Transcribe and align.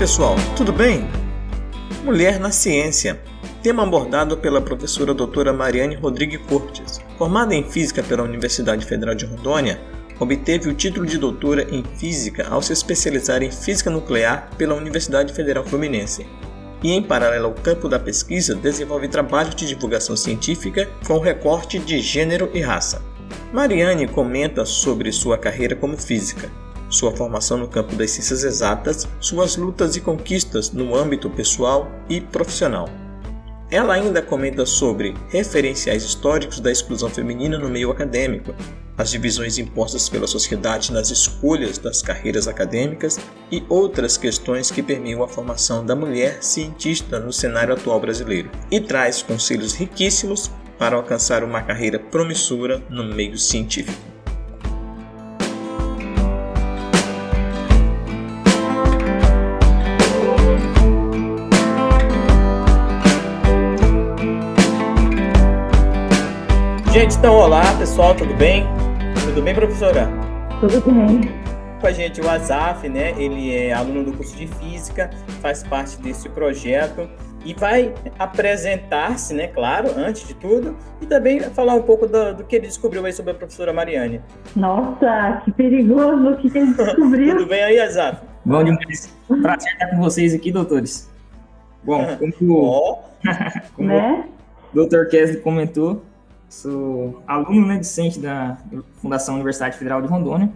pessoal, 0.00 0.34
tudo 0.56 0.72
bem? 0.72 1.06
Mulher 2.02 2.40
na 2.40 2.50
Ciência, 2.50 3.20
tema 3.62 3.82
abordado 3.82 4.34
pela 4.34 4.58
professora 4.58 5.12
doutora 5.12 5.52
Mariane 5.52 5.94
Rodrigues 5.94 6.40
Cortes. 6.48 6.98
Formada 7.18 7.54
em 7.54 7.62
Física 7.62 8.02
pela 8.02 8.22
Universidade 8.22 8.86
Federal 8.86 9.14
de 9.14 9.26
Rondônia, 9.26 9.78
obteve 10.18 10.70
o 10.70 10.74
título 10.74 11.04
de 11.04 11.18
doutora 11.18 11.66
em 11.70 11.84
Física 11.98 12.48
ao 12.48 12.62
se 12.62 12.72
especializar 12.72 13.42
em 13.42 13.50
Física 13.50 13.90
Nuclear 13.90 14.48
pela 14.56 14.74
Universidade 14.74 15.34
Federal 15.34 15.66
Fluminense. 15.66 16.26
E, 16.82 16.92
em 16.92 17.02
paralelo 17.02 17.48
ao 17.48 17.52
campo 17.52 17.86
da 17.86 17.98
pesquisa, 17.98 18.54
desenvolve 18.54 19.06
trabalhos 19.06 19.54
de 19.54 19.66
divulgação 19.66 20.16
científica 20.16 20.88
com 21.06 21.18
recorte 21.18 21.78
de 21.78 22.00
gênero 22.00 22.48
e 22.54 22.60
raça. 22.62 23.02
Mariane 23.52 24.08
comenta 24.08 24.64
sobre 24.64 25.12
sua 25.12 25.36
carreira 25.36 25.76
como 25.76 25.98
física, 25.98 26.50
sua 26.90 27.16
formação 27.16 27.56
no 27.56 27.68
campo 27.68 27.94
das 27.94 28.10
ciências 28.10 28.44
exatas, 28.44 29.08
suas 29.20 29.56
lutas 29.56 29.96
e 29.96 30.00
conquistas 30.00 30.72
no 30.72 30.94
âmbito 30.94 31.30
pessoal 31.30 31.90
e 32.08 32.20
profissional. 32.20 32.88
Ela 33.70 33.94
ainda 33.94 34.20
comenta 34.20 34.66
sobre 34.66 35.14
referenciais 35.28 36.02
históricos 36.02 36.58
da 36.58 36.72
exclusão 36.72 37.08
feminina 37.08 37.56
no 37.56 37.68
meio 37.68 37.92
acadêmico, 37.92 38.52
as 38.98 39.10
divisões 39.10 39.58
impostas 39.58 40.08
pela 40.08 40.26
sociedade 40.26 40.92
nas 40.92 41.10
escolhas 41.10 41.78
das 41.78 42.02
carreiras 42.02 42.48
acadêmicas 42.48 43.18
e 43.50 43.62
outras 43.68 44.16
questões 44.16 44.70
que 44.70 44.82
permeiam 44.82 45.22
a 45.22 45.28
formação 45.28 45.86
da 45.86 45.94
mulher 45.94 46.42
cientista 46.42 47.20
no 47.20 47.32
cenário 47.32 47.72
atual 47.72 48.00
brasileiro, 48.00 48.50
e 48.70 48.80
traz 48.80 49.22
conselhos 49.22 49.72
riquíssimos 49.72 50.50
para 50.76 50.96
alcançar 50.96 51.44
uma 51.44 51.62
carreira 51.62 51.98
promissora 51.98 52.82
no 52.90 53.04
meio 53.04 53.38
científico. 53.38 54.09
Gente, 66.92 67.16
então 67.16 67.36
olá 67.36 67.62
pessoal, 67.78 68.16
tudo 68.16 68.34
bem? 68.34 68.64
Tudo 69.24 69.40
bem, 69.40 69.54
professora? 69.54 70.08
Tudo 70.58 70.80
bem. 70.90 71.20
Com 71.80 71.86
a 71.86 71.92
gente 71.92 72.20
o 72.20 72.28
Azaf, 72.28 72.88
né? 72.88 73.14
Ele 73.16 73.54
é 73.54 73.72
aluno 73.72 74.02
do 74.02 74.12
curso 74.12 74.36
de 74.36 74.48
Física, 74.48 75.08
faz 75.40 75.62
parte 75.62 75.96
desse 75.98 76.28
projeto 76.28 77.08
e 77.44 77.54
vai 77.54 77.94
apresentar-se, 78.18 79.32
né, 79.32 79.46
claro, 79.46 79.88
antes 79.96 80.26
de 80.26 80.34
tudo, 80.34 80.76
e 81.00 81.06
também 81.06 81.38
falar 81.38 81.74
um 81.74 81.82
pouco 81.82 82.08
do, 82.08 82.34
do 82.34 82.44
que 82.44 82.56
ele 82.56 82.66
descobriu 82.66 83.06
aí 83.06 83.12
sobre 83.12 83.30
a 83.30 83.34
professora 83.36 83.72
Mariane. 83.72 84.20
Nossa, 84.56 85.42
que 85.44 85.52
perigoso, 85.52 86.28
o 86.28 86.36
que 86.38 86.48
ele 86.58 86.74
descobriu? 86.74 87.36
Tudo 87.36 87.48
bem 87.48 87.62
aí, 87.62 87.78
Azaf? 87.78 88.20
Bom 88.44 88.64
demais. 88.64 89.16
Prazer 89.40 89.72
estar 89.74 89.90
com 89.90 89.98
vocês 89.98 90.34
aqui, 90.34 90.50
doutores. 90.50 91.08
Bom, 91.84 92.04
como, 92.18 92.54
oh. 92.64 92.98
como 93.76 93.88
né? 93.88 94.24
o 94.72 94.74
doutor 94.74 95.06
Kesley 95.06 95.40
comentou, 95.40 96.02
Sou 96.50 97.22
aluno 97.28 97.64
né, 97.64 97.78
discente 97.78 98.18
da 98.18 98.58
Fundação 98.96 99.36
Universidade 99.36 99.78
Federal 99.78 100.02
de 100.02 100.08
Rondônia. 100.08 100.50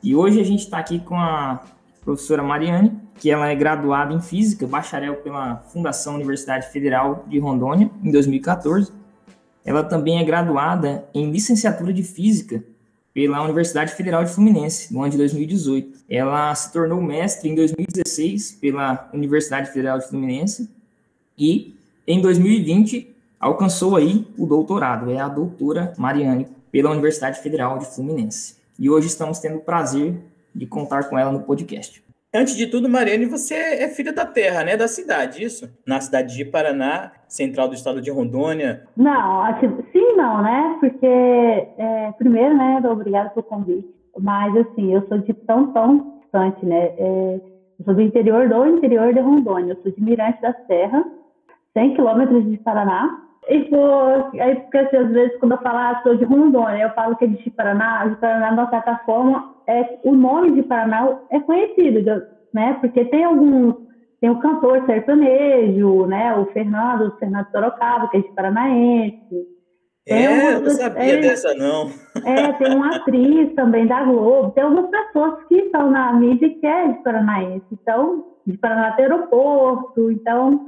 E 0.00 0.14
hoje 0.14 0.40
a 0.40 0.44
gente 0.44 0.60
está 0.60 0.78
aqui 0.78 1.00
com 1.00 1.16
a 1.16 1.60
professora 2.04 2.40
Mariane, 2.40 2.92
que 3.18 3.32
ela 3.32 3.48
é 3.48 3.54
graduada 3.56 4.14
em 4.14 4.20
Física, 4.20 4.64
bacharel 4.64 5.16
pela 5.16 5.56
Fundação 5.72 6.14
Universidade 6.14 6.70
Federal 6.70 7.24
de 7.26 7.40
Rondônia, 7.40 7.90
em 8.00 8.12
2014. 8.12 8.92
Ela 9.64 9.82
também 9.82 10.20
é 10.20 10.24
graduada 10.24 11.04
em 11.12 11.28
Licenciatura 11.32 11.92
de 11.92 12.04
Física 12.04 12.62
pela 13.12 13.42
Universidade 13.42 13.92
Federal 13.92 14.22
de 14.22 14.30
Fluminense, 14.30 14.94
no 14.94 15.02
ano 15.02 15.10
de 15.10 15.16
2018. 15.16 16.04
Ela 16.08 16.54
se 16.54 16.72
tornou 16.72 17.02
mestre 17.02 17.50
em 17.50 17.56
2016 17.56 18.52
pela 18.60 19.10
Universidade 19.12 19.72
Federal 19.72 19.98
de 19.98 20.06
Fluminense 20.06 20.70
e, 21.36 21.74
em 22.06 22.20
2020, 22.20 23.13
alcançou 23.44 23.94
aí 23.94 24.26
o 24.38 24.46
doutorado, 24.46 25.10
é 25.10 25.20
a 25.20 25.28
doutora 25.28 25.92
Mariane, 25.98 26.46
pela 26.72 26.90
Universidade 26.90 27.40
Federal 27.40 27.78
de 27.78 27.84
Fluminense. 27.84 28.58
E 28.78 28.88
hoje 28.88 29.06
estamos 29.06 29.38
tendo 29.38 29.58
o 29.58 29.60
prazer 29.60 30.18
de 30.54 30.66
contar 30.66 31.10
com 31.10 31.18
ela 31.18 31.30
no 31.30 31.40
podcast. 31.40 32.02
Antes 32.34 32.56
de 32.56 32.66
tudo, 32.66 32.88
Mariane, 32.88 33.26
você 33.26 33.54
é 33.54 33.88
filha 33.88 34.12
da 34.12 34.24
terra, 34.24 34.64
né? 34.64 34.76
Da 34.76 34.88
cidade, 34.88 35.44
isso? 35.44 35.70
Na 35.86 36.00
cidade 36.00 36.34
de 36.34 36.44
Paraná, 36.44 37.12
central 37.28 37.68
do 37.68 37.74
estado 37.74 38.00
de 38.00 38.10
Rondônia. 38.10 38.82
Não, 38.96 39.44
sim 39.92 40.16
não, 40.16 40.42
né? 40.42 40.76
Porque, 40.80 41.06
é, 41.06 42.12
primeiro, 42.18 42.56
né, 42.56 42.82
obrigada 42.90 43.30
pelo 43.30 43.44
convite. 43.44 43.88
Mas, 44.18 44.56
assim, 44.56 44.92
eu 44.92 45.06
sou 45.06 45.18
de 45.18 45.32
tão, 45.34 45.70
tão 45.72 46.18
distante, 46.22 46.64
né? 46.64 46.86
É, 46.96 47.40
eu 47.78 47.84
sou 47.84 47.94
do 47.94 48.00
interior 48.00 48.48
do 48.48 48.66
interior 48.66 49.12
de 49.12 49.20
Rondônia. 49.20 49.74
Eu 49.74 49.82
sou 49.82 49.92
de 49.92 50.02
Mirante 50.02 50.40
da 50.40 50.52
Serra, 50.66 51.04
100 51.74 51.94
quilômetros 51.94 52.50
de 52.50 52.56
Paraná. 52.56 53.20
E 53.48 53.68
foi, 53.68 54.40
aí, 54.40 54.56
porque 54.56 54.78
assim, 54.78 54.96
às 54.96 55.10
vezes, 55.10 55.36
quando 55.38 55.52
eu 55.52 55.58
falo, 55.58 55.78
ah, 55.78 56.00
sou 56.02 56.16
de 56.16 56.24
Rondônia, 56.24 56.84
eu 56.84 56.90
falo 56.90 57.16
que 57.16 57.24
é 57.24 57.28
de 57.28 57.50
Paraná, 57.50 58.06
de 58.06 58.16
Paraná, 58.16 58.48
de 58.48 58.54
uma 58.54 58.70
certa 58.70 58.96
forma, 59.04 59.54
é, 59.66 59.98
o 60.02 60.12
nome 60.12 60.52
de 60.52 60.62
Paraná 60.62 61.18
é 61.30 61.40
conhecido, 61.40 62.22
né? 62.52 62.76
Porque 62.80 63.04
tem 63.04 63.24
alguns, 63.24 63.74
tem 64.20 64.30
o 64.30 64.38
cantor 64.38 64.84
sertanejo, 64.86 66.06
né? 66.06 66.34
O 66.36 66.46
Fernando, 66.46 67.08
o 67.08 67.18
Fernando 67.18 67.50
Sorocaba, 67.50 68.08
que 68.08 68.16
é 68.16 68.20
de 68.20 68.32
Paranaense. 68.32 69.54
Tem 70.06 70.26
é, 70.26 70.54
eu 70.54 70.60
não 70.60 70.70
sabia 70.70 71.14
é, 71.14 71.20
dessa, 71.20 71.54
não. 71.54 71.90
É, 72.24 72.52
tem 72.52 72.74
uma 72.74 72.96
atriz 72.96 73.54
também 73.54 73.86
da 73.86 74.04
Globo, 74.04 74.52
tem 74.52 74.64
algumas 74.64 74.90
pessoas 74.90 75.44
que 75.48 75.56
estão 75.56 75.90
na 75.90 76.12
mídia 76.14 76.48
que 76.48 76.66
é 76.66 76.88
de 76.88 77.02
Paranaense, 77.02 77.66
então, 77.72 78.24
de 78.46 78.56
Paraná 78.56 78.92
tem 78.92 79.04
aeroporto, 79.04 80.10
então, 80.10 80.66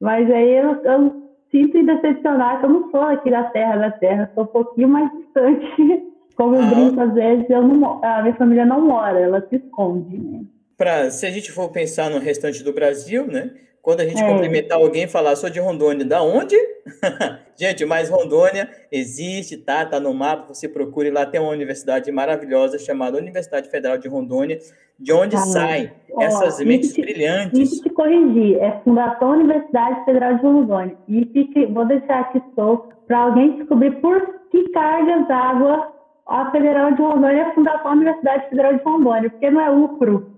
mas 0.00 0.30
aí 0.30 0.56
eu, 0.56 0.82
eu 0.82 1.23
sinto 1.54 1.78
em 1.78 1.86
decepcionar 1.86 2.58
que 2.58 2.66
eu 2.66 2.70
não 2.70 2.90
sou 2.90 3.02
aqui 3.02 3.30
da 3.30 3.44
terra 3.44 3.76
da 3.76 3.90
terra, 3.92 4.30
sou 4.34 4.42
um 4.42 4.48
pouquinho 4.48 4.88
mais 4.88 5.08
distante. 5.12 5.64
Como 6.34 6.56
eu 6.56 6.62
ah. 6.62 6.66
brinco, 6.66 7.00
às 7.00 7.14
vezes, 7.14 7.48
eu 7.48 7.62
não, 7.62 8.04
a 8.04 8.22
minha 8.22 8.34
família 8.34 8.66
não 8.66 8.80
mora, 8.80 9.20
ela 9.20 9.46
se 9.48 9.54
esconde, 9.54 10.18
né? 10.18 10.40
Pra, 10.76 11.08
se 11.08 11.24
a 11.24 11.30
gente 11.30 11.52
for 11.52 11.70
pensar 11.70 12.10
no 12.10 12.18
restante 12.18 12.64
do 12.64 12.72
Brasil, 12.72 13.24
né? 13.24 13.52
Quando 13.84 14.00
a 14.00 14.04
gente 14.06 14.22
é. 14.22 14.26
cumprimentar 14.26 14.78
alguém 14.78 15.02
e 15.02 15.06
falar, 15.06 15.36
sou 15.36 15.50
de 15.50 15.60
Rondônia, 15.60 16.06
da 16.06 16.22
onde? 16.22 16.56
gente, 17.54 17.84
mas 17.84 18.08
Rondônia 18.08 18.66
existe, 18.90 19.58
tá? 19.58 19.84
Tá 19.84 20.00
no 20.00 20.14
mapa, 20.14 20.54
você 20.54 20.66
procure 20.66 21.10
lá, 21.10 21.26
tem 21.26 21.38
uma 21.38 21.50
universidade 21.50 22.10
maravilhosa 22.10 22.78
chamada 22.78 23.18
Universidade 23.18 23.68
Federal 23.68 23.98
de 23.98 24.08
Rondônia, 24.08 24.58
de 24.98 25.12
onde 25.12 25.36
ah, 25.36 25.40
saem 25.40 25.92
essas 26.18 26.60
mentes 26.60 26.94
te, 26.94 27.02
brilhantes. 27.02 27.52
Deixa 27.52 27.82
te 27.82 27.90
corrigir, 27.90 28.56
é 28.56 28.80
Fundação 28.82 29.32
Universidade 29.32 30.02
Federal 30.06 30.34
de 30.36 30.42
Rondônia. 30.42 30.96
E 31.06 31.26
fique, 31.26 31.66
vou 31.66 31.84
deixar 31.84 32.20
aqui 32.20 32.42
só 32.54 32.88
para 33.06 33.18
alguém 33.18 33.58
descobrir 33.58 34.00
por 34.00 34.40
que 34.50 34.70
cargas 34.70 35.28
d'água 35.28 35.92
a 36.26 36.50
Federal 36.50 36.90
de 36.92 37.02
Rondônia 37.02 37.36
é 37.36 37.42
a 37.42 37.54
Fundação 37.54 37.92
Universidade 37.92 38.48
Federal 38.48 38.78
de 38.78 38.82
Rondônia, 38.82 39.28
porque 39.28 39.50
não 39.50 39.60
é 39.60 39.70
UCRO. 39.70 40.32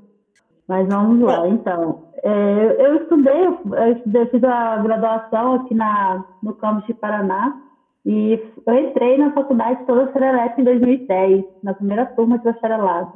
Mas 0.67 0.89
vamos 0.89 1.21
lá, 1.21 1.47
então. 1.47 2.06
É, 2.23 2.77
eu 2.79 2.97
estudei, 2.97 3.47
eu 3.47 3.93
estudei, 3.93 4.27
fiz 4.27 4.45
a 4.45 4.77
graduação 4.79 5.55
aqui 5.55 5.75
na, 5.75 6.25
no 6.43 6.55
campus 6.55 6.87
de 6.87 6.95
Paraná 6.95 7.61
e 8.05 8.41
eu 8.67 8.75
entrei 8.79 9.19
na 9.19 9.33
faculdade 9.33 9.85
toda 9.85 10.13
Serelepe 10.13 10.61
em 10.61 10.65
2010, 10.65 11.45
na 11.63 11.75
primeira 11.75 12.07
turma 12.07 12.39
de 12.39 12.45
bacharelado. 12.45 13.13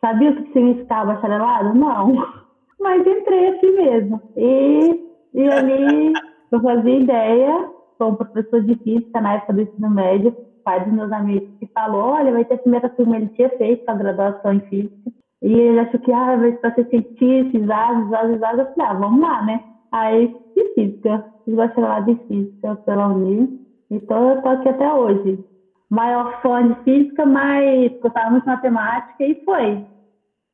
Sabia 0.00 0.30
o 0.30 0.36
que 0.36 0.52
significava 0.52 1.14
bacharelado? 1.14 1.74
Não. 1.74 2.14
Mas 2.78 3.06
entrei 3.06 3.48
assim 3.48 3.76
mesmo. 3.76 4.22
E, 4.36 5.08
e 5.34 5.48
ali 5.48 6.12
eu 6.50 6.60
fazia 6.60 6.98
ideia, 6.98 7.68
com 7.98 8.10
um 8.10 8.14
professor 8.14 8.62
de 8.62 8.74
física 8.76 9.20
na 9.20 9.34
época 9.34 9.52
do 9.54 9.62
ensino 9.62 9.90
médio, 9.90 10.36
pai 10.64 10.84
dos 10.84 10.92
meus 10.92 11.10
amigos, 11.12 11.48
que 11.58 11.66
falou, 11.68 12.12
olha, 12.12 12.32
vai 12.32 12.44
ter 12.44 12.54
a 12.54 12.58
primeira 12.58 12.88
turma, 12.88 13.16
ele 13.16 13.28
tinha 13.28 13.48
feito 13.50 13.88
a 13.88 13.94
graduação 13.94 14.52
em 14.52 14.60
física. 14.60 15.10
E 15.42 15.52
ele 15.52 15.80
achou 15.80 16.00
que, 16.00 16.12
ah, 16.12 16.36
vai 16.36 16.52
para 16.52 16.74
ser 16.74 16.88
cientista, 16.88 17.56
exato, 17.56 18.00
exato, 18.06 18.32
exato. 18.32 18.60
Eu 18.60 18.74
falei, 18.74 18.86
ah, 18.86 18.94
vamos 18.94 19.20
lá, 19.20 19.42
né? 19.42 19.64
Aí, 19.90 20.28
de 20.56 20.74
física. 20.74 21.24
Fiz 21.44 21.54
bacharelado 21.54 22.14
de 22.14 22.26
física 22.26 22.76
pela 22.86 23.08
Unir. 23.08 23.48
E 23.90 23.98
tô, 24.00 24.40
tô 24.40 24.48
aqui 24.48 24.68
até 24.68 24.92
hoje. 24.92 25.44
Maior 25.90 26.40
fã 26.40 26.68
de 26.68 26.82
física, 26.84 27.26
mas 27.26 27.92
gostava 28.00 28.30
muito 28.30 28.44
de 28.44 28.48
matemática 28.48 29.24
e 29.24 29.44
foi. 29.44 29.84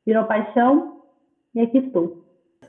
Virou 0.05 0.25
paixão 0.25 1.03
e 1.53 1.61
aqui 1.61 1.77
estou. 1.77 2.25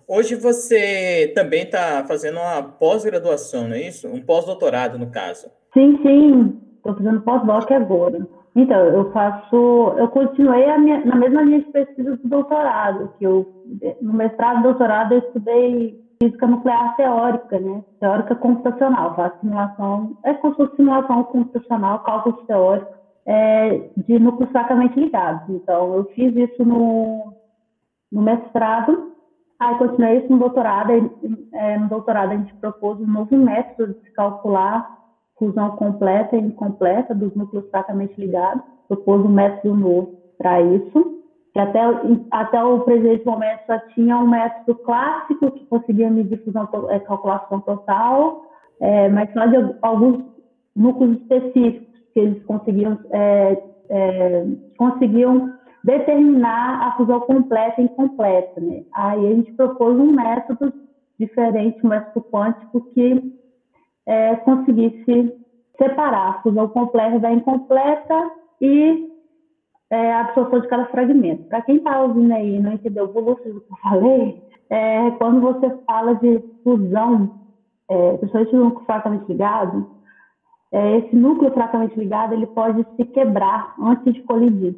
Hoje 0.07 0.35
você 0.37 1.33
também 1.35 1.63
está 1.63 2.05
fazendo 2.07 2.39
uma 2.39 2.63
pós-graduação, 2.63 3.69
não 3.69 3.77
é 3.77 3.83
isso? 3.83 4.09
Um 4.09 4.21
pós-doutorado, 4.21 4.99
no 4.99 5.11
caso. 5.11 5.49
Sim, 5.73 5.99
sim. 6.03 6.61
Estou 6.77 6.95
fazendo 6.97 7.23
pós-doc 7.23 7.71
agora. 7.71 8.27
Então, 8.55 8.79
eu 8.79 9.13
faço, 9.13 9.95
eu 9.97 10.09
continuei 10.09 10.79
minha, 10.79 11.05
na 11.05 11.17
mesma 11.17 11.43
linha 11.43 11.61
de 11.61 11.71
pesquisa 11.71 12.17
do 12.17 12.29
doutorado, 12.29 13.13
que 13.19 13.25
eu, 13.25 13.47
no 14.03 14.13
mestrado 14.13 14.61
e 14.61 14.63
doutorado 14.65 15.13
eu 15.13 15.19
estudei 15.21 16.01
física 16.21 16.47
nuclear 16.47 16.97
teórica, 16.97 17.61
né? 17.61 17.85
Teórica 18.01 18.35
computacional, 18.35 19.15
faço 19.15 19.39
simulação, 19.41 20.17
é 20.25 20.35
se 20.35 20.41
fosse 20.41 20.77
simulação 20.77 21.25
computacional, 21.25 22.01
cálculo 22.01 22.37
teórico, 22.47 22.93
é, 23.25 23.91
de 23.97 24.19
núcleos 24.19 24.51
fracamente 24.51 24.99
ligados. 24.99 25.49
Então, 25.49 25.95
eu 25.95 26.05
fiz 26.15 26.35
isso 26.35 26.65
no, 26.65 27.33
no 28.11 28.21
mestrado 28.21 29.11
Aí 29.61 29.77
continuei 29.77 30.19
isso 30.21 30.33
no 30.33 30.39
doutorado. 30.39 30.91
É, 31.53 31.79
no 31.79 31.89
doutorado 31.89 32.33
a 32.33 32.37
gente 32.37 32.55
propôs 32.55 32.99
um 32.99 33.07
novo 33.07 33.37
método 33.37 33.95
de 34.03 34.11
calcular 34.13 35.00
fusão 35.41 35.71
completa 35.71 36.37
e 36.37 36.41
incompleta 36.41 37.15
dos 37.15 37.35
núcleos 37.35 37.69
fracamente 37.71 38.15
ligados. 38.21 38.63
Propôs 38.87 39.25
um 39.25 39.31
método 39.31 39.75
novo 39.75 40.21
para 40.37 40.61
isso. 40.61 41.19
Que 41.53 41.59
até, 41.59 41.81
até 42.31 42.63
o 42.63 42.81
presente 42.81 43.27
momento 43.27 43.61
só 43.67 43.79
tinha 43.95 44.17
um 44.19 44.29
método 44.29 44.77
clássico 44.85 45.51
que 45.51 45.67
conseguia 45.67 46.09
medir 46.09 46.45
fusão, 46.45 46.69
é, 46.91 47.01
calculação 47.01 47.61
total, 47.63 48.45
é, 48.79 49.09
mas 49.09 49.33
só 49.33 49.47
de 49.47 49.57
alguns 49.83 50.25
núcleos 50.77 51.17
específicos 51.17 51.89
que 52.13 52.21
eles 52.21 52.45
conseguiam, 52.45 52.97
é, 53.11 53.63
é, 53.89 54.47
conseguiam 54.79 55.53
determinar 55.83 56.87
a 56.87 56.97
fusão 56.97 57.21
completa 57.21 57.81
e 57.81 57.85
incompleta. 57.85 58.61
Né? 58.61 58.85
Aí 58.95 59.27
a 59.27 59.35
gente 59.35 59.53
propôs 59.55 59.99
um 59.99 60.13
método 60.13 60.73
diferente, 61.19 61.85
um 61.85 61.89
método 61.89 62.25
quântico 62.31 62.81
que 62.93 63.40
é, 64.07 64.37
conseguisse 64.37 65.35
separar 65.79 66.29
a 66.29 66.43
fusão 66.43 66.69
completa 66.69 67.19
da 67.19 67.33
incompleta 67.33 68.31
e 68.61 69.09
é, 69.91 70.13
a 70.13 70.21
absorção 70.21 70.61
de 70.61 70.69
cada 70.69 70.87
fragmento. 70.87 71.45
Para 71.45 71.63
quem 71.63 71.77
está 71.77 72.03
ouvindo 72.03 72.33
aí 72.33 72.57
e 72.57 72.61
não 72.61 72.73
entendeu 72.73 73.05
o 73.05 73.09
do 73.09 73.37
que 73.37 73.49
eu 73.49 73.63
falei, 73.83 74.43
é, 74.69 75.11
quando 75.13 75.41
você 75.41 75.71
fala 75.87 76.15
de 76.17 76.39
fusão, 76.63 77.41
é, 77.89 78.17
principalmente 78.19 78.55
no 78.55 78.65
núcleo 78.65 78.87
fracamente 78.87 79.25
ligado, 79.27 79.91
é, 80.73 80.99
esse 80.99 81.17
núcleo 81.17 81.53
fracamente 81.53 81.99
ligado 81.99 82.35
ele 82.35 82.47
pode 82.47 82.87
se 82.97 83.05
quebrar 83.07 83.75
antes 83.81 84.15
de 84.15 84.23
colidir. 84.23 84.77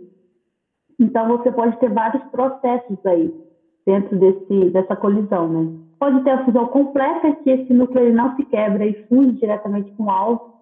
Então, 0.98 1.28
você 1.28 1.50
pode 1.50 1.76
ter 1.78 1.92
vários 1.92 2.22
processos 2.24 3.04
aí 3.04 3.51
dentro 3.86 4.18
desse, 4.18 4.70
dessa 4.70 4.96
colisão, 4.96 5.48
né? 5.48 5.78
Pode 5.98 6.22
ter 6.24 6.30
a 6.30 6.44
fusão 6.44 6.66
completa, 6.66 7.32
que 7.36 7.50
esse 7.50 7.72
núcleo 7.72 8.12
não 8.12 8.34
se 8.36 8.44
quebra 8.46 8.84
e 8.84 9.06
funde 9.06 9.38
diretamente 9.38 9.90
com 9.92 10.04
o 10.04 10.10
alvo. 10.10 10.52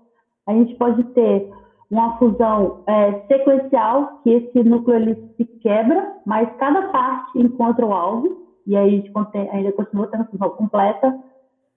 A 0.46 0.52
gente 0.52 0.74
pode 0.76 1.02
ter 1.14 1.50
uma 1.90 2.16
fusão 2.18 2.82
é, 2.86 3.12
sequencial, 3.26 4.20
que 4.22 4.30
esse 4.30 4.62
núcleo 4.62 4.96
ele 4.96 5.32
se 5.36 5.44
quebra, 5.60 6.14
mas 6.24 6.48
cada 6.56 6.88
parte 6.88 7.38
encontra 7.38 7.84
o 7.84 7.92
alvo, 7.92 8.46
e 8.66 8.76
aí 8.76 8.88
a 8.88 8.90
gente 8.90 9.12
ainda 9.50 9.72
continua 9.72 10.06
tendo 10.06 10.26
fusão 10.26 10.50
completa. 10.50 11.18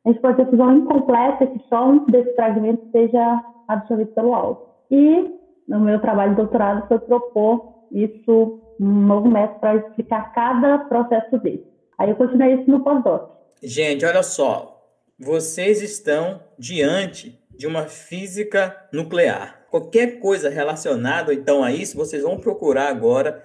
A 0.06 0.10
gente 0.10 0.22
pode 0.22 0.38
ter 0.38 0.50
fusão 0.50 0.78
incompleta, 0.78 1.48
que 1.48 1.60
só 1.70 1.88
um 1.88 2.06
desses 2.06 2.36
fragmentos 2.36 2.92
seja 2.92 3.44
absorvido 3.68 4.12
pelo 4.14 4.34
alvo. 4.34 4.62
E 4.92 5.34
no 5.68 5.80
meu 5.80 6.00
trabalho 6.00 6.32
de 6.32 6.38
doutorado 6.38 6.88
foi 6.88 7.00
propor 7.00 7.74
isso, 7.92 8.60
um 8.80 9.08
novo 9.08 9.30
método 9.30 9.60
para 9.60 9.76
explicar 9.76 10.34
cada 10.34 10.80
processo 10.80 11.38
desse. 11.40 11.64
Aí 11.98 12.10
eu 12.10 12.16
continuei 12.16 12.56
isso 12.56 12.70
no 12.70 12.84
pós-doc. 12.84 13.32
Gente, 13.62 14.06
olha 14.06 14.24
só, 14.24 14.84
vocês 15.18 15.82
estão 15.82 16.42
diante 16.58 17.40
de 17.56 17.68
uma 17.68 17.84
física 17.84 18.76
nuclear. 18.92 19.63
Qualquer 19.74 20.20
coisa 20.20 20.52
relacionada 20.52 21.34
então 21.34 21.64
a 21.64 21.72
isso, 21.72 21.98
vocês 21.98 22.22
vão 22.22 22.38
procurar 22.38 22.90
agora, 22.90 23.44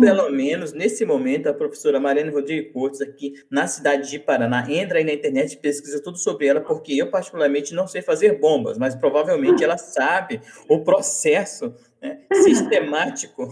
pelo 0.00 0.28
menos 0.28 0.72
nesse 0.72 1.06
momento, 1.06 1.48
a 1.48 1.54
professora 1.54 2.00
Mariana 2.00 2.32
Rodrigues 2.32 2.72
Cortes 2.72 3.00
aqui 3.00 3.34
na 3.48 3.68
cidade 3.68 4.10
de 4.10 4.18
Paraná. 4.18 4.66
Entra 4.68 4.98
aí 4.98 5.04
na 5.04 5.12
internet 5.12 5.52
e 5.52 5.56
pesquisa 5.56 6.02
tudo 6.02 6.18
sobre 6.18 6.48
ela, 6.48 6.60
porque 6.60 6.94
eu 6.94 7.08
particularmente 7.12 7.76
não 7.76 7.86
sei 7.86 8.02
fazer 8.02 8.40
bombas, 8.40 8.76
mas 8.76 8.96
provavelmente 8.96 9.62
ela 9.62 9.78
sabe 9.78 10.40
o 10.68 10.80
processo 10.80 11.72
né, 12.02 12.22
sistemático, 12.34 13.46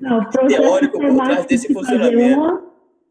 não, 0.00 0.24
teórico 0.30 0.98
por 0.98 1.14
trás 1.14 1.44
desse 1.44 1.70
funcionamento. 1.74 2.40
Uma, 2.40 2.64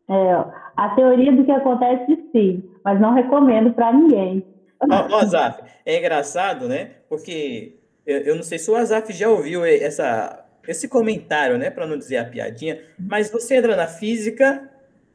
é, 0.10 0.46
a 0.76 0.90
teoria 0.96 1.32
do 1.32 1.46
que 1.46 1.52
acontece 1.52 2.18
sim, 2.32 2.64
mas 2.84 3.00
não 3.00 3.14
recomendo 3.14 3.72
para 3.74 3.94
ninguém. 3.94 4.44
Ó, 4.82 5.18
Azaf, 5.18 5.62
é 5.86 6.00
engraçado, 6.00 6.68
né? 6.68 6.96
Porque 7.08 7.83
eu, 8.06 8.20
eu 8.20 8.36
não 8.36 8.44
sei 8.44 8.60
se 8.60 8.70
o 8.70 8.76
Azaf 8.76 9.12
já 9.14 9.30
ouviu 9.30 9.66
essa, 9.66 10.46
esse 10.68 10.88
comentário, 10.88 11.58
né? 11.58 11.70
Para 11.70 11.88
não 11.88 11.98
dizer 11.98 12.18
a 12.18 12.26
piadinha, 12.26 12.82
mas 12.98 13.32
você 13.32 13.56
entra 13.56 13.76
na 13.76 13.88
física 13.88 14.70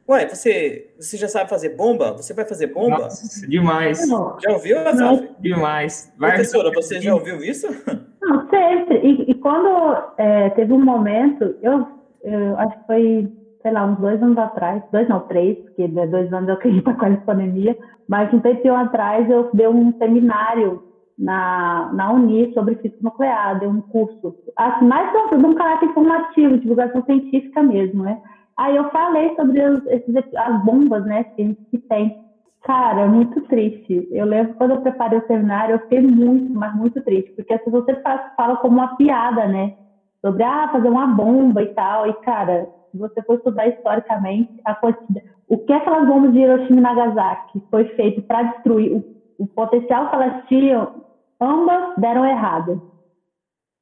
Ué, 0.09 0.27
você, 0.27 0.89
você 0.99 1.17
já 1.17 1.27
sabe 1.27 1.51
fazer 1.51 1.75
bomba? 1.75 2.13
Você 2.13 2.33
vai 2.33 2.43
fazer 2.43 2.73
bomba? 2.73 2.97
Nossa, 2.97 3.47
demais. 3.47 3.99
Já 4.43 4.51
ouviu, 4.51 4.79
Azaf? 4.79 5.29
Demais. 5.39 6.11
Vai 6.17 6.31
Professora, 6.31 6.71
você 6.73 6.99
já 6.99 7.13
ouviu 7.13 7.43
isso? 7.43 7.67
Não, 8.19 8.49
sempre. 8.49 8.97
E, 9.03 9.29
e 9.29 9.33
quando 9.35 10.03
é, 10.17 10.49
teve 10.49 10.73
um 10.73 10.83
momento, 10.83 11.55
eu, 11.61 11.87
eu, 12.23 12.57
acho 12.57 12.79
que 12.79 12.85
foi, 12.87 13.31
sei 13.61 13.71
lá, 13.71 13.85
uns 13.85 13.99
dois 13.99 14.21
anos 14.21 14.37
atrás, 14.39 14.81
dois 14.91 15.07
não, 15.07 15.19
três, 15.21 15.57
porque 15.59 15.87
né, 15.87 16.07
dois 16.07 16.33
anos 16.33 16.49
eu 16.49 16.55
acredito 16.55 16.85
com 16.97 17.05
a 17.05 17.17
pandemia, 17.17 17.77
mas 18.07 18.33
um 18.33 18.39
tempinho 18.39 18.75
atrás 18.75 19.29
eu 19.29 19.51
dei 19.53 19.67
um 19.67 19.95
seminário 19.99 20.83
na, 21.19 21.91
na 21.93 22.13
Uni 22.13 22.53
sobre 22.53 22.75
física 22.75 22.99
nuclear, 23.03 23.59
dei 23.59 23.67
um 23.67 23.81
curso, 23.81 24.33
assim, 24.55 24.85
mais 24.85 25.11
de 25.11 25.45
um 25.45 25.53
caráter 25.53 25.89
informativo, 25.89 26.57
divulgação 26.57 27.03
científica 27.03 27.61
mesmo, 27.61 28.03
né? 28.03 28.21
Aí 28.57 28.75
eu 28.75 28.89
falei 28.89 29.35
sobre 29.35 29.61
os, 29.61 29.85
esses, 29.87 30.15
as 30.35 30.63
bombas, 30.63 31.05
né, 31.05 31.25
que 31.25 31.43
gente 31.43 31.77
tem. 31.89 32.17
Cara, 32.63 33.07
muito 33.07 33.41
triste. 33.41 34.07
Eu 34.11 34.25
lembro 34.25 34.53
quando 34.55 34.71
eu 34.71 34.81
preparei 34.81 35.19
o 35.19 35.27
seminário, 35.27 35.75
eu 35.75 35.79
fiquei 35.79 36.01
muito, 36.01 36.53
mas 36.53 36.75
muito 36.75 37.01
triste, 37.03 37.31
porque 37.35 37.53
assim, 37.53 37.69
você 37.69 37.95
faz, 38.01 38.21
fala 38.35 38.57
como 38.57 38.77
uma 38.77 38.95
piada, 38.95 39.47
né? 39.47 39.73
Sobre, 40.21 40.43
ah, 40.43 40.69
fazer 40.71 40.89
uma 40.89 41.07
bomba 41.07 41.63
e 41.63 41.67
tal. 41.67 42.07
E, 42.07 42.13
cara, 42.21 42.67
se 42.91 42.97
você 42.97 43.21
for 43.23 43.35
estudar 43.35 43.67
historicamente, 43.67 44.59
a 44.65 44.75
quantidade, 44.75 45.25
o 45.47 45.57
que 45.57 45.71
aquelas 45.71 46.05
bombas 46.05 46.33
de 46.33 46.39
Hiroshima 46.39 46.79
e 46.79 46.81
Nagasaki 46.81 47.63
foi 47.71 47.85
feito 47.95 48.21
para 48.23 48.43
destruir, 48.43 48.91
o, 48.91 49.03
o 49.39 49.47
potencial 49.47 50.09
que 50.09 50.15
elas 50.15 50.45
tinham, 50.47 51.08
ambas 51.39 51.95
deram 51.97 52.25
errado. 52.25 52.81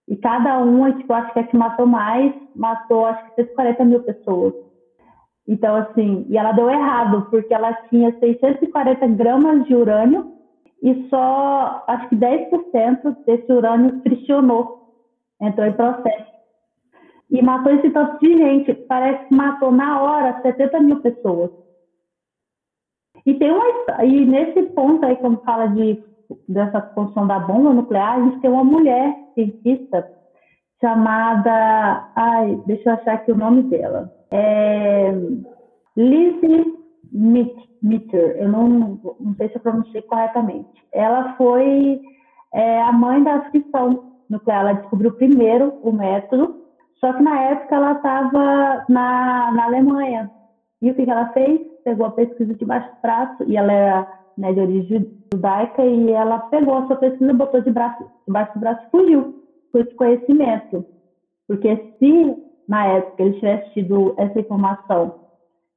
E 0.07 0.15
cada 0.15 0.57
uma, 0.59 0.93
tipo, 0.93 1.11
acho 1.13 1.33
que 1.33 1.39
a 1.39 1.43
que 1.43 1.57
matou 1.57 1.85
mais, 1.85 2.33
matou 2.55 3.05
acho 3.05 3.25
que 3.35 3.43
140 3.43 3.85
mil 3.85 4.03
pessoas. 4.03 4.53
Então, 5.47 5.75
assim, 5.75 6.25
e 6.29 6.37
ela 6.37 6.51
deu 6.51 6.69
errado, 6.69 7.27
porque 7.29 7.53
ela 7.53 7.73
tinha 7.89 8.17
640 8.19 9.07
gramas 9.07 9.65
de 9.65 9.75
urânio 9.75 10.33
e 10.81 11.07
só, 11.09 11.83
acho 11.87 12.09
que 12.09 12.15
10% 12.15 13.25
desse 13.25 13.51
urânio 13.51 14.01
friccionou, 14.01 14.93
entrou 15.41 15.67
em 15.67 15.73
processo. 15.73 16.37
E 17.29 17.41
matou 17.41 17.73
esse 17.73 17.89
tanto 17.89 18.19
de 18.19 18.37
gente, 18.37 18.73
parece 18.87 19.27
que 19.27 19.35
matou 19.35 19.71
na 19.71 20.01
hora 20.01 20.41
70 20.41 20.79
mil 20.81 21.01
pessoas. 21.01 21.51
E 23.25 23.33
tem 23.33 23.51
uma, 23.51 24.05
e 24.05 24.25
nesse 24.25 24.63
ponto 24.67 25.05
aí, 25.05 25.15
quando 25.17 25.43
fala 25.43 25.67
de, 25.67 26.01
dessa 26.47 26.81
construção 26.81 27.27
da 27.27 27.39
bomba 27.39 27.73
nuclear, 27.73 28.15
a 28.15 28.23
gente 28.23 28.39
tem 28.39 28.49
uma 28.49 28.63
mulher 28.63 29.15
cientista 29.33 30.07
chamada, 30.81 32.09
ai, 32.15 32.61
deixa 32.65 32.89
eu 32.89 32.93
achar 32.93 33.15
aqui 33.15 33.31
o 33.31 33.37
nome 33.37 33.63
dela 33.63 34.17
é, 34.31 35.13
Lizzie 35.95 36.77
Mitter, 37.81 38.37
eu 38.37 38.49
não, 38.49 38.67
não 39.19 39.35
sei 39.37 39.49
se 39.49 39.55
eu 39.55 39.61
pronunciei 39.61 40.01
corretamente. 40.03 40.67
Ela 40.91 41.35
foi 41.35 42.01
é, 42.53 42.81
a 42.81 42.91
mãe 42.91 43.23
da 43.23 43.49
fissão 43.51 44.13
nuclear. 44.29 44.61
Ela 44.61 44.73
descobriu 44.73 45.13
primeiro 45.13 45.79
o 45.83 45.91
método, 45.91 46.63
só 46.99 47.13
que 47.13 47.23
na 47.23 47.39
época 47.41 47.75
ela 47.75 47.91
estava 47.93 48.85
na, 48.89 49.51
na 49.51 49.65
Alemanha. 49.65 50.31
E 50.81 50.91
o 50.91 50.95
que, 50.95 51.09
ela 51.09 51.29
fez? 51.29 51.61
Pegou 51.83 52.07
a 52.07 52.11
pesquisa 52.11 52.53
de 52.53 52.65
baixo 52.65 52.89
braço, 53.01 53.43
e 53.45 53.55
ela 53.55 53.71
era 53.71 54.16
né, 54.37 54.53
de 54.53 54.59
origem 54.59 55.11
judaica, 55.33 55.83
e 55.83 56.11
ela 56.11 56.39
pegou 56.39 56.75
a 56.75 56.87
sua 56.87 56.95
pesquisa, 56.95 57.33
botou 57.33 57.61
de 57.61 57.71
braço, 57.71 58.03
de 58.03 58.33
baixo 58.33 58.53
do 58.53 58.59
braço 58.59 58.81
e 58.85 58.89
fugiu 58.91 59.43
com 59.71 59.79
esse 59.79 59.93
conhecimento. 59.95 60.85
Porque 61.47 61.75
se 61.99 62.35
na 62.67 62.85
época 62.85 63.23
ele 63.23 63.33
tivesse 63.35 63.73
tido 63.73 64.13
essa 64.17 64.39
informação, 64.39 65.15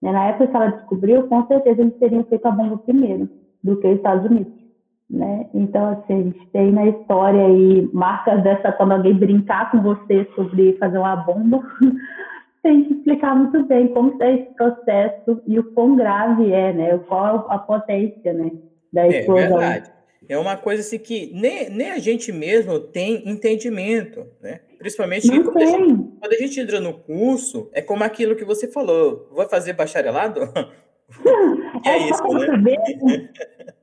né, 0.03 0.13
na 0.13 0.27
época 0.27 0.49
que 0.49 0.57
ela 0.57 0.71
descobriu, 0.71 1.29
com 1.29 1.47
certeza 1.47 1.81
eles 1.81 1.99
teriam 1.99 2.25
feito 2.25 2.47
a 2.47 2.51
bomba 2.51 2.79
primeiro 2.79 3.29
do 3.63 3.77
que 3.77 3.87
os 3.87 3.97
Estados 3.97 4.31
Unidos. 4.31 4.61
Né? 5.09 5.49
Então, 5.53 5.87
assim, 5.87 6.15
a 6.15 6.23
gente 6.23 6.47
tem 6.53 6.71
na 6.71 6.87
história 6.87 7.45
aí 7.45 7.91
marcas 7.93 8.43
dessa, 8.45 8.71
quando 8.73 8.93
alguém 8.93 9.15
brincar 9.15 9.71
com 9.71 9.83
você 9.83 10.29
sobre 10.37 10.75
fazer 10.75 10.99
uma 10.99 11.17
bomba, 11.17 11.61
tem 12.63 12.85
que 12.85 12.95
explicar 12.95 13.35
muito 13.35 13.65
bem 13.67 13.89
como 13.89 14.23
é 14.23 14.35
esse 14.35 14.55
processo 14.55 15.43
e 15.47 15.59
o 15.59 15.73
quão 15.73 15.97
grave 15.97 16.53
é, 16.53 16.73
né? 16.73 16.99
Qual 17.09 17.51
a 17.51 17.59
potência, 17.59 18.33
né? 18.33 18.51
Da 18.93 19.07
é 19.07 19.21
explosão. 19.21 19.45
É 19.45 19.49
verdade. 19.49 19.93
É 20.29 20.39
uma 20.39 20.57
coisa 20.57 20.83
assim 20.83 20.99
que 20.99 21.33
nem, 21.35 21.71
nem 21.71 21.91
a 21.91 21.99
gente 21.99 22.31
mesmo 22.31 22.79
tem 22.79 23.29
entendimento, 23.29 24.27
né? 24.41 24.61
Principalmente 24.79 25.29
quando 25.29 25.57
a, 25.59 25.67
gente, 25.67 25.95
quando 26.21 26.33
a, 26.33 26.37
gente, 26.37 26.61
entra 26.61 26.81
no 26.81 26.95
curso, 26.95 27.69
é 27.73 27.83
como 27.83 28.05
aquilo 28.05 28.37
que 28.37 28.45
você 28.45 28.71
falou, 28.71 29.29
vai 29.33 29.49
fazer 29.49 29.73
bacharelado? 29.73 30.41
é, 31.85 31.91
é 31.91 32.11
isso, 32.11 32.23
né? 32.29 33.29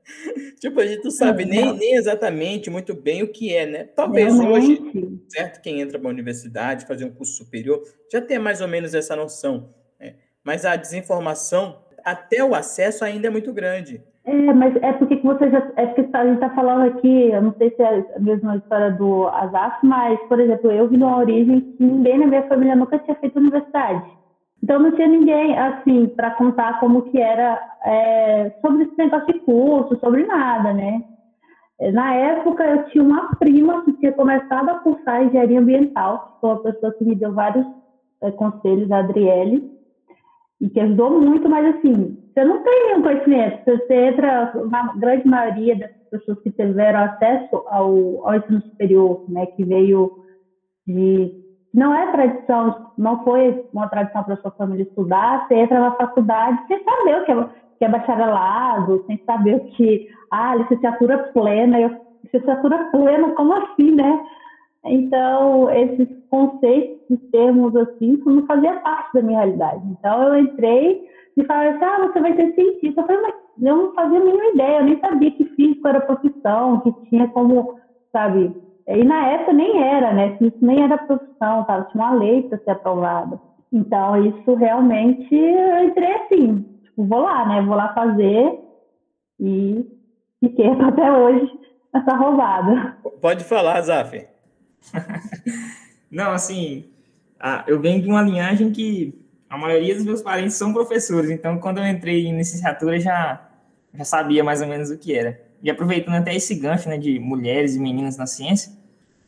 tipo, 0.60 0.80
a 0.80 0.86
gente 0.86 1.04
não 1.04 1.12
sabe 1.12 1.46
nem, 1.46 1.78
nem 1.78 1.96
exatamente 1.96 2.70
muito 2.70 2.94
bem 2.94 3.24
o 3.24 3.32
que 3.32 3.54
é, 3.54 3.66
né? 3.66 3.84
Talvez 3.84 4.40
hoje, 4.40 4.82
certo, 5.28 5.62
quem 5.62 5.82
entra 5.82 6.00
para 6.00 6.10
a 6.10 6.14
universidade, 6.14 6.86
fazer 6.86 7.06
um 7.06 7.12
curso 7.12 7.34
superior, 7.34 7.82
já 8.12 8.22
tenha 8.22 8.40
mais 8.40 8.62
ou 8.62 8.68
menos 8.68 8.94
essa 8.94 9.16
noção. 9.16 9.74
Né? 10.00 10.16
Mas 10.44 10.66
a 10.66 10.76
desinformação 10.76 11.80
até 12.04 12.44
o 12.44 12.56
acesso 12.56 13.04
ainda 13.04 13.28
é 13.28 13.30
muito 13.30 13.52
grande. 13.54 14.02
É, 14.28 14.54
mas 14.54 14.76
é 14.78 14.92
porque 14.94 15.16
você 15.18 15.50
já. 15.50 15.72
É 15.78 15.86
porque 15.86 16.10
a 16.14 16.26
gente 16.26 16.36
está 16.36 16.50
falando 16.50 16.90
aqui, 16.90 17.32
eu 17.32 17.42
não 17.42 17.54
sei 17.58 17.70
se 17.72 17.82
é 17.82 18.06
a 18.14 18.20
mesma 18.20 18.58
história 18.58 18.92
do 18.92 19.28
Azaf, 19.30 19.78
mas, 19.84 20.20
por 20.28 20.38
exemplo, 20.38 20.70
eu 20.70 20.90
vim 20.90 20.98
de 20.98 21.04
uma 21.04 21.18
origem 21.18 21.62
que 21.62 21.84
ninguém 21.84 22.20
na 22.20 22.28
minha 22.28 22.44
família 22.44 22.76
nunca 22.76 23.00
tinha 23.00 23.16
feito 23.16 23.40
universidade. 23.40 24.17
Então 24.64 24.80
não 24.80 24.92
tinha 24.92 25.08
ninguém, 25.08 25.58
assim, 25.58 26.08
para 26.08 26.32
contar 26.32 26.80
como 26.80 27.04
que 27.04 27.20
era 27.20 27.62
é, 27.86 28.52
sobre 28.62 28.84
esse 28.84 28.98
negócio 28.98 29.28
de 29.28 29.40
curso, 29.42 30.00
sobre 30.00 30.26
nada, 30.26 30.74
né? 30.74 31.04
Na 31.94 32.14
época, 32.16 32.64
eu 32.64 32.86
tinha 32.86 33.04
uma 33.04 33.36
prima 33.36 33.86
que 33.86 33.94
tinha 33.94 34.12
começado 34.12 34.70
a 34.70 34.80
cursar 34.80 35.24
engenharia 35.24 35.60
ambiental, 35.60 36.34
que 36.34 36.42
foi 36.42 36.50
uma 36.50 36.64
pessoa 36.64 36.94
que 36.94 37.06
me 37.06 37.16
deu 37.16 37.34
vários 37.34 37.66
é, 38.24 38.32
conselhos, 38.32 38.92
a 38.92 38.98
Adriele, 38.98 39.72
e 40.60 40.70
que 40.70 40.80
ajudou 40.80 41.22
muito, 41.22 41.48
mas 41.48 41.76
assim, 41.76 42.18
você 42.34 42.44
não 42.44 42.64
tem 42.64 42.86
nenhum 42.88 43.04
conhecimento. 43.04 43.64
Você 43.66 43.94
entra, 43.94 44.54
na 44.70 44.94
grande 44.94 45.28
maioria 45.28 45.76
das 45.76 45.92
pessoas 46.10 46.40
que 46.42 46.52
tiveram 46.52 47.00
acesso 47.00 47.64
ao, 47.68 48.28
ao 48.28 48.36
ensino 48.36 48.62
superior, 48.62 49.24
né, 49.30 49.46
que 49.46 49.64
veio 49.64 50.12
de. 50.86 51.47
Não 51.74 51.94
é 51.94 52.12
tradição, 52.12 52.92
não 52.98 53.24
foi 53.24 53.64
uma 53.74 53.88
tradição 53.88 54.24
para 54.24 54.38
sua 54.38 54.52
família 54.52 54.84
estudar, 54.84 55.48
você 55.48 55.56
entra 55.56 55.80
na 55.80 55.92
faculdade 55.92 56.60
sem 56.68 56.84
saber 56.84 57.22
o 57.22 57.26
que 57.26 57.32
é, 57.32 57.50
que 57.78 57.86
é 57.86 57.90
bacharelado, 57.90 59.04
sem 59.06 59.22
saber 59.26 59.56
o 59.56 59.66
que. 59.72 60.08
Ah, 60.32 60.56
licenciatura 60.56 61.30
plena. 61.34 61.80
Eu, 61.80 61.92
licenciatura 62.24 62.90
plena, 62.92 63.30
como 63.32 63.54
assim, 63.54 63.92
né? 63.92 64.26
Então, 64.86 65.70
esses 65.70 66.08
conceitos, 66.30 66.98
esses 67.10 67.32
termos 67.32 67.76
assim, 67.76 68.18
não 68.26 68.46
fazia 68.46 68.80
parte 68.80 69.14
da 69.14 69.22
minha 69.22 69.40
realidade. 69.40 69.82
Então, 69.88 70.24
eu 70.24 70.38
entrei 70.38 71.02
e 71.36 71.44
falaram 71.46 71.76
assim, 71.76 71.86
ah, 71.86 72.08
você 72.08 72.20
vai 72.20 72.36
ser 72.36 72.54
cientista. 72.54 73.02
Eu 73.02 73.06
falei, 73.06 73.22
mas 73.22 73.36
eu 73.62 73.78
não 73.78 73.94
fazia 73.94 74.20
a 74.20 74.24
mínima 74.24 74.46
ideia, 74.48 74.80
eu 74.80 74.86
nem 74.86 75.00
sabia 75.00 75.32
que 75.32 75.46
físico 75.56 75.88
era 75.88 76.02
profissão, 76.02 76.80
que 76.82 76.92
tinha 77.10 77.28
como, 77.30 77.76
sabe... 78.12 78.67
E 78.88 79.04
na 79.04 79.28
época 79.28 79.54
nem 79.54 79.84
era, 79.84 80.14
né? 80.14 80.38
Isso 80.40 80.58
nem 80.62 80.82
era 80.82 80.98
profissão, 80.98 81.64
tá? 81.66 81.84
tinha 81.92 82.04
uma 82.04 82.14
lei 82.14 82.44
para 82.44 82.58
ser 82.60 82.72
aprovada. 82.72 83.40
Então, 83.72 84.26
isso 84.26 84.56
realmente, 84.56 85.36
eu 85.36 85.84
entrei 85.84 86.14
assim, 86.14 86.66
tipo, 86.84 87.04
vou 87.06 87.20
lá, 87.20 87.46
né? 87.46 87.62
Vou 87.64 87.76
lá 87.76 87.94
fazer 87.94 88.60
e 89.40 89.86
fiquei 90.40 90.68
até 90.82 91.12
hoje 91.12 91.52
nessa 91.94 92.16
roubada. 92.16 92.98
Pode 93.22 93.44
falar, 93.44 93.82
Zaf. 93.82 94.26
Não, 96.10 96.32
assim, 96.32 96.86
eu 97.68 97.82
venho 97.82 98.02
de 98.02 98.08
uma 98.08 98.22
linhagem 98.22 98.72
que 98.72 99.14
a 99.50 99.58
maioria 99.58 99.96
dos 99.96 100.06
meus 100.06 100.22
parentes 100.22 100.56
são 100.56 100.72
professores, 100.72 101.30
então 101.30 101.60
quando 101.60 101.80
eu 101.80 101.88
entrei 101.88 102.26
em 102.26 102.38
licenciatura 102.38 103.00
já, 103.00 103.50
já 103.94 104.04
sabia 104.06 104.44
mais 104.44 104.62
ou 104.62 104.68
menos 104.68 104.90
o 104.90 104.98
que 104.98 105.14
era. 105.14 105.47
E 105.62 105.70
aproveitando 105.70 106.16
até 106.16 106.36
esse 106.36 106.56
gancho 106.56 106.88
né, 106.88 106.98
de 106.98 107.20
mulheres 107.20 107.76
e 107.76 107.80
meninas 107.80 108.18
na 108.18 108.26
ciência, 108.26 108.72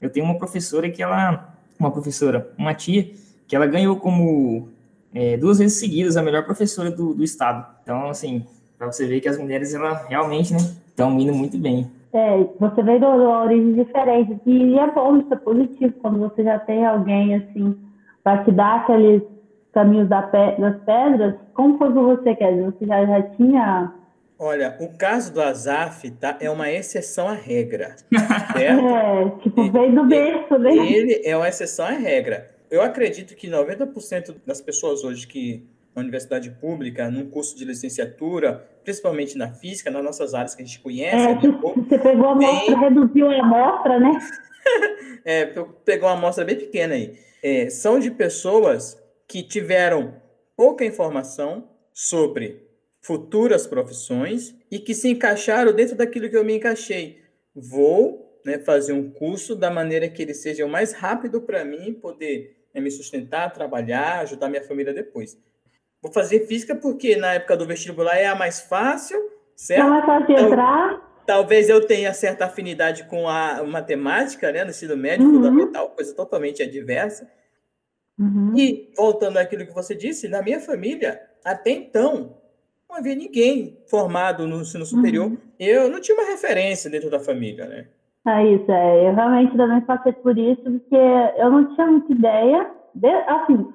eu 0.01 0.09
tenho 0.09 0.25
uma 0.25 0.37
professora 0.37 0.89
que 0.89 1.01
ela, 1.01 1.53
uma 1.79 1.91
professora, 1.91 2.51
uma 2.57 2.73
tia, 2.73 3.09
que 3.47 3.55
ela 3.55 3.65
ganhou 3.65 3.95
como 3.97 4.69
é, 5.13 5.37
duas 5.37 5.59
vezes 5.59 5.79
seguidas 5.79 6.15
a 6.15 6.21
melhor 6.21 6.45
professora 6.45 6.91
do, 6.91 7.13
do 7.13 7.23
estado. 7.23 7.65
Então, 7.83 8.09
assim, 8.09 8.45
para 8.77 8.87
você 8.87 9.05
ver 9.07 9.19
que 9.19 9.27
as 9.27 9.37
mulheres, 9.37 9.73
ela 9.73 10.05
realmente, 10.07 10.53
né, 10.53 10.59
estão 10.87 11.19
indo 11.19 11.33
muito 11.33 11.57
bem. 11.57 11.89
É, 12.13 12.43
você 12.59 12.81
veio 12.81 12.99
de 12.99 13.05
uma 13.05 13.43
origem 13.43 13.73
diferente, 13.73 14.39
e 14.45 14.79
é 14.79 14.91
bom, 14.91 15.17
isso 15.17 15.33
é 15.33 15.37
positivo, 15.37 15.93
quando 16.01 16.19
você 16.19 16.43
já 16.43 16.57
tem 16.59 16.85
alguém, 16.85 17.35
assim, 17.35 17.77
para 18.23 18.43
te 18.43 18.51
dar 18.51 18.81
aqueles 18.81 19.21
caminhos 19.71 20.09
da 20.09 20.23
pe 20.23 20.59
das 20.59 20.77
pedras. 20.83 21.35
Como 21.53 21.77
foi 21.77 21.91
para 21.91 22.01
você, 22.01 22.35
Kézia? 22.35 22.65
Você 22.65 22.85
já, 22.85 23.05
já 23.05 23.21
tinha... 23.35 23.93
Olha, 24.41 24.77
o 24.79 24.97
caso 24.97 25.33
do 25.33 25.41
Azaf 25.41 26.09
tá, 26.11 26.37
é 26.39 26.49
uma 26.49 26.71
exceção 26.71 27.27
à 27.27 27.33
regra, 27.33 27.97
certo? 28.53 28.87
É, 28.87 29.39
tipo, 29.41 29.69
veio 29.69 29.93
do 29.93 30.05
berço, 30.07 30.57
né? 30.57 30.71
Ele 30.71 31.21
é 31.25 31.35
uma 31.35 31.49
exceção 31.49 31.85
à 31.85 31.91
regra. 31.91 32.49
Eu 32.71 32.81
acredito 32.81 33.35
que 33.35 33.49
90% 33.49 34.35
das 34.45 34.61
pessoas 34.61 35.03
hoje 35.03 35.27
que 35.27 35.67
na 35.93 36.01
universidade 36.01 36.51
pública, 36.51 37.11
num 37.11 37.29
curso 37.29 37.57
de 37.57 37.65
licenciatura, 37.65 38.65
principalmente 38.83 39.37
na 39.37 39.51
física, 39.51 39.91
nas 39.91 40.03
nossas 40.03 40.33
áreas 40.33 40.55
que 40.55 40.61
a 40.61 40.65
gente 40.65 40.79
conhece. 40.79 41.17
É, 41.17 41.33
né, 41.33 41.59
você 41.75 41.99
pegou 41.99 42.29
a 42.29 42.31
amostra, 42.31 42.77
bem... 42.77 42.79
reduziu 42.79 43.29
a 43.29 43.39
amostra, 43.39 43.99
né? 43.99 44.11
é, 45.25 45.45
pegou 45.83 46.07
uma 46.07 46.15
amostra 46.15 46.45
bem 46.45 46.55
pequena 46.55 46.93
aí. 46.93 47.17
É, 47.43 47.69
são 47.69 47.99
de 47.99 48.09
pessoas 48.09 48.97
que 49.27 49.43
tiveram 49.43 50.13
pouca 50.55 50.85
informação 50.85 51.67
sobre 51.93 52.68
futuras 53.09 53.65
profissões 53.65 54.55
e 54.69 54.77
que 54.77 54.93
se 54.93 55.09
encaixaram 55.09 55.73
dentro 55.73 55.95
daquilo 55.95 56.29
que 56.29 56.37
eu 56.37 56.45
me 56.45 56.53
encaixei. 56.53 57.23
Vou 57.55 58.39
né, 58.45 58.59
fazer 58.59 58.93
um 58.93 59.09
curso 59.09 59.55
da 59.55 59.71
maneira 59.71 60.07
que 60.07 60.21
ele 60.21 60.35
seja 60.35 60.63
o 60.63 60.69
mais 60.69 60.93
rápido 60.93 61.41
para 61.41 61.65
mim 61.65 61.91
poder 61.91 62.55
né, 62.71 62.79
me 62.79 62.91
sustentar, 62.91 63.51
trabalhar, 63.51 64.19
ajudar 64.19 64.47
minha 64.47 64.63
família 64.63 64.93
depois. 64.93 65.35
Vou 65.99 66.13
fazer 66.13 66.45
física 66.45 66.75
porque 66.75 67.15
na 67.15 67.33
época 67.33 67.57
do 67.57 67.65
vestibular 67.65 68.15
é 68.15 68.27
a 68.27 68.35
mais 68.35 68.61
fácil, 68.61 69.17
certo? 69.55 69.91
É 69.91 70.19
então, 70.21 70.45
entrar. 70.45 71.23
Talvez 71.25 71.67
eu 71.67 71.83
tenha 71.83 72.13
certa 72.13 72.45
afinidade 72.45 73.05
com 73.05 73.27
a 73.27 73.63
matemática, 73.63 74.51
né, 74.51 74.63
no 74.63 74.69
ensino 74.69 74.95
médio, 74.95 75.25
uhum. 75.25 75.33
fundamental, 75.33 75.89
coisa 75.95 76.13
totalmente 76.13 76.61
adversa. 76.61 77.27
Uhum. 78.19 78.55
E, 78.55 78.93
voltando 78.95 79.37
àquilo 79.37 79.65
que 79.65 79.73
você 79.73 79.95
disse, 79.95 80.27
na 80.27 80.43
minha 80.43 80.59
família, 80.59 81.19
até 81.43 81.71
então, 81.71 82.38
não 82.89 82.97
havia 82.97 83.15
ninguém 83.15 83.77
formado 83.87 84.47
no 84.47 84.61
ensino 84.61 84.85
superior. 84.85 85.27
Uhum. 85.27 85.37
Eu 85.59 85.89
não 85.89 86.01
tinha 86.01 86.17
uma 86.17 86.27
referência 86.27 86.89
dentro 86.89 87.09
da 87.09 87.19
família, 87.19 87.65
né? 87.67 87.85
É 88.27 88.45
isso, 88.47 88.71
é. 88.71 89.07
Eu 89.07 89.15
realmente 89.15 89.55
também 89.55 89.81
passei 89.81 90.11
por 90.13 90.37
isso, 90.37 90.63
porque 90.63 90.95
eu 91.37 91.51
não 91.51 91.75
tinha 91.75 91.87
muita 91.87 92.11
ideia. 92.11 92.71
De, 92.95 93.07
assim, 93.07 93.67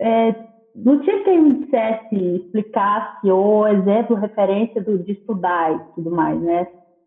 é, 0.00 0.34
não 0.74 1.00
tinha 1.00 1.24
quem 1.24 1.42
me 1.42 1.64
dissesse, 1.64 2.14
explicasse, 2.14 3.30
ou 3.30 3.66
exemplo, 3.66 4.16
referência 4.16 4.80
do, 4.80 4.98
de 4.98 5.12
estudar 5.12 5.74
e 5.74 5.94
tudo 5.94 6.10
mais, 6.10 6.40
né? 6.40 6.66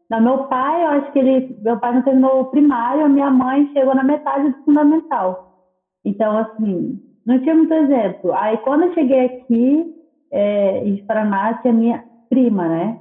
Não, 0.10 0.22
meu 0.22 0.38
pai, 0.46 0.84
eu 0.84 0.88
acho 0.90 1.12
que 1.12 1.20
ele, 1.20 1.58
meu 1.62 1.78
pai 1.78 1.94
não 1.94 2.02
terminou 2.02 2.42
o 2.42 2.46
primário, 2.46 3.06
a 3.06 3.10
minha 3.10 3.30
mãe 3.30 3.70
chegou 3.74 3.94
na 3.94 4.04
metade 4.04 4.50
do 4.50 4.64
fundamental. 4.64 5.68
Então, 6.04 6.38
assim, 6.38 7.00
não 7.26 7.40
tinha 7.40 7.54
muito 7.54 7.74
exemplo. 7.74 8.34
Aí, 8.34 8.58
quando 8.58 8.86
eu 8.86 8.94
cheguei 8.94 9.26
aqui, 9.26 9.99
é, 10.32 10.84
em 10.86 11.06
Paraná, 11.06 11.56
tinha 11.56 11.74
minha 11.74 12.04
prima, 12.30 12.68
né? 12.68 13.00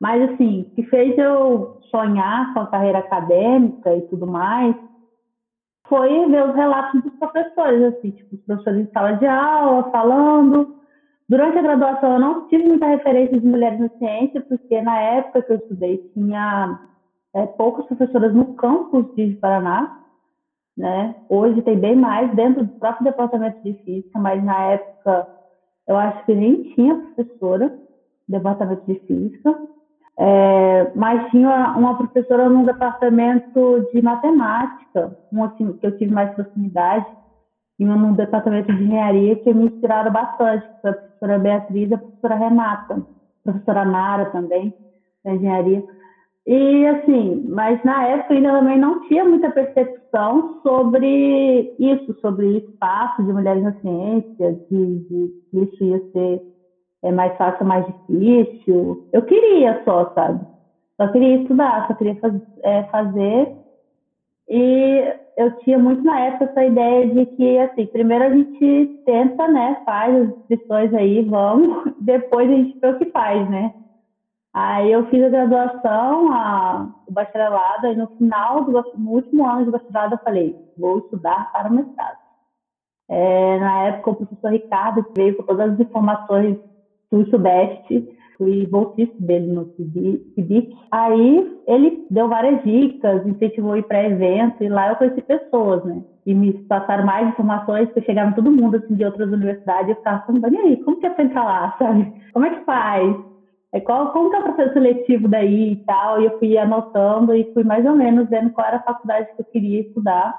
Mas, 0.00 0.30
assim, 0.30 0.62
o 0.62 0.74
que 0.74 0.82
fez 0.84 1.16
eu 1.16 1.78
sonhar 1.90 2.52
com 2.52 2.60
a 2.60 2.66
carreira 2.66 2.98
acadêmica 2.98 3.94
e 3.94 4.02
tudo 4.02 4.26
mais, 4.26 4.76
foi 5.88 6.28
ver 6.28 6.48
os 6.48 6.54
relatos 6.54 7.02
dos 7.02 7.14
professores, 7.14 7.94
assim, 7.94 8.10
tipo, 8.10 8.34
os 8.34 8.42
professores 8.42 8.86
em 8.86 8.92
sala 8.92 9.12
de 9.12 9.26
aula, 9.26 9.90
falando. 9.90 10.76
Durante 11.28 11.58
a 11.58 11.62
graduação, 11.62 12.14
eu 12.14 12.20
não 12.20 12.48
tive 12.48 12.64
muita 12.64 12.86
referência 12.86 13.40
de 13.40 13.46
mulheres 13.46 13.80
na 13.80 13.88
ciência, 13.90 14.40
porque 14.42 14.80
na 14.82 15.00
época 15.00 15.42
que 15.42 15.52
eu 15.52 15.56
estudei, 15.56 15.98
tinha 16.12 16.78
é, 17.34 17.46
poucas 17.46 17.86
professoras 17.86 18.34
no 18.34 18.54
campus 18.54 19.14
de 19.14 19.34
Paraná, 19.40 20.02
né? 20.76 21.16
Hoje 21.28 21.62
tem 21.62 21.78
bem 21.78 21.96
mais 21.96 22.34
dentro 22.34 22.64
do 22.64 22.78
próprio 22.78 23.04
departamento 23.04 23.62
de 23.62 23.74
física, 23.82 24.18
mas 24.18 24.42
na 24.44 24.72
época 24.72 25.35
eu 25.86 25.96
acho 25.96 26.24
que 26.24 26.34
nem 26.34 26.62
tinha 26.74 26.94
professora 26.94 27.68
no 28.28 28.38
departamento 28.38 28.84
de 28.86 28.98
física. 29.00 29.56
É, 30.18 30.92
mas 30.94 31.30
tinha 31.30 31.74
uma 31.76 31.96
professora 31.96 32.48
no 32.48 32.64
departamento 32.64 33.86
de 33.92 34.00
matemática, 34.00 35.16
uma 35.30 35.46
assim, 35.46 35.74
que 35.74 35.86
eu 35.86 35.96
tive 35.98 36.12
mais 36.12 36.34
proximidade, 36.34 37.06
e 37.78 37.84
uma 37.84 37.96
no 37.96 38.16
departamento 38.16 38.72
de 38.72 38.82
engenharia 38.82 39.36
que 39.36 39.52
me 39.52 39.66
inspiraram 39.66 40.10
bastante, 40.10 40.66
que 40.66 40.80
foi 40.80 40.90
a 40.90 40.94
professora 40.94 41.38
Beatriz 41.38 41.90
e 41.90 41.94
a 41.94 41.98
professora 41.98 42.34
Renata, 42.34 42.94
a 42.94 43.52
professora 43.52 43.84
Nara 43.84 44.26
também, 44.26 44.74
da 45.22 45.34
engenharia. 45.34 45.84
E 46.46 46.86
assim, 46.86 47.44
mas 47.48 47.82
na 47.82 48.06
época 48.06 48.34
ainda 48.34 48.52
também 48.52 48.78
não 48.78 49.00
tinha 49.08 49.24
muita 49.24 49.50
percepção 49.50 50.60
sobre 50.62 51.74
isso, 51.78 52.16
sobre 52.20 52.58
espaço 52.58 53.24
de 53.24 53.32
mulheres 53.32 53.64
na 53.64 53.72
ciência, 53.80 54.52
de, 54.70 54.98
de 55.00 55.32
que 55.50 55.58
isso 55.58 55.84
ia 55.84 55.98
ser 56.12 56.56
é 57.02 57.12
mais 57.12 57.36
fácil 57.36 57.64
mais 57.66 57.86
difícil. 57.86 59.08
Eu 59.12 59.22
queria 59.22 59.82
só, 59.84 60.12
sabe? 60.14 60.44
Só 61.00 61.08
queria 61.08 61.36
estudar, 61.36 61.86
só 61.86 61.94
queria 61.94 62.16
faz, 62.16 62.34
é, 62.62 62.82
fazer. 62.84 63.52
E 64.48 65.14
eu 65.36 65.56
tinha 65.58 65.78
muito 65.78 66.02
na 66.02 66.18
época 66.20 66.44
essa 66.44 66.64
ideia 66.64 67.06
de 67.08 67.26
que, 67.26 67.58
assim, 67.58 67.86
primeiro 67.86 68.24
a 68.24 68.30
gente 68.30 69.02
tenta, 69.04 69.46
né, 69.48 69.82
faz 69.84 70.14
as 70.16 70.28
inscrições 70.36 70.94
aí, 70.94 71.22
vamos, 71.22 71.92
depois 72.00 72.50
a 72.50 72.54
gente 72.54 72.78
vê 72.78 72.88
o 72.88 72.98
que 72.98 73.06
faz, 73.06 73.48
né? 73.50 73.72
Aí 74.56 74.90
eu 74.90 75.04
fiz 75.10 75.22
a 75.22 75.28
graduação, 75.28 76.32
a, 76.32 76.88
o 77.06 77.12
bacharelado, 77.12 77.88
e 77.88 77.94
no 77.94 78.06
final, 78.16 78.64
do, 78.64 78.72
no 78.96 79.10
último 79.10 79.46
ano 79.46 79.66
de 79.66 79.70
bacharelado, 79.70 80.14
eu 80.14 80.18
falei, 80.24 80.56
vou 80.78 81.00
estudar 81.00 81.52
para 81.52 81.68
o 81.68 81.74
mestrado. 81.74 82.16
É, 83.06 83.58
na 83.58 83.82
época, 83.88 84.10
o 84.12 84.16
professor 84.16 84.50
Ricardo 84.50 85.04
veio 85.14 85.36
com 85.36 85.42
todas 85.42 85.74
as 85.74 85.80
informações 85.80 86.56
sul-sudeste, 87.10 88.08
fui 88.38 88.66
bolsista 88.66 89.14
dele 89.18 89.52
no 89.52 89.66
CIBIC. 89.74 90.74
Aí 90.90 91.60
ele 91.66 92.06
deu 92.10 92.26
várias 92.26 92.62
dicas, 92.64 93.26
incentivou 93.26 93.76
ir 93.76 93.82
para 93.82 94.04
eventos, 94.04 94.58
e 94.62 94.70
lá 94.70 94.88
eu 94.88 94.96
conheci 94.96 95.20
pessoas, 95.20 95.84
né? 95.84 96.02
E 96.24 96.34
me 96.34 96.54
passaram 96.64 97.04
mais 97.04 97.28
informações, 97.28 97.92
que 97.92 98.00
chegava 98.00 98.34
todo 98.34 98.50
mundo, 98.50 98.78
assim, 98.78 98.94
de 98.94 99.04
outras 99.04 99.30
universidades, 99.30 99.88
e 99.88 99.90
eu 99.90 99.96
ficava 99.96 100.24
falando, 100.24 100.50
e 100.50 100.56
aí, 100.56 100.76
como 100.82 100.98
que 100.98 101.04
é 101.04 101.10
pra 101.10 101.24
entrar 101.24 101.44
lá, 101.44 101.76
sabe? 101.78 102.10
Como 102.32 102.46
é 102.46 102.54
que 102.54 102.64
faz? 102.64 103.35
É, 103.76 103.80
qual, 103.80 104.10
como 104.10 104.30
que 104.30 104.36
é 104.36 104.38
o 104.38 104.42
processo 104.42 104.72
seletivo 104.72 105.28
daí 105.28 105.72
e 105.72 105.76
tal? 105.84 106.20
E 106.20 106.24
eu 106.24 106.38
fui 106.38 106.56
anotando 106.56 107.34
e 107.34 107.52
fui 107.52 107.62
mais 107.62 107.84
ou 107.84 107.94
menos 107.94 108.26
vendo 108.30 108.50
qual 108.50 108.66
era 108.66 108.78
a 108.78 108.82
faculdade 108.82 109.28
que 109.36 109.42
eu 109.42 109.44
queria 109.44 109.82
estudar. 109.82 110.34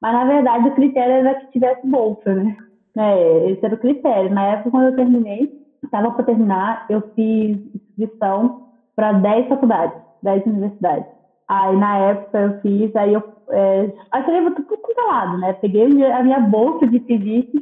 Mas, 0.00 0.14
na 0.14 0.24
verdade, 0.24 0.68
o 0.68 0.74
critério 0.74 1.12
era 1.12 1.34
que 1.34 1.52
tivesse 1.52 1.86
bolsa, 1.86 2.34
né? 2.34 2.56
É, 2.96 3.50
esse 3.50 3.64
era 3.64 3.74
o 3.74 3.78
critério. 3.78 4.32
Na 4.32 4.46
época, 4.46 4.70
quando 4.70 4.86
eu 4.86 4.96
terminei, 4.96 5.52
estava 5.82 6.10
para 6.12 6.24
terminar, 6.24 6.86
eu 6.88 7.02
fiz 7.14 7.58
inscrição 7.74 8.68
para 8.96 9.12
10 9.12 9.48
faculdades, 9.48 10.00
10 10.22 10.46
universidades. 10.46 11.06
Aí, 11.46 11.76
na 11.76 11.98
época, 11.98 12.38
eu 12.38 12.60
fiz, 12.62 12.96
aí 12.96 13.12
eu 13.12 13.22
é, 13.50 13.92
achei 14.10 14.50
tudo 14.52 14.64
controlado, 14.64 15.36
né? 15.36 15.52
Peguei 15.52 15.84
a 16.12 16.22
minha 16.22 16.40
bolsa 16.40 16.86
de 16.86 16.98
física 17.00 17.58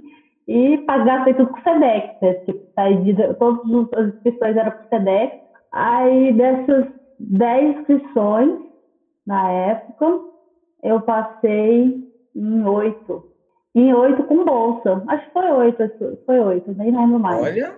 e 0.48 0.76
gastei 0.76 1.34
tudo 1.34 1.50
com 1.52 1.60
o 1.60 1.62
SEDEX, 1.62 2.20
né? 2.20 2.34
Tipo, 2.44 3.04
de, 3.04 3.34
todas 3.34 3.88
as 3.94 4.14
inscrições 4.14 4.56
eram 4.56 4.70
para 4.70 4.84
o 4.84 4.88
SEDEX. 4.88 5.36
Aí, 5.72 6.32
dessas 6.32 6.86
10 7.18 7.78
inscrições, 7.78 8.58
na 9.26 9.50
época, 9.50 10.20
eu 10.82 11.00
passei 11.00 12.04
em 12.34 12.64
8. 12.64 13.32
Em 13.74 13.94
8 13.94 14.22
com 14.24 14.44
bolsa. 14.44 15.02
Acho 15.08 15.26
que 15.26 15.32
foi 15.32 15.50
8, 15.50 16.18
foi 16.26 16.40
8, 16.40 16.74
nem 16.76 16.90
lembro 16.90 17.18
mais. 17.18 17.40
Olha, 17.40 17.74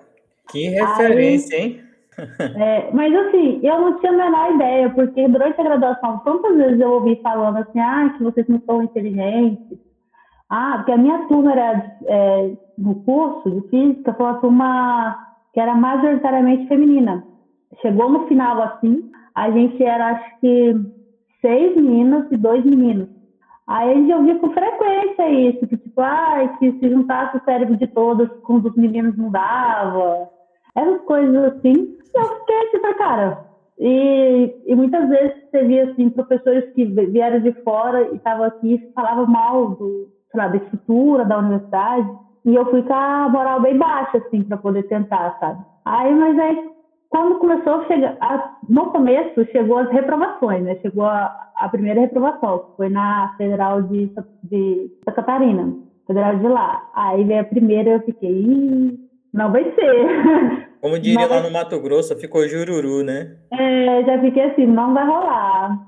que 0.51 0.69
referência, 0.69 1.57
Aí, 1.57 1.63
hein? 1.63 1.81
É, 2.57 2.93
mas 2.93 3.13
assim, 3.13 3.59
eu 3.61 3.81
não 3.81 3.99
tinha 3.99 4.13
a 4.13 4.17
menor 4.17 4.55
ideia, 4.55 4.91
porque 4.91 5.27
durante 5.27 5.61
a 5.61 5.65
graduação, 5.65 6.19
tantas 6.19 6.57
vezes 6.57 6.81
eu 6.81 6.93
ouvi 6.93 7.21
falando 7.21 7.57
assim, 7.57 7.81
ah, 7.81 8.15
que 8.17 8.23
vocês 8.23 8.47
não 8.47 8.63
são 8.65 8.85
inteligentes. 8.85 9.79
Ah, 10.51 10.75
porque 10.77 10.93
a 10.93 10.99
minha 10.99 11.27
turma 11.27 11.53
era, 11.53 11.97
é, 12.07 12.53
no 12.79 12.97
curso 12.97 13.51
de 13.51 13.69
física, 13.69 14.13
foi 14.15 14.27
uma 14.27 14.41
turma 14.41 15.27
que 15.53 15.61
era 15.61 15.75
majoritariamente 15.75 16.69
feminina. 16.69 17.25
Chegou 17.81 18.11
no 18.11 18.27
final 18.27 18.61
assim, 18.63 19.11
a 19.35 19.51
gente 19.51 19.83
era 19.83 20.09
acho 20.09 20.41
que 20.41 20.75
seis 21.41 21.77
meninas 21.77 22.31
e 22.31 22.37
dois 22.37 22.65
meninos. 22.65 23.09
Aí 23.67 23.91
a 23.91 23.95
gente 23.95 24.13
ouvia 24.13 24.39
com 24.39 24.51
frequência 24.51 25.31
isso, 25.31 25.67
que 25.67 25.77
tipo, 25.77 26.01
ah, 26.01 26.57
que 26.59 26.73
se 26.73 26.91
juntasse 26.91 27.37
o 27.39 27.45
cérebro 27.45 27.77
de 27.77 27.87
todos 27.87 28.29
com 28.43 28.57
os 28.57 28.77
meninos 28.77 29.17
não 29.17 29.31
dava. 29.31 30.29
Essas 30.75 31.01
coisas 31.03 31.53
assim. 31.55 31.73
E 31.73 32.19
eu 32.19 32.41
fiquei 32.41 32.71
tipo, 32.71 32.95
cara. 32.99 33.45
E, 33.79 34.55
e 34.67 34.75
muitas 34.75 35.09
vezes 35.09 35.35
você 35.51 35.65
via 35.65 35.91
assim, 35.91 36.11
professores 36.11 36.73
que 36.75 36.85
vieram 36.85 37.41
de 37.41 37.53
fora 37.63 38.09
e 38.13 38.17
estavam 38.17 38.45
aqui 38.47 38.75
e 38.75 38.93
falavam 38.93 39.27
mal 39.27 39.71
do, 39.71 40.09
sei 40.35 40.41
lá, 40.41 40.49
da 40.49 40.57
estrutura 40.57 41.25
da 41.25 41.39
universidade. 41.39 42.09
E 42.45 42.55
eu 42.55 42.69
fui 42.71 42.83
com 42.83 42.93
a 42.93 43.29
moral 43.29 43.61
bem 43.61 43.79
baixa, 43.79 44.19
assim, 44.19 44.43
para 44.43 44.57
poder 44.57 44.83
tentar, 44.85 45.39
sabe? 45.39 45.65
Aí, 45.85 46.15
mas 46.15 46.39
aí 46.39 46.75
quando 47.15 47.39
começou 47.39 47.75
a 47.75 47.87
chegar, 47.87 48.17
a, 48.21 48.57
no 48.69 48.87
começo 48.87 49.47
chegou 49.53 49.79
as 49.79 49.89
reprovações, 49.91 50.65
né? 50.65 50.77
Chegou 50.83 51.05
a, 51.05 51.33
a 51.55 51.69
primeira 51.69 52.01
reprovação, 52.01 52.59
que 52.59 52.77
foi 52.77 52.89
na 52.89 53.33
Federal 53.37 53.83
de, 53.83 54.11
de 54.43 54.91
Santa 54.99 55.13
Catarina, 55.13 55.73
Federal 56.09 56.37
de 56.37 56.49
lá. 56.49 56.91
Aí 56.93 57.23
veio 57.23 57.43
a 57.43 57.45
primeira 57.45 57.91
eu 57.91 58.01
fiquei, 58.01 58.99
não 59.33 59.53
vai 59.53 59.63
ser. 59.63 60.69
Como 60.83 60.99
diria 60.99 61.29
lá 61.29 61.41
no 61.41 61.53
Mato 61.53 61.81
Grosso, 61.81 62.19
ficou 62.19 62.49
jururu, 62.49 63.05
né? 63.05 63.37
É, 63.53 64.03
já 64.05 64.21
fiquei 64.21 64.43
assim, 64.51 64.67
não 64.67 64.93
vai 64.93 65.07
rolar. 65.07 65.79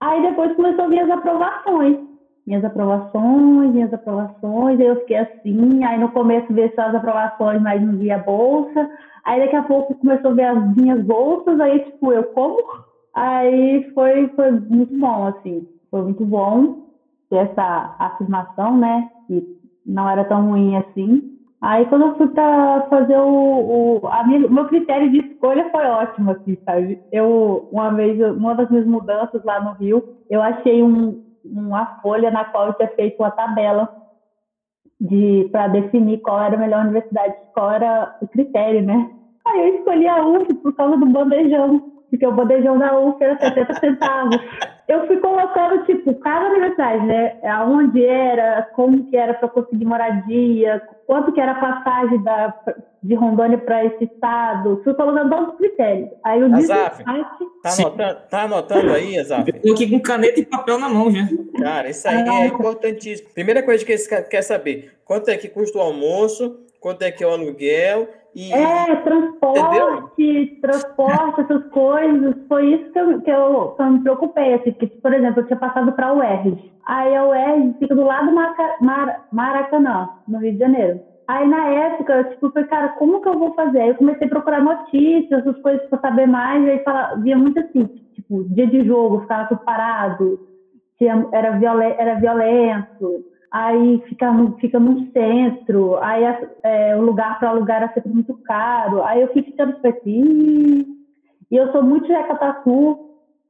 Aí 0.00 0.20
depois 0.20 0.56
começou 0.56 0.86
a 0.86 0.88
vir 0.88 0.98
as 0.98 1.10
aprovações. 1.10 1.96
Minhas 2.46 2.64
aprovações, 2.64 3.72
minhas 3.72 3.92
aprovações, 3.92 4.80
aí 4.80 4.86
eu 4.86 4.96
fiquei 5.00 5.16
assim, 5.16 5.84
aí 5.84 5.98
no 5.98 6.10
começo 6.10 6.52
veio 6.52 6.72
só 6.74 6.82
as 6.82 6.94
aprovações, 6.94 7.62
mas 7.62 7.80
não 7.80 7.96
via 7.96 8.18
bolsa. 8.18 8.88
Aí 9.24 9.40
daqui 9.40 9.54
a 9.56 9.62
pouco 9.62 9.94
começou 9.94 10.32
a 10.32 10.34
ver 10.34 10.44
as 10.44 10.76
minhas 10.76 11.04
bolsas, 11.04 11.60
aí 11.60 11.78
tipo, 11.80 12.12
eu 12.12 12.24
como? 12.24 12.58
Aí 13.14 13.90
foi, 13.94 14.28
foi 14.34 14.50
muito 14.50 14.98
bom, 14.98 15.26
assim, 15.26 15.66
foi 15.90 16.02
muito 16.02 16.24
bom 16.24 16.82
ter 17.30 17.36
essa 17.36 17.94
afirmação, 17.98 18.76
né? 18.76 19.08
Que 19.28 19.42
não 19.86 20.08
era 20.08 20.24
tão 20.24 20.48
ruim 20.48 20.76
assim. 20.76 21.22
Aí 21.60 21.86
quando 21.86 22.06
eu 22.06 22.16
fui 22.16 22.28
para 22.28 22.86
fazer 22.90 23.16
o, 23.18 24.00
o 24.02 24.08
a 24.08 24.26
minha, 24.26 24.48
meu 24.48 24.66
critério 24.66 25.10
de 25.10 25.18
escolha 25.18 25.70
foi 25.70 25.84
ótimo, 25.86 26.32
assim, 26.32 26.56
sabe? 26.64 26.98
Eu 27.12 27.68
uma 27.70 27.90
vez, 27.90 28.18
uma 28.36 28.54
das 28.54 28.68
minhas 28.68 28.86
mudanças 28.86 29.42
lá 29.44 29.60
no 29.60 29.72
Rio, 29.74 30.02
eu 30.28 30.42
achei 30.42 30.82
um, 30.82 31.16
uma 31.44 32.00
folha 32.00 32.30
na 32.30 32.44
qual 32.44 32.72
tinha 32.74 32.88
feito 32.88 33.18
uma 33.20 33.30
tabela 33.30 33.88
de 35.00 35.48
para 35.50 35.68
definir 35.68 36.18
qual 36.18 36.40
era 36.40 36.54
a 36.54 36.58
melhor 36.58 36.84
universidade, 36.84 37.34
qual 37.54 37.72
era 37.72 38.16
o 38.20 38.28
critério, 38.28 38.82
né? 38.82 39.10
Aí 39.46 39.68
eu 39.68 39.74
escolhi 39.76 40.06
a 40.06 40.24
UF 40.24 40.54
por 40.54 40.72
causa 40.74 40.96
do 40.96 41.06
bandejão, 41.06 41.92
porque 42.08 42.26
o 42.26 42.32
bandejão 42.32 42.78
da 42.78 42.96
UF 42.98 43.22
era 43.22 43.38
70 43.38 43.74
centavos. 43.74 44.36
Eu 44.86 45.06
fui 45.06 45.16
colocando, 45.16 45.84
tipo, 45.84 46.14
cada 46.16 46.50
universidade, 46.50 47.06
né? 47.06 47.38
Aonde 47.48 48.04
era, 48.04 48.62
como 48.74 49.04
que 49.06 49.16
era 49.16 49.34
para 49.34 49.48
conseguir 49.48 49.84
moradia, 49.84 50.80
quanto 51.06 51.32
que 51.32 51.40
era 51.40 51.52
a 51.52 51.60
passagem 51.60 52.22
da, 52.22 52.54
de 53.02 53.14
Rondônia 53.14 53.58
para 53.58 53.84
esse 53.84 54.04
estado. 54.04 54.80
Fui 54.84 54.94
colocando 54.94 55.30
todos 55.30 55.48
os 55.50 55.56
critérios. 55.56 56.10
Aí 56.24 56.42
o 56.42 56.54
Azaf, 56.54 57.04
tá 57.04 57.70
anotando, 57.70 58.20
tá 58.30 58.42
anotando 58.42 58.92
aí, 58.92 59.18
Azaf? 59.18 59.52
Eu 59.64 59.74
aqui 59.74 59.90
com 59.90 60.00
caneta 60.00 60.40
e 60.40 60.44
papel 60.44 60.78
na 60.78 60.88
mão 60.88 61.10
já. 61.10 61.26
Cara, 61.58 61.90
isso 61.90 62.06
aí 62.08 62.28
é 62.28 62.46
importantíssimo. 62.46 63.30
Primeira 63.34 63.62
coisa 63.62 63.84
que 63.84 63.96
você 63.96 64.22
quer 64.22 64.42
saber, 64.42 64.92
quanto 65.04 65.28
é 65.30 65.36
que 65.36 65.48
custa 65.48 65.78
o 65.78 65.82
almoço, 65.82 66.60
quanto 66.80 67.02
é 67.02 67.10
que 67.10 67.22
é 67.22 67.26
o 67.26 67.30
aluguel 67.30 68.08
e... 68.34 68.52
É, 68.52 68.96
transporte, 68.96 69.60
Entendeu? 70.18 70.60
transporte, 70.60 71.40
essas 71.42 71.66
coisas. 71.70 72.34
Foi 72.48 72.74
isso 72.74 72.92
que 72.92 72.98
eu, 72.98 73.20
que 73.20 73.30
eu, 73.30 73.74
que 73.76 73.82
eu 73.82 73.90
me 73.90 74.00
preocupei. 74.00 74.54
Assim, 74.54 74.72
que, 74.72 74.86
por 74.86 75.12
exemplo, 75.12 75.40
eu 75.40 75.46
tinha 75.46 75.58
passado 75.58 75.92
para 75.92 76.06
a 76.08 76.14
UERJ. 76.14 76.71
Aí 76.86 77.14
a 77.14 77.26
UERJ 77.26 77.74
fica 77.78 77.94
do 77.94 78.04
lado 78.04 78.30
do 78.30 78.86
Maracanã, 79.30 80.08
no 80.26 80.38
Rio 80.38 80.52
de 80.52 80.58
Janeiro. 80.58 81.00
Aí 81.28 81.48
na 81.48 81.66
época, 81.68 82.12
eu 82.12 82.30
tipo, 82.30 82.50
falei, 82.50 82.68
cara, 82.68 82.88
como 82.90 83.20
que 83.20 83.28
eu 83.28 83.38
vou 83.38 83.54
fazer? 83.54 83.80
Aí 83.80 83.88
eu 83.90 83.94
comecei 83.94 84.26
a 84.26 84.30
procurar 84.30 84.62
notícias, 84.62 85.40
essas 85.40 85.58
coisas 85.60 85.88
para 85.88 86.00
saber 86.00 86.26
mais, 86.26 86.66
aí 86.68 86.82
fala, 86.82 87.14
via 87.16 87.38
muito 87.38 87.58
assim, 87.60 87.88
tipo, 88.14 88.44
dia 88.44 88.66
de 88.66 88.84
jogo, 88.84 89.20
ficava 89.20 89.48
tudo 89.48 89.60
parado, 89.64 90.38
tinha, 90.98 91.26
era, 91.32 91.52
violen, 91.58 91.94
era 91.96 92.16
violento, 92.16 93.24
aí 93.50 94.02
fica, 94.08 94.32
fica 94.60 94.80
no 94.80 95.06
centro, 95.12 95.96
aí 96.02 96.24
é, 96.64 96.96
o 96.96 97.02
lugar 97.02 97.38
para 97.38 97.50
alugar 97.50 97.82
era 97.82 97.92
sempre 97.94 98.12
muito 98.12 98.36
caro, 98.44 99.02
aí 99.04 99.22
eu 99.22 99.28
fiquei 99.28 99.44
ficando 99.44 99.76
assim, 99.84 100.84
e 101.50 101.56
eu 101.56 101.70
sou 101.70 101.82
muito 101.82 102.08
jacatatu, 102.08 102.98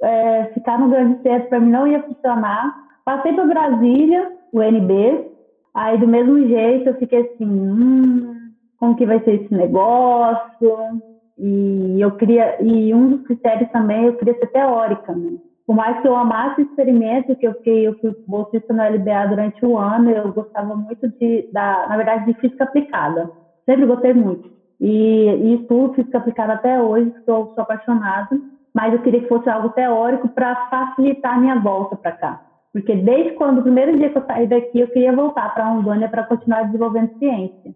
é, 0.03 0.45
ficar 0.55 0.79
no 0.79 0.89
grande 0.89 1.23
centro 1.23 1.49
para 1.49 1.61
mim 1.61 1.71
não 1.71 1.87
ia 1.87 2.03
funcionar. 2.03 2.82
Passei 3.05 3.33
para 3.33 3.47
Brasília, 3.47 4.31
o 4.53 4.63
NB, 4.63 5.31
aí 5.75 5.99
do 5.99 6.07
mesmo 6.07 6.47
jeito 6.47 6.89
eu 6.89 6.95
fiquei 6.99 7.21
assim, 7.21 7.45
hum, 7.45 8.35
como 8.79 8.97
que 8.97 9.07
vai 9.07 9.23
ser 9.25 9.43
esse 9.43 9.55
negócio? 9.55 11.01
E 11.39 12.01
eu 12.01 12.11
queria, 12.13 12.63
e 12.63 12.95
um 12.95 13.11
dos 13.11 13.23
critérios 13.23 13.71
também, 13.71 14.05
eu 14.07 14.17
queria 14.17 14.35
ser 14.35 14.47
teórica, 14.49 15.15
né? 15.15 15.37
por 15.67 15.77
mais 15.77 16.01
que 16.01 16.09
eu 16.09 16.15
amasse 16.15 16.61
o 16.61 16.65
experimento, 16.65 17.37
que 17.37 17.47
eu 17.47 17.55
fiquei, 17.55 17.87
eu 17.87 17.95
fui 18.01 18.13
bolsista 18.27 18.75
no 18.75 18.83
LBA 18.83 19.27
durante 19.29 19.65
um 19.65 19.79
ano, 19.79 20.11
eu 20.11 20.33
gostava 20.33 20.77
muito 20.77 21.09
de, 21.21 21.49
da, 21.53 21.87
na 21.89 21.97
verdade, 21.97 22.27
de 22.27 22.39
física 22.39 22.65
aplicada. 22.65 23.31
Sempre 23.65 23.87
gostei 23.87 24.13
muito. 24.13 24.49
E, 24.81 24.89
e 24.89 25.55
estudo 25.55 25.95
física 25.95 26.19
aplicada 26.19 26.55
até 26.55 26.81
hoje, 26.81 27.09
estou 27.17 27.51
sou 27.55 27.63
apaixonada, 27.63 28.29
mas 28.75 28.93
eu 28.93 29.01
queria 29.03 29.21
que 29.23 29.29
fosse 29.29 29.49
algo 29.49 29.71
teórico 29.71 30.29
para 30.35 30.57
facilitar 30.69 31.35
a 31.35 31.41
minha 31.41 31.59
volta 31.61 31.97
para 31.97 32.13
cá. 32.13 32.41
Porque 32.73 32.97
desde 32.97 33.33
quando, 33.33 33.59
o 33.59 33.63
primeiro 33.63 33.97
dia 33.99 34.11
que 34.11 34.19
eu 34.19 34.27
saí 34.27 34.47
daqui, 34.47 34.81
eu 34.81 34.89
queria 34.89 35.15
voltar 35.15 35.53
para 35.53 35.65
a 35.65 35.69
Rondônia 35.69 36.09
para 36.09 36.25
continuar 36.25 36.65
desenvolvendo 36.65 37.19
ciência. 37.19 37.75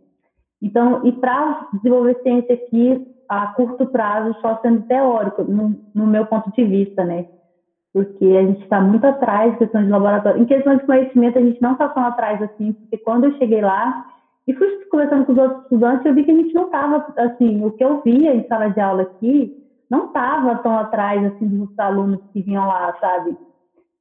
Então, 0.63 1.07
e 1.07 1.13
para 1.13 1.69
desenvolver 1.75 2.21
ciência 2.23 2.55
aqui, 2.55 3.07
a 3.29 3.49
curto 3.49 3.87
prazo, 3.87 4.35
só 4.41 4.59
sendo 4.63 4.83
teórico, 4.83 5.43
no, 5.43 5.79
no 5.95 6.07
meu 6.07 6.25
ponto 6.27 6.51
de 6.53 6.65
vista, 6.65 7.05
né? 7.05 7.27
porque 7.97 8.27
a 8.27 8.43
gente 8.43 8.63
está 8.63 8.79
muito 8.79 9.07
atrás 9.07 9.55
em 9.55 9.57
questões 9.57 9.87
de 9.87 9.91
laboratório. 9.91 10.43
Em 10.43 10.45
questão 10.45 10.77
de 10.77 10.85
conhecimento, 10.85 11.39
a 11.39 11.41
gente 11.41 11.63
não 11.63 11.73
está 11.73 11.89
tão 11.89 12.05
atrás 12.05 12.43
assim, 12.43 12.75
porque 12.75 12.99
quando 12.99 13.25
eu 13.25 13.39
cheguei 13.39 13.63
lá 13.63 14.05
e 14.47 14.53
fui 14.53 14.69
conversando 14.91 15.25
com 15.25 15.33
os 15.33 15.39
outros 15.39 15.63
estudantes, 15.63 16.05
eu 16.05 16.13
vi 16.13 16.23
que 16.23 16.31
a 16.31 16.35
gente 16.35 16.53
não 16.53 16.67
estava, 16.67 17.07
assim, 17.17 17.65
o 17.65 17.71
que 17.71 17.83
eu 17.83 18.03
via 18.03 18.35
em 18.35 18.47
sala 18.49 18.69
de 18.69 18.79
aula 18.81 19.01
aqui, 19.01 19.51
não 19.89 20.09
estava 20.09 20.57
tão 20.57 20.79
atrás, 20.79 21.25
assim, 21.25 21.49
dos 21.49 21.79
alunos 21.79 22.21
que 22.35 22.43
vinham 22.43 22.67
lá, 22.67 22.95
sabe? 23.01 23.35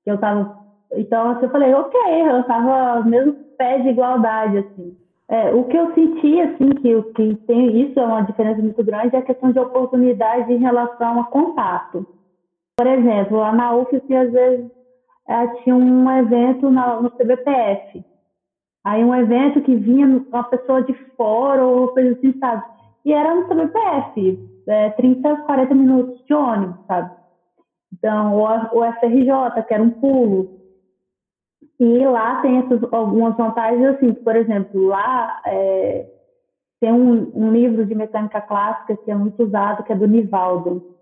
Eu 0.05 0.15
estava, 0.15 0.57
então, 0.93 1.31
assim, 1.31 1.45
eu 1.45 1.51
falei, 1.51 1.73
ok, 1.73 1.99
eu 2.29 2.41
estava 2.41 3.03
mesmo 3.03 3.33
pé 3.57 3.79
de 3.79 3.89
igualdade, 3.89 4.59
assim. 4.59 4.97
É, 5.27 5.53
o 5.53 5.63
que 5.63 5.75
eu 5.75 5.93
senti, 5.93 6.39
assim, 6.41 6.69
que, 6.69 7.01
que 7.13 7.35
tem 7.47 7.81
isso 7.81 7.99
é 7.99 8.05
uma 8.05 8.21
diferença 8.21 8.61
muito 8.61 8.83
grande, 8.83 9.15
é 9.15 9.19
a 9.19 9.23
questão 9.23 9.51
de 9.51 9.59
oportunidade 9.59 10.53
em 10.53 10.57
relação 10.57 11.19
a 11.19 11.23
contato. 11.25 12.05
Por 12.77 12.87
exemplo, 12.87 13.37
lá 13.37 13.51
na 13.51 13.75
UFSC, 13.75 14.15
às 14.15 14.31
vezes, 14.31 14.69
é, 15.27 15.47
tinha 15.63 15.75
um 15.75 16.11
evento 16.11 16.69
na, 16.69 17.01
no 17.01 17.09
CBPF. 17.09 18.03
Aí 18.83 19.03
um 19.03 19.15
evento 19.15 19.61
que 19.61 19.75
vinha 19.75 20.05
uma 20.05 20.43
pessoa 20.43 20.83
de 20.83 20.93
fora 21.17 21.65
ou 21.65 21.87
coisa 21.87 22.11
assim, 22.11 22.37
sabe? 22.37 22.63
E 23.03 23.11
era 23.11 23.33
no 23.33 23.47
CBPF, 23.47 24.39
é, 24.67 24.89
30, 24.91 25.37
40 25.37 25.73
minutos 25.73 26.23
de 26.25 26.33
ônibus, 26.33 26.85
sabe? 26.85 27.11
Então, 27.93 28.35
o, 28.35 28.43
o 28.43 28.93
FRJ, 28.93 29.63
que 29.67 29.73
era 29.73 29.81
um 29.81 29.89
pulo. 29.89 30.54
E 31.79 32.05
lá 32.05 32.41
tem 32.41 32.59
essas, 32.59 32.81
algumas 32.93 33.35
vantagens, 33.35 33.85
assim, 33.95 34.13
por 34.13 34.35
exemplo, 34.35 34.87
lá 34.87 35.41
é, 35.45 36.09
tem 36.79 36.91
um, 36.91 37.31
um, 37.35 37.51
livro 37.51 37.85
de 37.85 37.93
mecânica 37.93 38.39
clássica 38.41 38.95
que 38.97 39.11
é 39.11 39.15
muito 39.15 39.43
usado, 39.43 39.83
que 39.83 39.91
é 39.91 39.95
do 39.95 40.07
Nivaldo. 40.07 40.95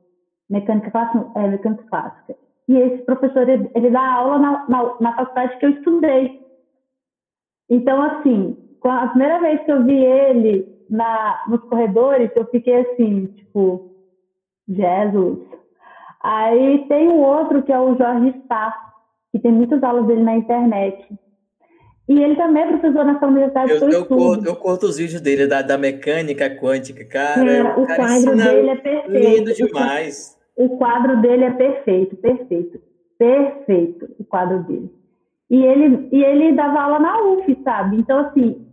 Mecânica 0.49 0.89
clássica, 0.89 1.39
é, 1.39 1.47
mecânica 1.47 1.83
clássica. 1.83 2.36
E 2.67 2.77
esse 2.77 3.03
professor, 3.03 3.47
ele, 3.47 3.69
ele 3.75 3.89
dá 3.89 4.13
aula 4.13 4.39
na, 4.39 4.69
na, 4.69 4.95
na 4.99 5.15
faculdade 5.15 5.57
que 5.57 5.65
eu 5.65 5.69
estudei. 5.71 6.41
Então, 7.69 8.01
assim, 8.01 8.57
a 8.83 9.07
primeira 9.07 9.39
vez 9.39 9.63
que 9.63 9.71
eu 9.71 9.83
vi 9.83 9.97
ele 9.97 10.73
na, 10.89 11.43
nos 11.47 11.62
corredores, 11.65 12.31
eu 12.36 12.45
fiquei 12.47 12.81
assim, 12.81 13.27
tipo, 13.27 13.91
Jesus. 14.67 15.39
Aí 16.21 16.88
tem 16.88 17.09
o 17.09 17.17
outro 17.17 17.63
que 17.63 17.71
é 17.71 17.79
o 17.79 17.97
Jorge 17.97 18.41
Sá, 18.47 18.92
que 19.34 19.39
tem 19.39 19.52
muitas 19.52 19.82
aulas 19.82 20.06
dele 20.06 20.22
na 20.22 20.36
internet. 20.36 21.04
E 22.08 22.22
ele 22.22 22.36
também 22.36 22.63
é 22.63 22.67
professor 22.67 23.04
nessa 23.04 23.26
universidade 23.26 23.72
eu, 23.72 23.89
eu, 23.89 24.06
curto, 24.06 24.46
eu 24.46 24.56
curto 24.56 24.86
os 24.86 24.98
vídeos 24.98 25.22
dele 25.22 25.48
da, 25.48 25.62
da 25.62 25.78
mecânica 25.78 26.50
quântica, 26.56 27.04
cara. 27.06 27.50
É, 27.50 27.63
o 27.63 27.88
cara 27.88 28.04
quadro 28.04 28.36
dele 28.36 28.69
é 28.69 28.76
perfeito. 28.76 29.12
Lindo 29.12 29.54
demais. 29.54 30.38
O 30.56 30.78
quadro 30.78 31.19
dele 31.22 31.46
é 31.46 31.52
perfeito, 31.52 32.15
perfeito. 32.17 32.80
Perfeito 33.17 34.10
o 34.19 34.24
quadro 34.24 34.63
dele. 34.63 34.91
E 35.50 35.65
ele, 35.65 36.10
e 36.12 36.24
ele 36.24 36.54
dava 36.54 36.82
aula 36.82 37.00
na 37.00 37.22
UF, 37.22 37.58
sabe? 37.63 37.98
Então, 37.98 38.19
assim, 38.19 38.67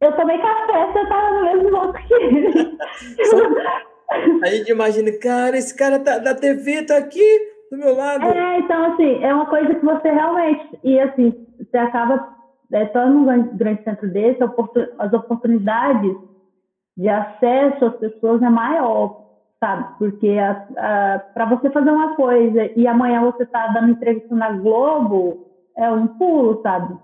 eu 0.00 0.12
tomei 0.12 0.38
café, 0.38 0.92
você 0.92 1.08
tava 1.08 1.38
no 1.38 1.44
mesmo 1.44 1.72
modo 1.72 1.92
que 1.94 2.14
ele. 2.14 2.76
A 4.42 4.46
gente 4.46 4.70
imagina, 4.70 5.10
cara, 5.18 5.58
esse 5.58 5.74
cara 5.76 5.98
tá, 5.98 6.18
da 6.18 6.32
TV 6.32 6.84
tá 6.84 6.96
aqui 6.96 7.55
do 7.70 7.78
meu 7.78 7.96
lado. 7.96 8.24
É, 8.24 8.58
então, 8.58 8.92
assim, 8.92 9.22
é 9.22 9.34
uma 9.34 9.46
coisa 9.46 9.74
que 9.74 9.84
você 9.84 10.10
realmente. 10.10 10.78
E, 10.84 10.98
assim, 11.00 11.46
você 11.58 11.76
acaba. 11.76 12.34
É, 12.72 12.86
só 12.88 13.06
num 13.06 13.56
grande 13.56 13.84
centro 13.84 14.10
desse, 14.10 14.42
as 14.98 15.12
oportunidades 15.12 16.16
de 16.96 17.08
acesso 17.08 17.84
às 17.84 17.96
pessoas 17.96 18.42
é 18.42 18.48
maior, 18.48 19.24
sabe? 19.60 19.86
Porque 19.98 20.36
para 21.32 21.46
você 21.46 21.70
fazer 21.70 21.90
uma 21.90 22.16
coisa 22.16 22.70
e 22.74 22.86
amanhã 22.88 23.20
você 23.20 23.46
tá 23.46 23.68
dando 23.68 23.90
entrevista 23.90 24.34
na 24.34 24.50
Globo, 24.50 25.46
é 25.76 25.88
um 25.90 26.08
pulo, 26.08 26.60
sabe? 26.62 26.96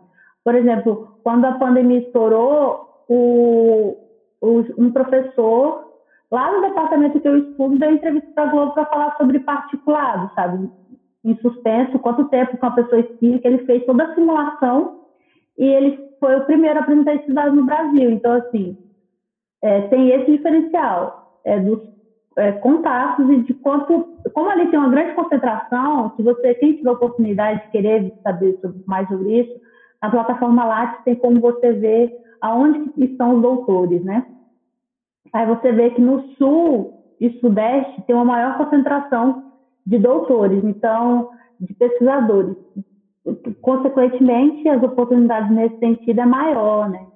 Por 0.42 0.56
exemplo, 0.56 1.18
quando 1.22 1.44
a 1.44 1.52
pandemia 1.52 2.00
estourou, 2.00 3.04
o, 3.08 3.96
o, 4.40 4.64
um 4.78 4.90
professor 4.90 5.91
lá 6.32 6.50
no 6.50 6.62
departamento 6.62 7.20
que 7.20 7.28
eu 7.28 7.36
estudo 7.36 7.78
deu 7.78 7.92
entrevista 7.92 8.30
para 8.34 8.50
Globo 8.50 8.72
para 8.72 8.86
falar 8.86 9.16
sobre 9.18 9.38
particulado, 9.40 10.30
sabe? 10.34 10.70
Em 11.22 11.36
suspenso, 11.36 11.98
quanto 11.98 12.28
tempo 12.28 12.56
com 12.56 12.66
a 12.66 12.70
pessoa 12.70 13.00
espírita, 13.00 13.46
ele 13.46 13.66
fez 13.66 13.84
toda 13.84 14.04
a 14.04 14.14
simulação 14.14 15.02
e 15.58 15.64
ele 15.64 15.98
foi 16.18 16.36
o 16.36 16.44
primeiro 16.46 16.78
a 16.78 16.82
apresentar 16.82 17.16
esse 17.16 17.32
dado 17.32 17.54
no 17.54 17.66
Brasil. 17.66 18.10
Então, 18.10 18.32
assim, 18.32 18.76
é, 19.62 19.82
tem 19.82 20.08
esse 20.08 20.32
diferencial 20.32 21.38
é, 21.44 21.60
dos 21.60 21.80
é, 22.38 22.52
contatos 22.52 23.28
e 23.30 23.42
de 23.42 23.52
quanto, 23.54 24.16
como 24.32 24.48
ali 24.48 24.68
tem 24.70 24.78
uma 24.78 24.88
grande 24.88 25.14
concentração, 25.14 26.14
se 26.16 26.22
você, 26.22 26.54
quem 26.54 26.76
tiver 26.76 26.90
oportunidade 26.90 27.62
de 27.66 27.70
querer 27.70 28.14
saber 28.22 28.58
sobre, 28.62 28.82
mais 28.86 29.06
sobre 29.06 29.40
isso, 29.40 29.60
a 30.00 30.08
plataforma 30.08 30.64
Lattes 30.64 31.04
tem 31.04 31.14
como 31.14 31.40
você 31.40 31.72
ver 31.74 32.10
aonde 32.40 32.90
estão 32.96 33.36
os 33.36 33.42
doutores, 33.42 34.02
né? 34.02 34.26
Aí 35.32 35.46
você 35.46 35.72
vê 35.72 35.90
que 35.90 36.00
no 36.00 36.22
sul 36.36 37.02
e 37.20 37.30
sudeste 37.40 38.02
tem 38.02 38.14
uma 38.14 38.24
maior 38.24 38.58
concentração 38.58 39.52
de 39.86 39.98
doutores, 39.98 40.62
então, 40.64 41.30
de 41.58 41.72
pesquisadores. 41.74 42.56
Consequentemente, 43.60 44.68
as 44.68 44.82
oportunidades 44.82 45.50
nesse 45.50 45.78
sentido 45.78 46.20
é 46.20 46.26
maior, 46.26 46.90
né? 46.90 47.06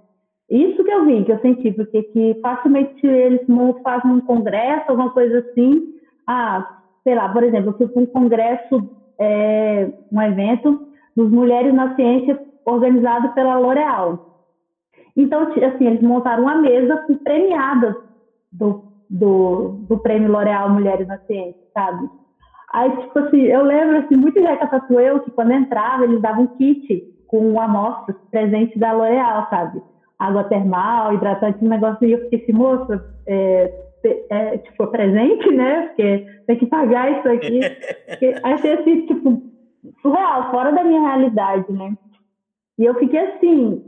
Isso 0.49 0.85
que 0.85 0.91
eu 0.91 1.05
vi, 1.05 1.25
que 1.25 1.33
eu 1.33 1.41
senti, 1.41 1.73
porque 1.73 2.05
que 2.05 2.39
facilmente 2.41 3.05
eles 3.05 3.45
fazem 3.83 4.13
um 4.13 4.21
congresso, 4.21 4.85
alguma 4.89 5.11
coisa 5.11 5.41
assim. 5.41 5.95
Ah, 6.27 6.81
sei 7.03 7.17
lá, 7.17 7.29
por 7.29 7.43
exemplo, 7.43 7.75
eu 7.79 7.89
fui 7.89 8.05
um 8.05 8.07
congresso, 8.07 8.89
é, 9.19 9.91
um 10.13 10.23
evento 10.23 10.87
dos 11.17 11.31
Mulheres 11.31 11.75
na 11.75 11.97
Ciência 11.97 12.41
organizado 12.65 13.31
pela 13.31 13.59
L'Oréal. 13.59 14.45
Então, 15.17 15.43
assim, 15.43 15.87
eles 15.87 16.03
montaram 16.03 16.45
uma 16.45 16.57
mesa 16.57 16.97
com 17.07 17.17
premiadas 17.17 18.06
do, 18.59 18.85
do, 19.09 19.85
do 19.89 19.99
prêmio 19.99 20.31
L'Oréal 20.31 20.71
Mulheres 20.71 21.07
na 21.07 21.19
Ciência, 21.19 21.61
sabe? 21.73 22.09
Aí, 22.73 22.91
tipo 22.97 23.19
assim, 23.19 23.43
eu 23.43 23.63
lembro, 23.63 23.99
assim, 23.99 24.17
muito 24.17 24.41
já 24.41 24.57
que 24.57 24.95
eu, 24.95 25.21
que 25.21 25.31
quando 25.31 25.53
entrava, 25.53 26.05
eles 26.05 26.21
davam 26.21 26.45
um 26.45 26.57
kit 26.57 27.15
com 27.27 27.61
amostras 27.61 28.17
presente 28.31 28.79
da 28.79 28.93
L'Oréal, 28.93 29.47
sabe? 29.49 29.83
água 30.19 30.45
termal, 30.45 31.15
hidratante, 31.15 31.65
um 31.65 31.69
negócio, 31.69 32.07
e 32.07 32.13
eu 32.13 32.23
fiquei 32.23 32.43
assim, 32.43 32.53
moça, 32.53 33.05
é, 33.27 33.73
é, 34.31 34.59
tipo, 34.59 34.87
presente, 34.89 35.51
né? 35.53 35.89
Porque 35.89 36.27
tem 36.47 36.57
que 36.57 36.67
pagar 36.67 37.19
isso 37.19 37.29
aqui. 37.29 37.61
achei 38.43 38.73
assim, 38.73 39.07
tipo, 39.07 39.43
surreal, 40.01 40.51
fora 40.51 40.73
da 40.73 40.85
minha 40.85 41.01
realidade, 41.01 41.71
né? 41.73 41.95
E 42.79 42.85
eu 42.85 42.95
fiquei 42.95 43.19
assim, 43.19 43.85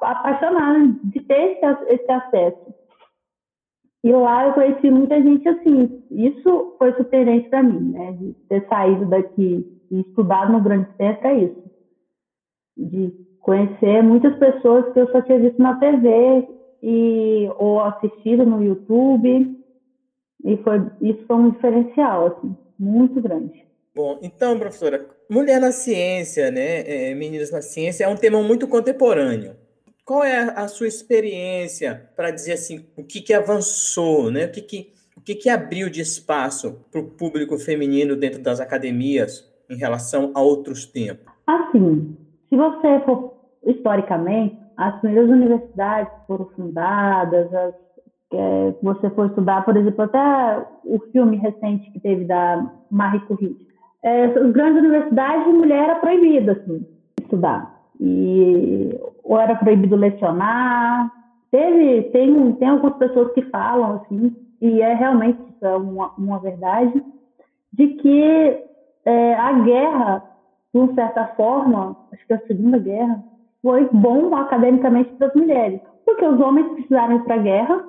apaixonada 0.00 0.94
de 1.04 1.20
ter 1.20 1.52
esse, 1.52 1.94
esse 1.94 2.10
acesso. 2.12 2.74
E 4.04 4.12
lá 4.12 4.46
eu 4.46 4.52
conheci 4.52 4.90
muita 4.90 5.20
gente 5.20 5.48
assim. 5.48 6.02
Isso 6.10 6.76
foi 6.78 6.92
surpreendente 6.94 7.48
para 7.48 7.62
mim, 7.62 7.92
né? 7.92 8.12
De 8.12 8.32
ter 8.48 8.66
saído 8.68 9.06
daqui 9.06 9.66
e 9.90 10.00
estudado 10.00 10.52
no 10.52 10.60
grande 10.60 10.88
centro 10.96 11.26
é 11.26 11.44
isso. 11.44 11.62
De 12.76 13.12
conhecer 13.40 14.02
muitas 14.02 14.36
pessoas 14.38 14.92
que 14.92 15.00
eu 15.00 15.10
só 15.10 15.20
tinha 15.22 15.38
visto 15.38 15.60
na 15.60 15.78
TV 15.78 16.48
e 16.82 17.50
ou 17.58 17.80
assistido 17.80 18.46
no 18.46 18.62
YouTube 18.62 19.56
e 20.44 20.56
foi 20.58 20.80
isso 21.00 21.26
foi 21.26 21.36
um 21.36 21.50
diferencial 21.50 22.26
assim 22.26 22.56
muito 22.78 23.20
grande. 23.20 23.66
Bom, 23.94 24.18
então 24.22 24.58
professora, 24.58 25.04
mulher 25.28 25.60
na 25.60 25.72
ciência, 25.72 26.50
né, 26.52 26.82
é, 26.86 27.14
meninas 27.14 27.50
na 27.50 27.60
ciência 27.60 28.04
é 28.04 28.08
um 28.08 28.16
tema 28.16 28.40
muito 28.42 28.68
contemporâneo. 28.68 29.56
Qual 30.08 30.24
é 30.24 30.54
a 30.56 30.66
sua 30.68 30.86
experiência 30.86 32.08
para 32.16 32.30
dizer 32.30 32.54
assim 32.54 32.86
o 32.96 33.04
que, 33.04 33.20
que 33.20 33.34
avançou, 33.34 34.30
né? 34.30 34.46
O 34.46 34.50
que, 34.50 34.62
que 34.62 34.92
o 35.14 35.20
que, 35.20 35.34
que 35.34 35.50
abriu 35.50 35.90
de 35.90 36.00
espaço 36.00 36.86
para 36.90 37.02
o 37.02 37.10
público 37.10 37.58
feminino 37.58 38.16
dentro 38.16 38.42
das 38.42 38.58
academias 38.58 39.44
em 39.68 39.76
relação 39.76 40.32
a 40.34 40.40
outros 40.40 40.86
tempos? 40.86 41.26
Assim, 41.46 42.16
se 42.48 42.56
você 42.56 43.00
for 43.04 43.34
historicamente, 43.66 44.56
as 44.78 44.98
primeiras 45.00 45.28
universidades 45.28 46.10
foram 46.26 46.46
fundadas, 46.56 47.52
as, 47.52 47.74
é, 48.32 48.74
você 48.82 49.10
for 49.10 49.26
estudar, 49.26 49.62
por 49.66 49.76
exemplo, 49.76 50.04
até 50.04 50.66
o 50.86 51.00
filme 51.12 51.36
recente 51.36 51.90
que 51.90 52.00
teve 52.00 52.24
da 52.24 52.66
Marie 52.90 53.20
Curie. 53.26 53.58
É, 54.02 54.24
as 54.24 54.52
grandes 54.52 54.78
universidades, 54.78 55.52
mulher 55.52 55.84
era 55.84 55.96
proibida 55.96 56.52
assim, 56.52 56.86
estudar. 57.20 57.77
E, 58.00 58.98
ou 59.24 59.38
era 59.38 59.56
proibido 59.56 59.96
lecionar. 59.96 61.12
Teve, 61.50 62.02
tem, 62.10 62.52
tem 62.54 62.68
algumas 62.68 62.96
pessoas 62.98 63.32
que 63.32 63.42
falam 63.42 63.96
assim, 63.96 64.36
e 64.60 64.80
é 64.82 64.94
realmente 64.94 65.38
é 65.62 65.76
uma, 65.76 66.12
uma 66.16 66.38
verdade, 66.38 67.02
de 67.72 67.88
que 67.88 68.62
é, 69.04 69.34
a 69.34 69.52
guerra, 69.60 70.22
de 70.74 70.94
certa 70.94 71.26
forma, 71.28 71.96
acho 72.12 72.26
que 72.26 72.32
é 72.32 72.36
a 72.36 72.46
Segunda 72.46 72.78
Guerra, 72.78 73.24
foi 73.62 73.88
bom 73.92 74.34
academicamente 74.34 75.10
para 75.14 75.28
as 75.28 75.34
mulheres, 75.34 75.80
porque 76.04 76.24
os 76.24 76.40
homens 76.40 76.68
precisaram 76.74 77.16
ir 77.16 77.24
para 77.24 77.34
a 77.34 77.42
guerra, 77.42 77.84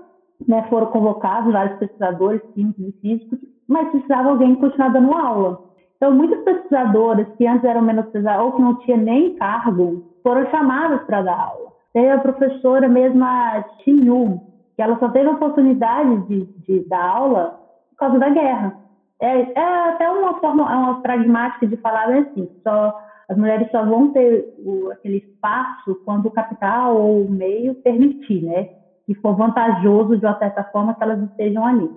né, 0.47 0.65
foram 0.69 0.87
convocados 0.87 1.51
vários 1.51 1.77
pesquisadores 1.79 2.41
químicos 2.53 2.87
e 2.87 2.91
físicos, 2.93 3.39
mas 3.67 3.89
precisava 3.89 4.29
alguém 4.29 4.55
continuar 4.55 4.89
dando 4.89 5.13
aula. 5.13 5.68
Então, 5.99 6.13
muitas 6.13 6.41
pesquisadoras 6.45 7.27
que 7.37 7.45
antes 7.45 7.65
eram 7.65 7.81
menosprezadas 7.81 8.41
ou 8.41 8.53
que 8.53 8.61
não 8.61 8.75
tinham 8.79 8.99
nem 8.99 9.35
cargo, 9.35 10.01
foram 10.23 10.49
chamadas 10.49 11.01
para 11.05 11.21
dar 11.21 11.37
aula. 11.37 11.73
Tem 11.91 12.09
a 12.09 12.17
professora 12.19 12.87
mesmo, 12.87 13.21
a 13.21 13.65
Yu, 13.85 14.39
que 14.77 14.81
ela 14.81 14.97
só 14.97 15.09
teve 15.09 15.27
a 15.27 15.33
oportunidade 15.33 16.25
de, 16.27 16.45
de 16.65 16.87
dar 16.87 17.03
aula 17.03 17.59
por 17.89 17.97
causa 17.97 18.17
da 18.17 18.29
guerra. 18.29 18.73
É, 19.21 19.41
é 19.41 19.89
até 19.89 20.09
uma 20.09 20.39
forma, 20.39 20.71
é 20.71 20.75
uma 20.77 21.01
pragmática 21.01 21.67
de 21.67 21.75
falar 21.75 22.09
assim, 22.09 22.49
só 22.63 22.97
as 23.27 23.37
mulheres 23.37 23.69
só 23.69 23.83
vão 23.83 24.13
ter 24.13 24.55
o, 24.59 24.89
aquele 24.91 25.17
espaço 25.17 25.99
quando 26.05 26.27
o 26.27 26.31
capital 26.31 26.95
ou 26.95 27.25
o 27.25 27.29
meio 27.29 27.75
permitir, 27.75 28.41
né? 28.41 28.69
Que 29.05 29.13
for 29.15 29.35
vantajoso 29.35 30.17
de 30.17 30.25
uma 30.25 30.39
certa 30.39 30.63
forma 30.63 30.93
que 30.93 31.03
elas 31.03 31.21
estejam 31.23 31.65
ali. 31.65 31.89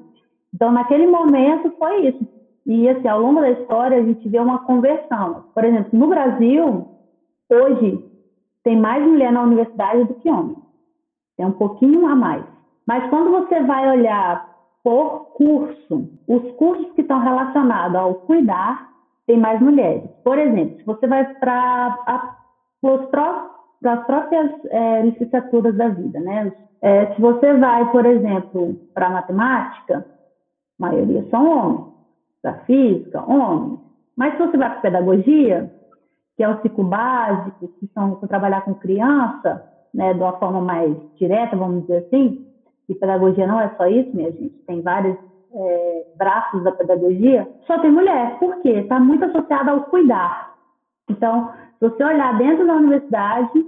Então, 0.53 0.73
naquele 0.73 1.07
momento, 1.07 1.73
foi 1.79 2.09
isso. 2.09 2.42
E, 2.67 2.89
assim, 2.89 3.09
ao 3.09 3.21
longo 3.21 3.41
da 3.41 3.51
história, 3.51 3.99
a 3.99 4.03
gente 4.03 4.29
vê 4.29 4.39
uma 4.39 4.61
conversão. 4.61 5.45
Por 5.55 5.65
exemplo, 5.65 5.99
no 5.99 6.07
Brasil, 6.07 6.89
hoje, 7.51 8.05
tem 8.63 8.77
mais 8.77 9.05
mulher 9.05 9.33
na 9.33 9.43
universidade 9.43 10.05
do 10.05 10.15
que 10.15 10.31
homem. 10.31 10.57
É 11.39 11.47
um 11.47 11.53
pouquinho 11.53 12.07
a 12.07 12.15
mais. 12.15 12.45
Mas 12.87 13.09
quando 13.11 13.31
você 13.31 13.61
vai 13.63 13.89
olhar 13.91 14.51
por 14.83 15.33
curso, 15.35 16.09
os 16.29 16.53
cursos 16.57 16.93
que 16.93 17.03
estão 17.03 17.21
relacionados 17.21 17.97
ao 17.97 18.15
cuidar, 18.15 18.91
tem 19.27 19.39
mais 19.39 19.61
mulheres. 19.61 20.11
Por 20.25 20.39
exemplo, 20.39 20.77
se 20.79 20.85
você 20.85 21.07
vai 21.07 21.25
para 21.35 21.99
as 23.85 24.07
próprias 24.07 24.51
é, 24.67 25.03
licenciaturas 25.03 25.77
da 25.77 25.89
vida, 25.89 26.21
né? 26.21 26.53
É, 26.81 27.15
se 27.15 27.21
você 27.21 27.55
vai, 27.55 27.91
por 27.93 28.05
exemplo, 28.05 28.75
para 28.93 29.11
matemática, 29.11 30.05
a 30.81 30.87
maioria 30.87 31.25
são 31.31 31.49
homens. 31.49 31.92
Para 32.43 32.55
física, 32.65 33.25
homens. 33.25 33.81
Mas 34.17 34.33
se 34.33 34.39
você 34.39 34.57
vai 34.57 34.71
para 34.71 34.81
pedagogia, 34.81 35.73
que 36.37 36.43
é 36.43 36.49
o 36.49 36.61
ciclo 36.61 36.85
básico, 36.85 37.69
que 37.79 37.87
são 37.95 38.17
trabalhar 38.27 38.63
com 38.63 38.75
criança, 38.75 39.65
né, 39.95 40.13
de 40.13 40.21
uma 40.21 40.33
forma 40.39 40.61
mais 40.61 40.95
direta, 41.17 41.57
vamos 41.57 41.83
dizer 41.83 42.07
assim, 42.07 42.47
e 42.89 42.95
pedagogia 42.95 43.47
não 43.47 43.61
é 43.61 43.69
só 43.77 43.87
isso, 43.87 44.15
minha 44.15 44.31
gente, 44.33 44.51
tem 44.67 44.83
vários 44.83 45.17
é, 45.55 46.07
braços 46.17 46.63
da 46.65 46.73
pedagogia, 46.73 47.49
só 47.67 47.79
tem 47.79 47.91
mulher. 47.91 48.39
Por 48.39 48.61
quê? 48.63 48.71
Está 48.71 48.99
muito 48.99 49.25
associada 49.25 49.71
ao 49.71 49.83
cuidar. 49.85 50.55
Então, 51.09 51.51
se 51.79 51.89
você 51.89 52.05
olhar 52.05 52.37
dentro 52.39 52.67
da 52.67 52.75
universidade, 52.75 53.65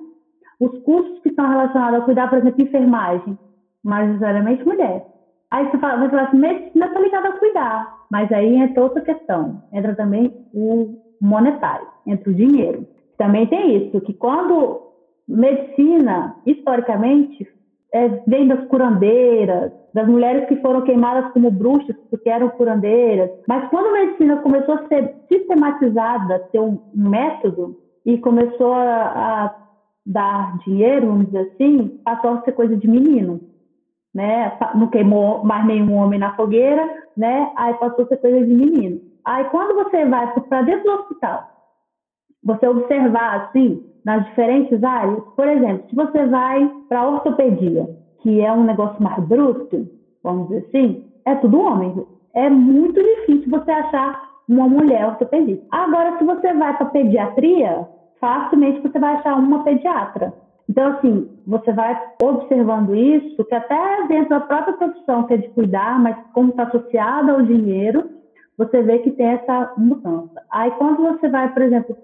os 0.60 0.78
cursos 0.82 1.20
que 1.20 1.28
estão 1.28 1.48
relacionados 1.48 2.00
ao 2.00 2.04
cuidar, 2.04 2.28
por 2.28 2.38
exemplo, 2.38 2.62
enfermagem, 2.62 3.38
majoritariamente 3.82 4.64
mulher. 4.64 5.06
Aí 5.50 5.70
você 5.70 5.78
fala, 5.78 6.00
você 6.00 6.10
fala 6.10 6.22
assim, 6.22 6.38
medicina 6.38 6.86
está 6.86 7.00
ligada 7.00 7.28
ao 7.28 7.38
cuidar, 7.38 8.03
mas 8.14 8.30
aí 8.30 8.54
entra 8.54 8.80
outra 8.80 9.00
questão, 9.00 9.60
entra 9.72 9.92
também 9.96 10.32
o 10.54 11.02
monetário, 11.20 11.88
entra 12.06 12.30
o 12.30 12.34
dinheiro. 12.34 12.86
Também 13.18 13.44
tem 13.48 13.76
isso, 13.76 14.00
que 14.02 14.12
quando 14.12 14.82
medicina, 15.26 16.36
historicamente, 16.46 17.44
é, 17.92 18.06
vem 18.24 18.46
das 18.46 18.68
curandeiras, 18.68 19.72
das 19.92 20.06
mulheres 20.06 20.46
que 20.46 20.54
foram 20.62 20.82
queimadas 20.82 21.32
como 21.32 21.50
bruxas 21.50 21.96
porque 22.08 22.30
eram 22.30 22.50
curandeiras. 22.50 23.30
Mas 23.48 23.68
quando 23.68 23.86
a 23.86 24.04
medicina 24.04 24.36
começou 24.36 24.76
a 24.76 24.86
ser 24.86 25.12
sistematizada, 25.28 26.38
ter 26.52 26.60
um 26.60 26.78
método 26.94 27.76
e 28.06 28.16
começou 28.18 28.74
a, 28.74 29.46
a 29.46 29.54
dar 30.06 30.56
dinheiro, 30.58 31.08
vamos 31.08 31.26
dizer 31.26 31.50
assim, 31.52 32.00
passou 32.04 32.30
a 32.30 32.42
ser 32.42 32.52
coisa 32.52 32.76
de 32.76 32.86
menino. 32.86 33.40
Né? 34.14 34.56
Não 34.74 34.86
queimou 34.88 35.44
mais 35.44 35.66
nenhum 35.66 35.94
homem 35.96 36.20
na 36.20 36.36
fogueira, 36.36 36.88
né? 37.16 37.50
Aí 37.56 37.74
passou 37.74 38.04
a 38.04 38.08
ser 38.08 38.16
coisa 38.18 38.46
de 38.46 38.54
menino. 38.54 39.00
Aí 39.24 39.44
quando 39.46 39.74
você 39.74 40.04
vai 40.04 40.32
para 40.48 40.62
dentro 40.62 40.84
do 40.84 40.92
hospital, 41.00 41.42
você 42.44 42.68
observar 42.68 43.46
assim, 43.46 43.82
nas 44.04 44.24
diferentes 44.26 44.84
áreas, 44.84 45.22
por 45.34 45.48
exemplo, 45.48 45.84
se 45.88 45.96
você 45.96 46.26
vai 46.26 46.70
para 46.88 47.08
ortopedia, 47.08 47.88
que 48.20 48.40
é 48.40 48.52
um 48.52 48.64
negócio 48.64 49.02
mais 49.02 49.22
bruto, 49.24 49.88
vamos 50.22 50.48
dizer 50.48 50.66
assim, 50.68 51.04
é 51.24 51.34
tudo 51.36 51.60
homem. 51.60 52.06
É 52.34 52.50
muito 52.50 53.02
difícil 53.02 53.50
você 53.50 53.70
achar 53.70 54.22
uma 54.48 54.68
mulher 54.68 55.06
ortopedista. 55.06 55.64
Agora, 55.70 56.18
se 56.18 56.24
você 56.24 56.52
vai 56.52 56.76
para 56.76 56.86
pediatria, 56.86 57.88
facilmente 58.20 58.80
você 58.80 58.98
vai 58.98 59.14
achar 59.14 59.36
uma 59.36 59.64
pediatra. 59.64 60.34
Então, 60.68 60.92
assim, 60.92 61.28
você 61.46 61.72
vai 61.72 62.00
observando 62.22 62.94
isso, 62.94 63.44
que 63.44 63.54
até 63.54 64.06
dentro 64.08 64.30
da 64.30 64.40
própria 64.40 64.74
profissão, 64.74 65.24
que 65.24 65.34
é 65.34 65.36
de 65.36 65.48
cuidar, 65.50 66.00
mas 66.00 66.16
como 66.32 66.50
está 66.50 66.64
associada 66.64 67.32
ao 67.32 67.42
dinheiro, 67.42 68.10
você 68.56 68.82
vê 68.82 68.98
que 69.00 69.10
tem 69.10 69.26
essa 69.26 69.72
mudança. 69.76 70.42
Aí, 70.50 70.70
quando 70.72 71.02
você 71.02 71.28
vai, 71.28 71.52
por 71.52 71.62
exemplo, 71.62 71.96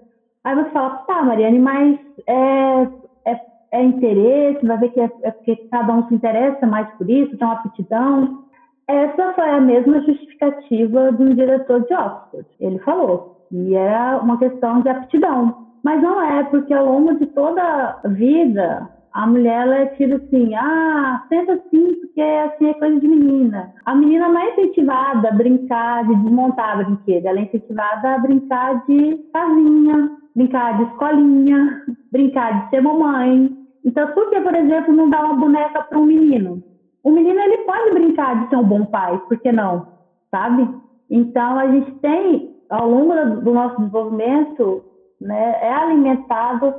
aí 0.43 0.55
você 0.55 0.69
fala, 0.69 0.89
tá, 1.07 1.23
Mariane, 1.23 1.59
mas 1.59 1.99
é, 2.27 2.87
é 3.25 3.41
é 3.71 3.83
interesse, 3.83 4.65
vai 4.65 4.77
ver 4.77 4.89
que 4.89 4.99
é, 4.99 5.09
é, 5.23 5.31
porque 5.31 5.55
cada 5.71 5.93
um 5.93 6.07
se 6.07 6.13
interessa 6.13 6.67
mais 6.67 6.89
por 6.97 7.09
isso, 7.09 7.37
tem 7.37 7.47
uma 7.47 7.55
aptidão. 7.55 8.43
Essa 8.87 9.33
foi 9.33 9.49
a 9.49 9.61
mesma 9.61 10.01
justificativa 10.01 11.11
do 11.13 11.33
diretor 11.33 11.81
de 11.85 11.93
Oxford. 11.93 12.45
Ele 12.59 12.79
falou 12.79 13.37
que 13.47 13.73
era 13.75 14.19
uma 14.21 14.37
questão 14.37 14.81
de 14.81 14.89
aptidão. 14.89 15.70
Mas 15.83 16.01
não 16.01 16.21
é, 16.21 16.43
porque 16.43 16.73
ao 16.73 16.85
longo 16.85 17.15
de 17.15 17.25
toda 17.27 17.61
a 17.61 18.07
vida, 18.07 18.89
a 19.13 19.27
mulher 19.27 19.63
ela 19.63 19.75
é 19.77 19.85
tida 19.87 20.17
assim, 20.17 20.53
ah, 20.55 21.23
senta 21.27 21.53
assim, 21.53 21.95
porque 21.95 22.21
assim 22.21 22.69
é 22.69 22.73
coisa 22.75 22.99
de 22.99 23.07
menina. 23.07 23.73
A 23.85 23.95
menina 23.95 24.27
não 24.27 24.39
é 24.39 24.51
incentivada 24.51 25.29
a 25.29 25.33
brincar 25.33 26.07
de 26.07 26.15
desmontar 26.15 26.77
brinquedo, 26.85 27.25
ela 27.25 27.39
é 27.39 27.43
incentivada 27.43 28.15
a 28.15 28.19
brincar 28.19 28.85
de 28.85 29.17
casinha, 29.33 30.11
brincar 30.35 30.77
de 30.77 30.83
escolinha, 30.83 31.83
brincar 32.11 32.63
de 32.63 32.69
ser 32.69 32.81
mamãe, 32.81 33.61
então, 33.83 34.07
por 34.13 34.29
que, 34.29 34.39
por 34.41 34.55
exemplo, 34.55 34.93
não 34.93 35.09
dar 35.09 35.25
uma 35.25 35.35
boneca 35.35 35.81
para 35.81 35.97
um 35.97 36.05
menino? 36.05 36.63
O 37.03 37.11
menino 37.11 37.39
ele 37.39 37.57
pode 37.59 37.91
brincar 37.91 38.43
de 38.43 38.49
ser 38.49 38.57
um 38.57 38.63
bom 38.63 38.85
pai, 38.85 39.17
por 39.27 39.37
que 39.39 39.51
não? 39.51 39.87
Sabe? 40.29 40.69
Então, 41.09 41.57
a 41.57 41.67
gente 41.67 41.91
tem, 41.95 42.55
ao 42.69 42.89
longo 42.89 43.41
do 43.41 43.51
nosso 43.51 43.77
desenvolvimento, 43.77 44.83
né, 45.21 45.57
é 45.61 45.73
alimentado 45.73 46.73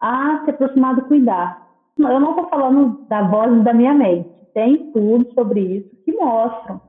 a 0.00 0.42
se 0.44 0.50
aproximar 0.50 0.96
do 0.96 1.02
cuidar. 1.02 1.62
Eu 1.98 2.18
não 2.18 2.30
estou 2.30 2.48
falando 2.48 3.06
da 3.08 3.22
voz 3.22 3.62
da 3.62 3.72
minha 3.72 3.94
mente, 3.94 4.28
tem 4.54 4.74
estudos 4.74 5.32
sobre 5.34 5.60
isso 5.60 5.90
que 6.04 6.12
mostram 6.12 6.80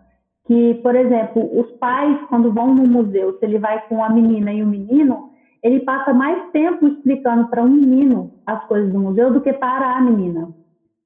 que, 0.45 0.75
por 0.75 0.95
exemplo, 0.95 1.59
os 1.59 1.71
pais, 1.77 2.19
quando 2.27 2.51
vão 2.51 2.73
no 2.73 2.87
museu, 2.87 3.37
se 3.37 3.45
ele 3.45 3.59
vai 3.59 3.81
com 3.87 4.03
a 4.03 4.09
menina 4.09 4.51
e 4.51 4.61
o 4.61 4.67
menino, 4.67 5.29
ele 5.61 5.79
passa 5.81 6.13
mais 6.13 6.51
tempo 6.51 6.87
explicando 6.87 7.47
para 7.47 7.63
um 7.63 7.69
menino 7.69 8.33
as 8.45 8.65
coisas 8.65 8.91
do 8.91 8.99
museu 8.99 9.31
do 9.31 9.41
que 9.41 9.53
para 9.53 9.97
a 9.97 10.01
menina. 10.01 10.49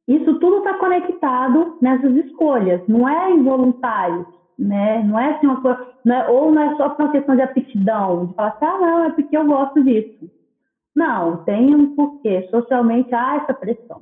Isso 0.07 0.39
tudo 0.39 0.57
está 0.59 0.75
conectado 0.75 1.77
nessas 1.81 2.15
escolhas, 2.15 2.81
não 2.87 3.07
é 3.07 3.31
involuntário, 3.31 4.25
né? 4.57 5.03
Não 5.03 5.19
é 5.19 5.35
assim 5.35 5.47
uma 5.47 5.61
coisa, 5.61 5.87
não 6.03 6.15
é, 6.15 6.29
ou 6.29 6.51
não 6.51 6.61
é 6.61 6.75
só 6.75 6.89
por 6.89 7.05
uma 7.05 7.11
questão 7.11 7.35
de 7.35 7.41
aptidão, 7.41 8.25
de 8.27 8.33
falar 8.33 8.49
assim, 8.49 8.65
ah, 8.65 8.77
não, 8.79 9.03
é 9.05 9.11
porque 9.11 9.37
eu 9.37 9.45
gosto 9.45 9.83
disso. 9.83 10.29
Não, 10.95 11.43
tem 11.43 11.75
um 11.75 11.95
porquê. 11.95 12.47
Socialmente 12.49 13.13
há 13.13 13.35
essa 13.35 13.53
pressão. 13.53 14.01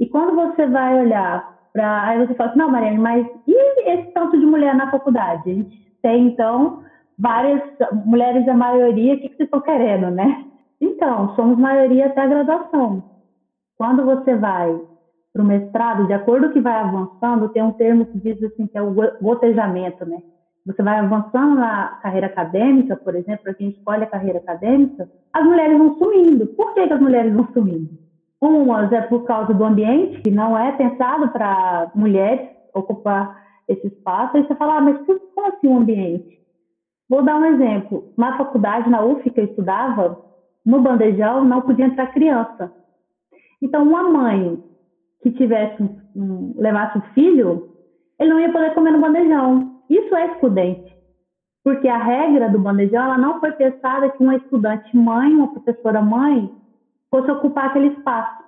E 0.00 0.06
quando 0.06 0.34
você 0.34 0.66
vai 0.66 1.00
olhar 1.00 1.56
para. 1.72 2.08
Aí 2.08 2.26
você 2.26 2.34
fala 2.34 2.50
assim, 2.50 2.58
não, 2.58 2.70
Mariane, 2.70 2.98
mas 2.98 3.26
e 3.46 3.88
esse 3.88 4.10
tanto 4.12 4.38
de 4.38 4.44
mulher 4.44 4.74
na 4.74 4.90
faculdade? 4.90 5.48
A 5.48 5.54
gente 5.54 5.96
tem, 6.02 6.26
então, 6.26 6.82
várias 7.16 7.62
mulheres 8.04 8.46
a 8.48 8.54
maioria, 8.54 9.14
o 9.14 9.20
que, 9.20 9.28
que 9.28 9.36
vocês 9.36 9.46
estão 9.46 9.60
querendo, 9.60 10.10
né? 10.10 10.44
Então, 10.80 11.32
somos 11.36 11.56
maioria 11.58 12.06
até 12.06 12.22
a 12.22 12.26
graduação. 12.26 13.04
Quando 13.78 14.04
você 14.04 14.34
vai 14.34 14.80
para 15.32 15.42
o 15.42 15.46
mestrado, 15.46 16.06
de 16.06 16.12
acordo 16.12 16.52
que 16.52 16.60
vai 16.60 16.74
avançando, 16.74 17.48
tem 17.48 17.62
um 17.62 17.72
termo 17.72 18.04
que 18.06 18.18
diz 18.18 18.42
assim, 18.42 18.66
que 18.66 18.76
é 18.76 18.82
o 18.82 18.94
gotejamento, 19.20 20.04
né? 20.04 20.22
Você 20.64 20.82
vai 20.82 20.98
avançando 20.98 21.56
na 21.56 21.98
carreira 22.02 22.26
acadêmica, 22.26 22.96
por 22.96 23.16
exemplo, 23.16 23.42
para 23.42 23.54
quem 23.54 23.70
escolhe 23.70 24.04
a 24.04 24.08
carreira 24.10 24.38
acadêmica, 24.38 25.08
as 25.32 25.44
mulheres 25.44 25.76
vão 25.76 25.98
sumindo. 25.98 26.46
Por 26.48 26.74
que, 26.74 26.86
que 26.86 26.92
as 26.92 27.00
mulheres 27.00 27.32
vão 27.34 27.48
sumindo? 27.52 27.90
Umas 28.40 28.92
é 28.92 29.00
por 29.02 29.24
causa 29.24 29.54
do 29.54 29.64
ambiente, 29.64 30.20
que 30.20 30.30
não 30.30 30.56
é 30.56 30.72
pensado 30.72 31.28
para 31.28 31.90
mulheres 31.94 32.48
ocupar 32.74 33.40
esse 33.68 33.86
espaço. 33.86 34.36
Aí 34.36 34.46
você 34.46 34.54
fala, 34.54 34.76
ah, 34.76 34.80
mas 34.80 34.98
como 35.06 35.46
assim 35.46 35.68
o 35.68 35.78
ambiente? 35.78 36.40
Vou 37.08 37.22
dar 37.22 37.36
um 37.36 37.44
exemplo. 37.44 38.12
Na 38.16 38.36
faculdade, 38.36 38.88
na 38.88 39.02
UF, 39.04 39.28
que 39.30 39.40
eu 39.40 39.44
estudava, 39.44 40.20
no 40.64 40.80
bandejão 40.80 41.44
não 41.44 41.62
podia 41.62 41.86
entrar 41.86 42.12
criança. 42.12 42.72
Então, 43.60 43.82
uma 43.82 44.04
mãe 44.04 44.62
que 45.22 45.30
tivesse 45.30 45.82
um, 46.16 46.54
levasse 46.56 46.98
um 46.98 47.02
filho, 47.14 47.70
ele 48.18 48.30
não 48.30 48.40
ia 48.40 48.52
poder 48.52 48.74
comer 48.74 48.90
no 48.90 49.00
bandejão. 49.00 49.82
Isso 49.88 50.14
é 50.14 50.26
excludente. 50.26 50.92
Porque 51.64 51.88
a 51.88 51.98
regra 51.98 52.48
do 52.48 52.58
bandejão 52.58 53.04
ela 53.04 53.18
não 53.18 53.38
foi 53.38 53.52
pensada 53.52 54.10
que 54.10 54.22
uma 54.22 54.36
estudante 54.36 54.96
mãe, 54.96 55.32
uma 55.32 55.52
professora 55.52 56.02
mãe, 56.02 56.52
fosse 57.10 57.30
ocupar 57.30 57.66
aquele 57.66 57.88
espaço. 57.88 58.42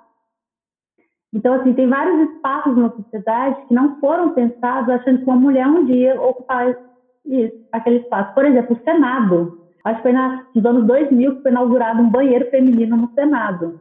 Então, 1.32 1.54
assim, 1.54 1.74
tem 1.74 1.88
vários 1.88 2.30
espaços 2.30 2.76
na 2.76 2.90
sociedade 2.90 3.66
que 3.66 3.74
não 3.74 3.98
foram 4.00 4.30
pensados 4.30 4.88
achando 4.88 5.18
que 5.18 5.24
uma 5.24 5.36
mulher 5.36 5.66
um 5.66 5.84
dia 5.84 6.20
ocupar 6.20 6.76
isso, 7.24 7.56
aquele 7.72 7.98
espaço. 7.98 8.34
Por 8.34 8.44
exemplo, 8.44 8.76
o 8.76 8.84
Senado. 8.84 9.60
Acho 9.84 9.96
que 9.96 10.02
foi 10.02 10.12
nos 10.12 10.64
anos 10.64 10.86
2000 10.86 11.36
que 11.36 11.42
foi 11.42 11.50
inaugurado 11.50 12.00
um 12.00 12.08
banheiro 12.08 12.48
feminino 12.50 12.96
no 12.96 13.12
Senado. 13.14 13.80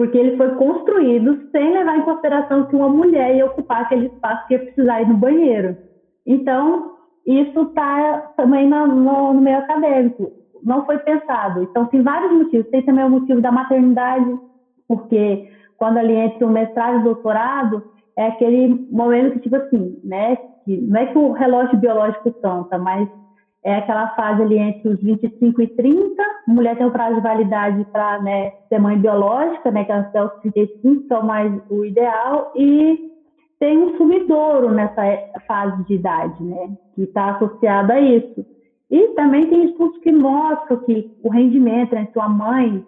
Porque 0.00 0.16
ele 0.16 0.34
foi 0.38 0.54
construído 0.54 1.46
sem 1.52 1.74
levar 1.74 1.98
em 1.98 2.04
consideração 2.04 2.64
que 2.64 2.74
uma 2.74 2.88
mulher 2.88 3.36
ia 3.36 3.44
ocupar 3.44 3.82
aquele 3.82 4.06
espaço 4.06 4.48
que 4.48 4.54
ia 4.54 4.60
precisar 4.60 5.02
ir 5.02 5.08
no 5.08 5.18
banheiro. 5.18 5.76
Então, 6.26 6.92
isso 7.26 7.60
está 7.64 8.32
também 8.34 8.66
no, 8.66 8.86
no, 8.86 9.34
no, 9.34 9.40
meio 9.42 9.58
acadêmico. 9.58 10.32
não 10.64 10.86
foi 10.86 10.96
pensado. 11.00 11.64
Então, 11.64 11.84
tem 11.84 12.00
vários 12.00 12.32
motivos. 12.32 12.70
Tem 12.70 12.82
também 12.82 13.04
o 13.04 13.10
motivo 13.10 13.42
da 13.42 13.52
maternidade, 13.52 14.38
porque 14.88 15.46
quando 15.76 15.98
ali 15.98 16.14
entre 16.14 16.46
o 16.46 16.48
mestrado 16.48 16.94
e 16.94 17.00
o 17.00 17.04
doutorado, 17.04 17.84
é 18.16 18.28
aquele 18.28 18.88
momento 18.90 19.34
que, 19.34 19.40
tipo 19.40 19.56
assim, 19.56 20.00
né? 20.02 20.34
Que 20.64 20.80
não 20.80 20.98
é 20.98 21.06
que 21.08 21.18
o 21.18 21.32
relógio 21.32 21.76
biológico 21.76 22.32
canta, 22.40 22.78
mas 22.78 23.06
é 23.62 23.76
aquela 23.76 24.08
fase 24.14 24.42
ali 24.42 24.58
entre 24.58 24.88
os 24.88 25.00
25 25.00 25.62
e 25.62 25.66
30, 25.68 26.22
a 26.22 26.52
mulher 26.52 26.76
tem 26.76 26.86
o 26.86 26.90
prazo 26.90 27.16
de 27.16 27.20
validade 27.20 27.84
para 27.92 28.20
né, 28.22 28.52
ser 28.68 28.78
mãe 28.78 28.98
biológica, 28.98 29.70
né, 29.70 29.84
que 29.84 29.92
é 29.92 29.96
até 29.96 30.24
os 30.24 30.32
35, 30.40 31.06
que 31.06 31.14
é 31.14 31.22
mais 31.22 31.52
o 31.68 31.84
ideal, 31.84 32.52
e 32.56 33.10
tem 33.58 33.76
um 33.76 33.96
sumidouro 33.98 34.70
nessa 34.70 35.02
fase 35.46 35.84
de 35.84 35.94
idade, 35.94 36.42
né, 36.42 36.70
que 36.94 37.02
está 37.02 37.32
associado 37.32 37.92
a 37.92 38.00
isso. 38.00 38.46
E 38.90 39.08
também 39.08 39.46
tem 39.46 39.66
estudos 39.66 39.98
que 39.98 40.10
mostram 40.10 40.78
que 40.78 41.14
o 41.22 41.28
rendimento 41.28 41.94
entre 41.94 42.18
uma 42.18 42.28
mãe, 42.28 42.84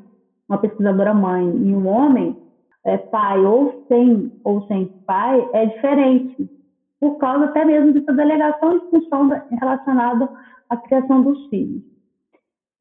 uma 0.49 0.59
pesquisadora 0.59 1.13
mãe, 1.13 1.45
e 1.45 1.75
um 1.75 1.87
homem, 1.87 2.37
é, 2.85 2.97
pai 2.97 3.45
ou 3.45 3.85
sem, 3.89 4.33
ou 4.43 4.67
sem 4.67 4.87
pai, 5.07 5.47
é 5.53 5.67
diferente, 5.67 6.51
por 6.99 7.19
causa 7.19 7.45
até 7.45 7.65
mesmo 7.65 7.93
dessa 7.93 8.13
delegação 8.13 8.79
de 8.79 8.91
função 8.91 9.29
relacionada 9.61 10.29
à 10.73 10.77
criação 10.79 11.23
dos 11.23 11.47
filhos. 11.49 11.83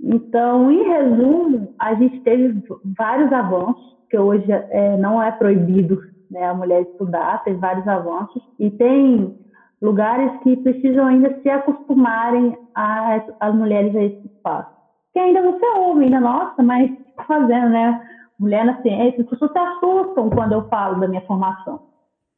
Então, 0.01 0.71
em 0.71 0.83
resumo, 0.83 1.75
a 1.79 1.93
gente 1.93 2.21
teve 2.21 2.63
vários 2.97 3.31
avanços, 3.31 3.97
que 4.09 4.17
hoje 4.17 4.51
é, 4.51 4.97
não 4.97 5.21
é 5.21 5.31
proibido 5.31 6.01
né, 6.29 6.45
a 6.45 6.53
mulher 6.53 6.81
estudar, 6.81 7.43
tem 7.43 7.55
vários 7.55 7.87
avanços, 7.87 8.41
e 8.57 8.69
tem 8.71 9.37
lugares 9.81 10.31
que 10.41 10.55
precisam 10.57 11.05
ainda 11.05 11.39
se 11.41 11.49
acostumarem 11.49 12.57
a, 12.73 13.21
as 13.39 13.55
mulheres 13.55 13.95
a 13.95 14.03
esse 14.03 14.27
espaço. 14.27 14.71
Que 15.13 15.19
ainda 15.19 15.41
você 15.41 15.65
ouve, 15.77 16.05
ainda, 16.05 16.19
nossa, 16.19 16.63
mas 16.63 16.89
tá 17.15 17.23
fazendo, 17.25 17.69
né? 17.69 18.01
Mulher 18.39 18.65
na 18.65 18.81
ciência, 18.81 19.21
as 19.21 19.29
pessoas 19.29 19.51
se 19.51 19.59
assustam 19.59 20.29
quando 20.29 20.53
eu 20.53 20.67
falo 20.69 20.99
da 20.99 21.07
minha 21.07 21.21
formação, 21.21 21.81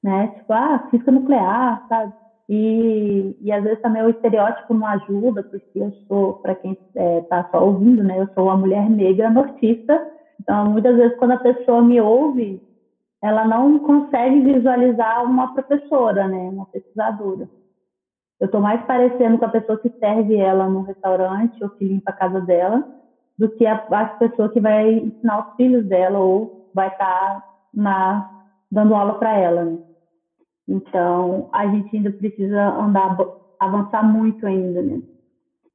né? 0.04 0.28
Tipo, 0.36 0.54
ah, 0.54 0.88
física 0.90 1.12
nuclear, 1.12 1.86
sabe? 1.88 2.14
E, 2.50 3.38
e 3.42 3.52
às 3.52 3.64
vezes 3.64 3.82
também 3.82 4.04
o 4.04 4.10
estereótipo 4.10 4.74
não 4.74 4.86
ajuda, 4.88 5.44
porque 5.44 5.80
eu 5.80 5.92
sou, 6.08 6.34
para 6.36 6.56
quem 6.56 6.74
está 6.74 7.02
é, 7.02 7.22
tá 7.22 7.50
só 7.52 7.66
ouvindo, 7.66 8.04
né? 8.04 8.20
Eu 8.20 8.28
sou 8.34 8.46
uma 8.46 8.58
mulher 8.58 8.90
negra 8.90 9.30
nortista, 9.30 10.00
então 10.42 10.72
muitas 10.72 10.96
vezes 10.96 11.18
quando 11.18 11.32
a 11.32 11.40
pessoa 11.40 11.82
me 11.82 12.02
ouve, 12.02 12.62
ela 13.22 13.46
não 13.46 13.80
consegue 13.80 14.42
visualizar 14.42 15.24
uma 15.24 15.54
professora, 15.54 16.28
né, 16.28 16.50
uma 16.50 16.66
pesquisadora. 16.66 17.48
Eu 18.38 18.48
estou 18.48 18.60
mais 18.60 18.86
parecendo 18.86 19.38
com 19.38 19.46
a 19.46 19.50
pessoa 19.50 19.80
que 19.80 19.90
serve 19.98 20.36
ela 20.36 20.68
no 20.68 20.82
restaurante 20.82 21.64
ou 21.64 21.70
que 21.70 21.86
limpa 21.86 22.12
a 22.12 22.16
casa 22.16 22.42
dela, 22.42 22.84
do 23.38 23.48
que 23.50 23.66
a, 23.66 23.76
a 23.76 24.06
pessoa 24.06 24.50
que 24.50 24.60
vai 24.60 24.96
ensinar 24.96 25.48
os 25.48 25.56
filhos 25.56 25.86
dela 25.86 26.20
ou 26.20 26.70
vai 26.74 26.90
estar 26.90 27.46
tá 27.74 28.30
dando 28.70 28.94
aula 28.94 29.14
para 29.14 29.38
ela. 29.38 29.64
Né? 29.64 29.78
Então, 30.68 31.50
a 31.52 31.68
gente 31.68 31.96
ainda 31.96 32.12
precisa 32.12 32.62
andar, 32.76 33.18
avançar 33.60 34.04
muito 34.04 34.46
ainda, 34.46 34.82
né? 34.82 35.02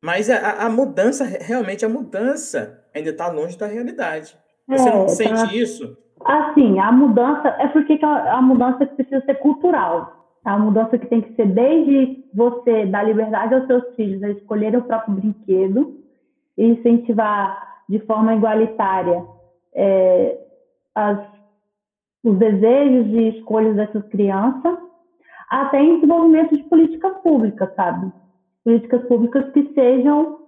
Mas 0.00 0.30
a, 0.30 0.66
a 0.66 0.70
mudança, 0.70 1.24
realmente 1.24 1.84
a 1.84 1.88
mudança 1.88 2.84
ainda 2.94 3.10
está 3.10 3.28
longe 3.28 3.58
da 3.58 3.66
realidade. 3.66 4.36
Você 4.66 4.88
é, 4.88 4.94
não 4.94 5.08
sente 5.08 5.46
tá... 5.46 5.54
isso? 5.54 5.96
Assim, 6.24 6.78
a 6.78 6.90
mudança 6.92 7.48
é 7.58 7.68
porque 7.68 7.98
a, 8.02 8.42
mudança 8.42 8.86
precisa 8.86 9.20
ser 9.24 9.34
cultural. 9.36 10.36
A 10.44 10.58
mudança 10.58 10.98
que 10.98 11.06
tem 11.06 11.20
que 11.20 11.34
ser 11.34 11.46
desde 11.46 12.24
você 12.34 12.86
dar 12.86 13.04
liberdade 13.04 13.54
aos 13.54 13.66
seus 13.66 13.94
filhos 13.94 14.22
a 14.22 14.30
escolherem 14.30 14.78
o 14.78 14.84
próprio 14.84 15.14
brinquedo 15.14 15.96
e 16.56 16.66
incentivar 16.66 17.82
de 17.88 17.98
forma 18.00 18.34
igualitária 18.34 19.24
é, 19.74 20.38
as, 20.94 21.18
os 22.24 22.38
desejos 22.38 23.06
e 23.12 23.38
escolhas 23.38 23.76
dessas 23.76 24.06
crianças, 24.08 24.78
até 25.50 25.80
em 25.80 25.96
desenvolvimento 25.96 26.56
de 26.56 26.62
políticas 26.64 27.16
públicas, 27.22 27.74
sabe? 27.74 28.12
Políticas 28.64 29.02
públicas 29.06 29.50
que 29.52 29.72
sejam, 29.72 30.38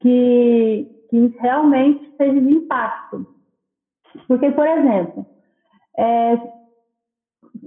que, 0.00 0.88
que 1.10 1.36
realmente 1.38 2.14
sejam 2.16 2.44
de 2.44 2.54
impacto 2.54 3.36
porque, 4.26 4.50
por 4.50 4.66
exemplo, 4.66 5.26
é, 5.96 6.34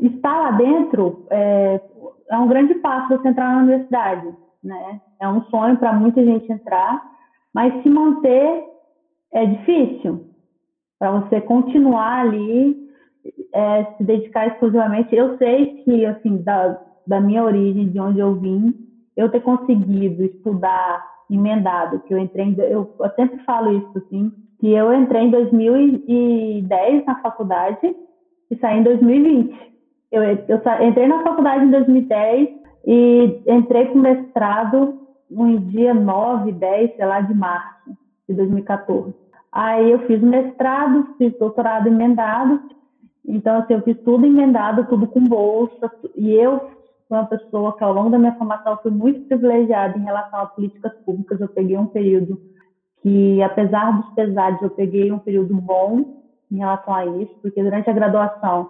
estar 0.01 0.37
lá 0.37 0.51
dentro 0.51 1.25
é, 1.29 1.81
é 2.29 2.37
um 2.37 2.47
grande 2.47 2.75
passo 2.75 3.09
você 3.09 3.27
entrar 3.27 3.53
na 3.53 3.63
universidade, 3.63 4.27
né? 4.63 5.01
É 5.19 5.27
um 5.27 5.43
sonho 5.45 5.77
para 5.77 5.93
muita 5.93 6.23
gente 6.23 6.51
entrar, 6.51 7.01
mas 7.53 7.81
se 7.83 7.89
manter 7.89 8.65
é 9.31 9.45
difícil. 9.45 10.27
Para 10.97 11.11
você 11.11 11.39
continuar 11.41 12.21
ali, 12.21 12.88
é, 13.53 13.85
se 13.97 14.03
dedicar 14.03 14.47
exclusivamente. 14.47 15.15
Eu 15.15 15.37
sei 15.37 15.83
que, 15.83 16.05
assim, 16.05 16.37
da, 16.37 16.79
da 17.05 17.19
minha 17.19 17.43
origem, 17.43 17.89
de 17.89 17.99
onde 17.99 18.19
eu 18.19 18.35
vim, 18.35 18.73
eu 19.15 19.29
ter 19.29 19.41
conseguido 19.41 20.23
estudar 20.23 21.05
emendado, 21.29 21.99
que 22.01 22.13
eu 22.13 22.17
entrei, 22.17 22.55
eu, 22.57 22.93
eu 22.99 23.09
sempre 23.15 23.39
falo 23.43 23.71
isso, 23.77 23.97
assim, 23.97 24.31
que 24.59 24.71
eu 24.71 24.93
entrei 24.93 25.23
em 25.23 25.29
2010 25.29 27.05
na 27.05 27.21
faculdade 27.21 27.95
e 28.49 28.55
saí 28.57 28.79
em 28.79 28.83
2020. 28.83 29.69
Eu, 30.11 30.23
eu 30.23 30.87
entrei 30.87 31.07
na 31.07 31.21
faculdade 31.23 31.65
em 31.65 31.71
2010 31.71 32.49
e 32.85 33.41
entrei 33.47 33.89
o 33.89 33.97
mestrado 33.97 34.99
no 35.29 35.59
dia 35.59 35.93
9, 35.93 36.51
10, 36.51 36.95
sei 36.95 37.05
lá, 37.05 37.21
de 37.21 37.33
março 37.33 37.91
de 38.27 38.35
2014. 38.35 39.13
Aí 39.51 39.91
eu 39.91 39.99
fiz 40.07 40.21
mestrado, 40.21 41.07
fiz 41.17 41.37
doutorado 41.37 41.87
emendado, 41.87 42.61
então 43.29 43.57
assim, 43.57 43.73
eu 43.73 43.81
fiz 43.83 43.97
tudo 44.03 44.25
emendado, 44.25 44.87
tudo 44.87 45.07
com 45.07 45.23
bolsa, 45.23 45.91
e 46.15 46.33
eu 46.33 46.59
fui 47.07 47.17
uma 47.17 47.25
pessoa 47.25 47.77
que 47.77 47.83
ao 47.83 47.93
longo 47.93 48.09
da 48.09 48.19
minha 48.19 48.35
formação 48.35 48.77
fui 48.81 48.91
muito 48.91 49.21
privilegiada 49.27 49.97
em 49.97 50.03
relação 50.03 50.39
a 50.39 50.45
políticas 50.47 50.93
públicas, 51.05 51.39
eu 51.39 51.47
peguei 51.47 51.77
um 51.77 51.87
período 51.87 52.41
que 53.01 53.41
apesar 53.41 53.91
dos 54.01 54.13
pesares, 54.13 54.61
eu 54.61 54.69
peguei 54.69 55.11
um 55.11 55.19
período 55.19 55.53
bom 55.55 56.23
em 56.51 56.57
relação 56.57 56.93
a 56.93 57.05
isso, 57.05 57.33
porque 57.41 57.63
durante 57.63 57.89
a 57.89 57.93
graduação 57.93 58.69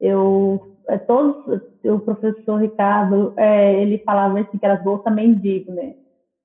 eu 0.00 0.74
é, 0.88 0.96
todos 0.96 1.36
o 1.84 1.98
professor 2.00 2.56
Ricardo 2.60 3.34
é, 3.36 3.80
ele 3.82 3.98
falava 3.98 4.40
assim 4.40 4.56
que 4.56 4.64
era 4.64 4.76
bolsa 4.76 5.10
mendigo, 5.10 5.72
né? 5.72 5.94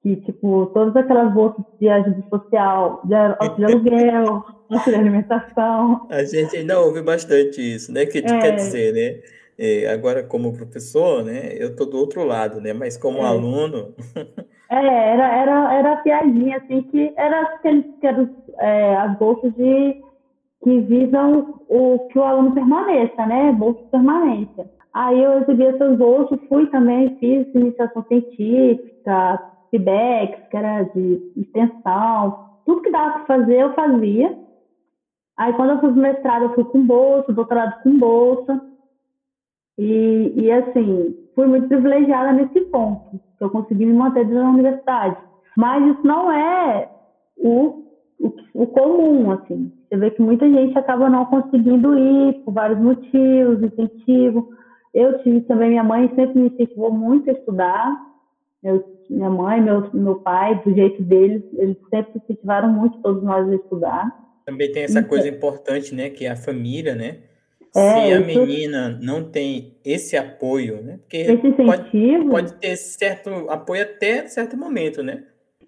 Que 0.02 0.18
tipo 0.18 0.68
todas 0.74 0.96
aquelas 0.96 1.34
bolsas 1.34 1.64
de 1.80 1.88
ajuda 1.88 2.24
social, 2.30 3.02
de, 3.06 3.56
de 3.56 3.64
aluguel, 3.66 4.44
de 4.80 4.96
alimentação. 4.96 6.08
A 6.10 6.24
gente 6.24 6.58
ainda 6.58 6.80
ouve 6.80 7.02
bastante 7.02 7.62
isso, 7.62 7.92
né? 7.92 8.06
Que 8.06 8.20
é. 8.20 8.22
quer 8.22 8.56
dizer, 8.56 8.94
né? 8.94 9.22
É, 9.58 9.88
agora 9.88 10.24
como 10.24 10.54
professor, 10.54 11.24
né? 11.24 11.54
Eu 11.58 11.76
tô 11.76 11.86
do 11.86 11.98
outro 11.98 12.24
lado, 12.24 12.60
né? 12.60 12.74
Mas 12.74 12.98
como 12.98 13.20
é. 13.20 13.26
aluno 13.26 13.94
É, 14.74 15.14
era, 15.14 15.28
era, 15.28 15.74
era 15.76 15.94
a 15.94 15.98
piadinha, 15.98 16.58
assim, 16.58 16.82
que 16.84 17.14
era 17.16 17.42
aqueles 17.42 17.86
que 18.02 18.08
eram 18.08 18.28
é, 18.58 18.96
as 18.96 19.18
bolsas 19.20 19.54
de 19.54 20.02
que 20.64 20.80
visam 20.82 21.60
o 21.70 22.08
que 22.12 22.18
o 22.18 22.24
aluno 22.24 22.54
permaneça, 22.54 23.24
né? 23.28 23.52
Bolsa 23.52 23.84
de 23.84 23.90
permanência. 23.90 24.66
Aí 24.92 25.22
eu 25.22 25.40
recebi 25.40 25.64
essas 25.66 25.96
bolsas, 25.98 26.40
fui 26.50 26.66
também, 26.68 27.16
fiz 27.20 27.46
iniciação 27.54 28.04
científica, 28.08 29.40
feedbacks, 29.70 30.48
que 30.50 30.58
era 30.58 30.84
de 30.84 31.32
extensão, 31.38 32.40
tudo 32.66 32.82
que 32.82 32.92
dava 32.92 33.20
para 33.20 33.26
fazer, 33.26 33.62
eu 33.62 33.74
fazia. 33.74 34.38
Aí 35.38 35.54
quando 35.54 35.72
eu 35.72 35.80
fiz 35.80 35.96
mestrado, 35.96 36.44
eu 36.44 36.56
fui 36.56 36.64
com 36.66 36.86
bolsa, 36.86 37.34
doutorado 37.34 37.82
com 37.84 37.98
bolsa. 37.98 38.62
E, 39.78 40.34
e 40.36 40.52
assim, 40.52 41.16
fui 41.34 41.48
muito 41.48 41.68
privilegiada 41.68 42.32
nesse 42.32 42.62
ponto 42.66 43.20
eu 43.44 43.50
consegui 43.50 43.86
me 43.86 43.94
manter 43.94 44.26
dentro 44.26 44.42
da 44.42 44.50
universidade. 44.50 45.18
Mas 45.56 45.86
isso 45.86 46.06
não 46.06 46.32
é 46.32 46.90
o, 47.38 47.84
o, 48.20 48.34
o, 48.54 48.68
comum, 48.68 49.32
assim. 49.32 49.72
Você 49.88 49.98
vê 49.98 50.12
que 50.12 50.22
muita 50.22 50.50
gente 50.50 50.78
acaba 50.78 51.10
não 51.10 51.26
conseguindo 51.26 51.98
ir 51.98 52.34
por 52.44 52.54
vários 52.54 52.80
motivos, 52.80 53.62
incentivo. 53.62 54.48
Eu 54.94 55.22
tive 55.24 55.42
também, 55.42 55.70
minha 55.70 55.84
mãe 55.84 56.10
sempre 56.16 56.40
me 56.40 56.48
incentivou 56.48 56.92
muito 56.92 57.30
a 57.30 57.34
estudar. 57.34 57.96
Eu, 58.64 58.84
minha 59.10 59.30
mãe, 59.30 59.62
meu, 59.62 59.90
meu 59.94 60.16
pai, 60.16 60.62
do 60.64 60.74
jeito 60.74 61.04
deles, 61.04 61.44
eles 61.54 61.78
sempre 61.90 62.20
incentivaram 62.24 62.70
muito 62.70 63.02
todos 63.02 63.22
nós 63.24 63.48
a 63.48 63.56
estudar. 63.56 64.23
Também 64.46 64.72
tem 64.72 64.84
essa 64.84 65.00
então, 65.00 65.10
coisa 65.10 65.28
importante, 65.28 65.96
né, 65.96 66.10
que 66.10 66.26
é 66.26 66.32
a 66.32 66.36
família, 66.36 66.96
né? 66.96 67.18
É, 67.76 68.08
se 68.08 68.14
a 68.14 68.20
menina 68.20 69.00
não 69.02 69.24
tem 69.32 69.76
esse 69.84 70.16
apoio, 70.16 70.84
né? 70.84 71.00
Porque 71.00 71.18
esse 71.18 71.52
pode, 71.54 72.30
pode, 72.30 72.54
ter 72.60 72.76
certo 72.76 73.30
apoio 73.50 73.82
até 73.82 74.28
certo 74.28 74.56
momento, 74.56 75.02
né? 75.02 75.24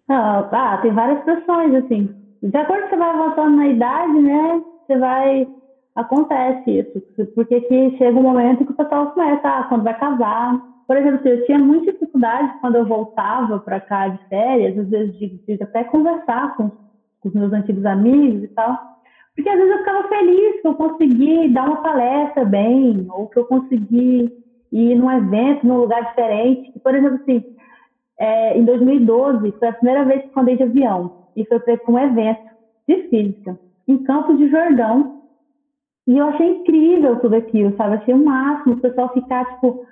Ah, 0.07 0.47
ah, 0.51 0.78
tem 0.84 0.93
várias 0.93 1.23
pressões, 1.23 1.73
assim. 1.73 2.13
De 2.43 2.55
acordo 2.55 2.84
com 2.84 2.89
você 2.89 2.95
vai 2.97 3.09
avançando 3.09 3.55
na 3.55 3.67
idade, 3.67 4.19
né? 4.19 4.61
Você 4.86 4.97
vai. 4.99 5.47
Acontece 5.95 6.80
isso. 6.80 7.01
Porque 7.34 7.61
que 7.61 7.97
chega 7.97 8.19
um 8.19 8.21
momento 8.21 8.65
que 8.65 8.71
o 8.71 8.76
pessoal 8.76 9.11
começa, 9.11 9.47
ah, 9.47 9.63
quando 9.67 9.84
vai 9.84 9.97
casar, 9.97 10.61
por 10.88 10.97
exemplo, 10.97 11.28
eu 11.28 11.45
tinha 11.45 11.57
muita 11.57 11.91
dificuldade 11.91 12.53
quando 12.61 12.76
eu 12.76 12.86
voltava 12.86 13.59
para 13.59 13.80
cá 13.80 14.09
de 14.09 14.19
férias, 14.28 14.78
às 14.78 14.89
vezes 14.89 15.17
de, 15.17 15.28
de 15.47 15.63
até 15.63 15.84
conversar 15.86 16.55
com, 16.55 16.69
com, 16.69 16.84
os 17.28 17.34
meus 17.34 17.51
antigos 17.53 17.86
amigos 17.86 18.43
e 18.43 18.47
tal, 18.49 18.78
porque 19.36 19.49
às 19.49 19.57
vezes 19.57 19.71
eu 19.71 19.78
ficava 19.80 20.07
feliz 20.07 20.61
que 20.61 20.67
eu 20.67 20.76
consegui 20.76 21.49
dar 21.49 21.65
uma 21.65 21.82
palestra 21.82 22.45
bem, 22.45 23.05
ou 23.09 23.28
que 23.28 23.38
eu 23.38 23.45
consegui 23.45 24.32
ir 24.71 24.95
num 24.95 25.11
evento, 25.11 25.67
num 25.67 25.78
lugar 25.78 26.05
diferente. 26.05 26.71
Por 26.82 26.95
exemplo, 26.95 27.19
assim, 27.21 27.43
é, 28.17 28.57
em 28.57 28.63
2012 28.63 29.51
foi 29.59 29.67
a 29.67 29.73
primeira 29.73 30.05
vez 30.05 30.21
que 30.21 30.38
eu 30.38 30.41
andei 30.41 30.55
de 30.55 30.63
avião 30.63 31.11
e 31.36 31.45
foi 31.45 31.59
para 31.59 31.80
um 31.89 31.99
evento 31.99 32.41
de 32.88 33.09
física 33.09 33.59
em 33.88 33.97
Campos 34.03 34.38
de 34.38 34.49
Jordão. 34.49 35.21
E 36.07 36.17
eu 36.17 36.28
achei 36.28 36.47
incrível 36.47 37.19
tudo 37.19 37.36
aquilo, 37.36 37.76
sabe? 37.76 37.95
Achei 37.95 38.13
o 38.13 38.23
máximo 38.23 38.76
o 38.76 38.80
pessoal 38.80 39.11
ficar, 39.13 39.43
tipo, 39.55 39.86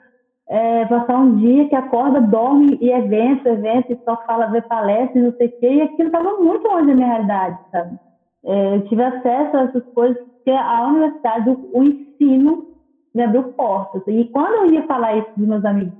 é, 0.49 0.85
passar 0.85 1.17
um 1.17 1.37
dia 1.37 1.67
que 1.69 1.75
acorda, 1.75 2.21
dorme 2.21 2.77
e 2.81 2.91
evento, 2.91 3.47
evento, 3.47 3.93
e 3.93 3.99
só 4.03 4.17
fala, 4.25 4.47
ver 4.47 4.63
palestras, 4.63 5.23
não 5.23 5.33
sei 5.33 5.47
o 5.47 5.59
quê, 5.59 5.73
e 5.73 5.81
aquilo 5.81 6.07
estava 6.07 6.37
muito 6.39 6.67
longe 6.67 6.87
da 6.87 6.95
minha 6.95 7.07
realidade, 7.07 7.57
sabe? 7.71 7.99
É, 8.45 8.75
eu 8.75 8.87
tive 8.87 9.03
acesso 9.03 9.57
a 9.57 9.61
essas 9.63 9.83
coisas 9.93 10.17
porque 10.43 10.51
a 10.51 10.87
universidade, 10.87 11.49
o, 11.49 11.69
o 11.73 11.83
ensino 11.83 12.67
me 13.15 13.23
abriu 13.23 13.43
portas. 13.53 14.03
E 14.07 14.25
quando 14.25 14.65
eu 14.65 14.73
ia 14.73 14.85
falar 14.85 15.15
isso 15.15 15.29
dos 15.37 15.47
meus 15.47 15.63
amigos 15.63 15.93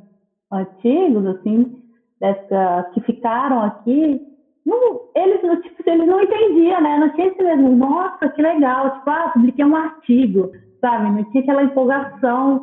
antigos, 0.52 1.26
assim, 1.26 1.82
dessa, 2.20 2.90
que 2.94 3.02
ficaram 3.02 3.62
aqui, 3.62 4.22
não, 4.66 5.02
eles, 5.16 5.42
tipo, 5.62 5.90
eles 5.90 6.08
não 6.08 6.22
entendiam, 6.22 6.82
né? 6.82 6.98
Não 6.98 7.10
tinha 7.10 7.28
esse 7.28 7.42
mesmo, 7.42 7.76
nossa, 7.76 8.30
que 8.30 8.42
legal, 8.42 8.98
tipo, 8.98 9.10
ah, 9.10 9.32
publiquei 9.34 9.66
um 9.66 9.76
artigo, 9.76 10.52
sabe? 10.82 11.10
Não 11.10 11.24
tinha 11.32 11.44
aquela 11.44 11.64
empolgação 11.64 12.62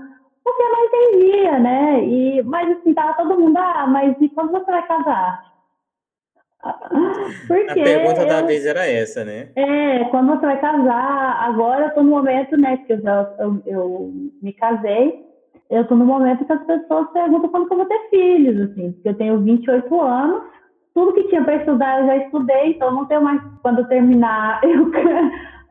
porque 0.51 0.63
eu 0.63 0.71
não 0.71 0.85
entendia, 0.85 1.59
né? 1.59 2.05
E, 2.05 2.43
mas 2.43 2.71
assim, 2.79 2.93
tava 2.93 3.15
todo 3.15 3.39
mundo, 3.39 3.57
ah, 3.57 3.87
mas 3.87 4.17
e 4.21 4.29
quando 4.31 4.51
você 4.51 4.71
vai 4.71 4.87
casar? 4.87 5.51
Porque 7.47 7.81
a 7.81 7.85
pergunta 7.85 8.23
eu, 8.23 8.29
da 8.29 8.43
vez 8.43 8.67
era 8.67 8.87
essa, 8.87 9.25
né? 9.25 9.49
É, 9.57 10.05
quando 10.05 10.29
você 10.29 10.47
vai 10.47 10.61
casar, 10.61 11.43
agora 11.43 11.87
eu 11.87 11.95
tô 11.95 12.03
no 12.03 12.11
momento, 12.11 12.57
né, 12.57 12.77
que 12.79 12.93
eu, 12.93 13.01
já, 13.01 13.35
eu, 13.39 13.63
eu 13.65 14.13
me 14.43 14.53
casei, 14.53 15.25
eu 15.71 15.87
tô 15.87 15.95
no 15.95 16.05
momento 16.05 16.45
que 16.45 16.53
as 16.53 16.63
pessoas 16.65 17.11
perguntam 17.13 17.49
quando 17.49 17.67
que 17.67 17.73
eu 17.73 17.79
vou 17.79 17.87
ter 17.87 18.11
filhos, 18.11 18.71
assim, 18.71 18.93
porque 18.93 19.09
eu 19.09 19.17
tenho 19.17 19.41
28 19.41 20.01
anos, 20.01 20.43
tudo 20.93 21.15
que 21.15 21.29
tinha 21.29 21.43
para 21.45 21.57
estudar 21.57 22.01
eu 22.01 22.07
já 22.07 22.17
estudei, 22.17 22.73
então 22.73 22.93
não 22.93 23.07
tenho 23.07 23.23
mais, 23.23 23.41
quando 23.63 23.79
eu 23.79 23.89
terminar, 23.89 24.61
eu, 24.65 24.91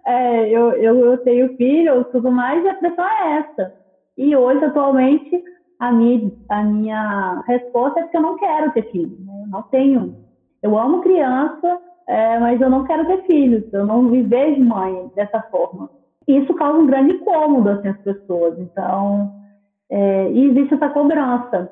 é, 0.08 0.50
eu, 0.50 0.72
eu, 0.74 1.06
eu 1.06 1.18
tenho 1.20 1.56
filho, 1.56 2.04
tudo 2.06 2.32
mais, 2.32 2.64
e 2.64 2.70
a 2.70 2.74
pressão 2.74 3.06
é 3.06 3.38
essa. 3.40 3.79
E 4.20 4.36
hoje, 4.36 4.66
atualmente, 4.66 5.42
a 5.80 5.94
minha, 5.94 6.30
a 6.50 6.62
minha 6.62 7.42
resposta 7.48 8.02
é 8.02 8.08
que 8.08 8.18
eu 8.18 8.22
não 8.22 8.36
quero 8.36 8.70
ter 8.74 8.92
filho. 8.92 9.18
Né? 9.18 9.44
Eu 9.44 9.48
não 9.48 9.62
tenho. 9.64 10.14
Eu 10.62 10.78
amo 10.78 11.00
criança, 11.00 11.80
é, 12.06 12.38
mas 12.38 12.60
eu 12.60 12.70
não 12.70 12.84
quero 12.84 13.06
ter 13.06 13.24
filhos. 13.24 13.64
Eu 13.72 13.86
não 13.86 14.02
me 14.04 14.22
vejo 14.22 14.62
mãe 14.62 15.10
dessa 15.16 15.42
forma. 15.44 15.90
Isso 16.28 16.54
causa 16.56 16.80
um 16.80 16.86
grande 16.86 17.14
incômodo 17.14 17.70
assim, 17.70 17.88
às 17.88 17.98
pessoas. 18.00 18.60
Então, 18.60 19.32
é, 19.90 20.30
e 20.34 20.50
existe 20.50 20.74
essa 20.74 20.90
cobrança. 20.90 21.72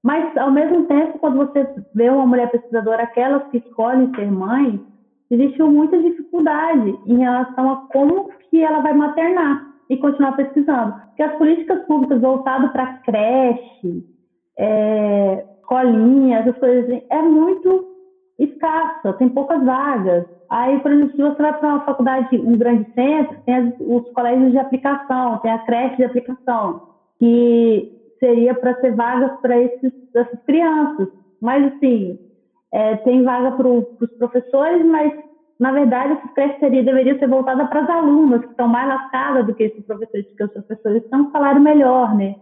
Mas, 0.00 0.36
ao 0.36 0.52
mesmo 0.52 0.84
tempo, 0.84 1.18
quando 1.18 1.38
você 1.38 1.68
vê 1.92 2.08
uma 2.08 2.24
mulher 2.24 2.52
pesquisadora, 2.52 3.02
aquelas 3.02 3.42
que 3.48 3.56
escolhem 3.58 4.14
ser 4.14 4.30
mãe, 4.30 4.80
existe 5.28 5.60
muita 5.60 6.00
dificuldade 6.00 6.96
em 7.04 7.18
relação 7.18 7.72
a 7.72 7.76
como 7.92 8.30
que 8.48 8.62
ela 8.62 8.78
vai 8.78 8.94
maternar 8.94 9.69
e 9.90 9.96
continuar 9.96 10.36
pesquisando. 10.36 10.94
Porque 11.08 11.22
as 11.22 11.36
políticas 11.36 11.84
públicas 11.86 12.20
voltadas 12.20 12.70
para 12.70 12.98
creche, 13.04 14.06
é, 14.56 15.44
escolinha, 15.58 16.38
essas 16.38 16.56
coisas 16.58 16.84
assim, 16.84 17.02
é 17.10 17.20
muito 17.20 17.90
escassa, 18.38 19.12
tem 19.14 19.28
poucas 19.28 19.62
vagas. 19.64 20.24
Aí, 20.48 20.78
por 20.78 20.92
exemplo, 20.92 21.16
se 21.16 21.22
você 21.22 21.42
vai 21.42 21.58
para 21.58 21.68
uma 21.68 21.84
faculdade, 21.84 22.38
um 22.38 22.56
grande 22.56 22.86
centro, 22.94 23.36
tem 23.44 23.54
as, 23.54 23.74
os 23.80 24.10
colégios 24.12 24.52
de 24.52 24.58
aplicação, 24.58 25.38
tem 25.38 25.50
a 25.50 25.58
creche 25.58 25.96
de 25.96 26.04
aplicação, 26.04 26.82
que 27.18 27.92
seria 28.20 28.54
para 28.54 28.80
ser 28.80 28.94
vagas 28.94 29.40
para 29.40 29.60
essas 29.60 30.40
crianças. 30.46 31.08
Mas, 31.40 31.72
assim, 31.72 32.18
é, 32.72 32.96
tem 32.96 33.24
vaga 33.24 33.52
para 33.52 33.66
os 33.68 33.86
professores, 34.18 34.84
mas 34.86 35.12
na 35.60 35.72
verdade, 35.72 36.14
essa 36.14 36.28
creche 36.28 36.58
deveria 36.58 37.18
ser 37.18 37.28
voltada 37.28 37.66
para 37.66 37.82
as 37.82 37.90
alunas, 37.90 38.40
que 38.40 38.50
estão 38.50 38.66
mais 38.66 38.88
lascadas 38.88 39.44
do 39.44 39.54
que 39.54 39.64
esses 39.64 39.84
professores, 39.84 40.26
porque 40.28 40.44
os 40.44 40.52
professores 40.52 41.04
têm 41.10 41.20
um 41.20 41.30
salário 41.30 41.60
melhor, 41.60 42.14
né? 42.16 42.34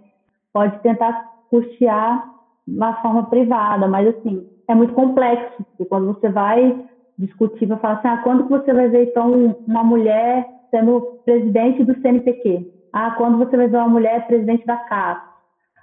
Pode 0.53 0.79
tentar 0.83 1.21
custear 1.51 2.25
uma 2.66 2.95
forma 3.03 3.25
privada, 3.25 3.89
mas 3.89 4.07
assim, 4.07 4.47
é 4.69 4.75
muito 4.75 4.95
complexo, 4.95 5.64
porque 5.64 5.85
quando 5.87 6.07
você 6.07 6.29
vai 6.29 6.81
discutir, 7.19 7.66
vai 7.66 7.79
falar 7.79 7.95
assim, 7.95 8.09
ah, 8.09 8.21
quando 8.23 8.45
que 8.45 8.51
você 8.51 8.73
vai 8.73 8.89
ver, 8.89 9.09
então, 9.09 9.57
uma 9.66 9.83
mulher 9.83 10.47
sendo 10.71 11.19
presidente 11.25 11.83
do 11.83 12.01
CNPq? 12.01 12.71
Ah, 12.93 13.11
quando 13.16 13.37
você 13.39 13.57
vai 13.57 13.66
ver 13.66 13.79
uma 13.79 13.89
mulher 13.89 14.29
presidente 14.29 14.64
da 14.64 14.77
CAP? 14.77 15.21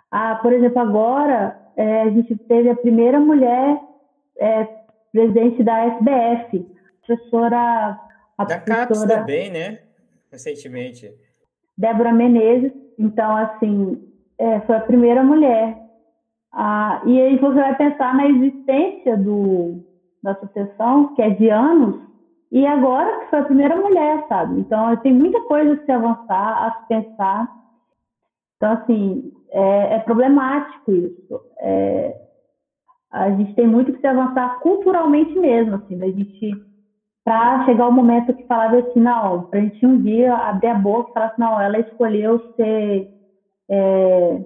Ah, 0.09 0.35
por 0.41 0.53
exemplo, 0.53 0.79
agora 0.79 1.53
é, 1.75 2.03
a 2.03 2.09
gente 2.11 2.37
teve 2.47 2.69
a 2.69 2.75
primeira 2.75 3.19
mulher 3.19 3.77
é, 4.39 4.67
presidente 5.11 5.63
da 5.63 5.79
SBF, 5.85 6.74
professora. 7.05 7.99
A 8.37 8.43
da 8.43 8.57
professora, 8.57 8.85
CAPES 8.85 9.03
também, 9.07 9.51
né? 9.51 9.79
Recentemente. 10.31 11.13
Débora 11.77 12.11
Menezes. 12.11 12.71
Então, 12.97 13.35
assim, 13.35 14.01
é, 14.37 14.59
foi 14.61 14.75
a 14.75 14.81
primeira 14.81 15.23
mulher. 15.23 15.77
Ah, 16.51 17.01
e 17.05 17.19
aí 17.19 17.37
você 17.37 17.55
vai 17.55 17.75
pensar 17.75 18.15
na 18.15 18.27
existência 18.27 19.17
do, 19.17 19.83
da 20.23 20.31
associação, 20.31 21.13
que 21.13 21.21
é 21.21 21.29
de 21.29 21.49
anos, 21.49 21.99
e 22.51 22.65
agora 22.65 23.19
que 23.19 23.29
foi 23.29 23.39
a 23.39 23.45
primeira 23.45 23.75
mulher, 23.75 24.25
sabe? 24.29 24.61
Então, 24.61 24.95
tem 24.97 25.13
muita 25.13 25.41
coisa 25.41 25.73
a 25.73 25.85
se 25.85 25.91
avançar, 25.91 26.65
a 26.65 26.79
se 26.79 26.87
pensar. 26.87 27.51
Então, 28.55 28.71
assim, 28.71 29.33
é, 29.49 29.95
é 29.95 29.99
problemático 29.99 30.91
isso. 30.91 31.41
É, 31.59 32.21
a 33.11 33.29
gente 33.31 33.53
tem 33.55 33.67
muito 33.67 33.91
que 33.91 33.99
se 33.99 34.07
avançar 34.07 34.59
culturalmente 34.59 35.37
mesmo, 35.37 35.75
assim, 35.75 35.97
da 35.97 36.07
gente 36.07 36.64
para 37.25 37.65
chegar 37.65 37.87
o 37.87 37.91
momento 37.91 38.35
que 38.35 38.45
falava 38.45 38.77
assim, 38.77 38.99
não, 38.99 39.47
para 39.47 39.59
a 39.59 39.63
gente 39.63 39.83
um 39.83 39.99
dia 39.99 40.31
abrir 40.31 40.67
a 40.67 40.75
boca 40.75 41.09
e 41.09 41.13
falar 41.13 41.25
assim, 41.25 41.41
não, 41.41 41.59
ela 41.59 41.79
escolheu 41.79 42.53
ser 42.55 43.11
é, 43.67 44.41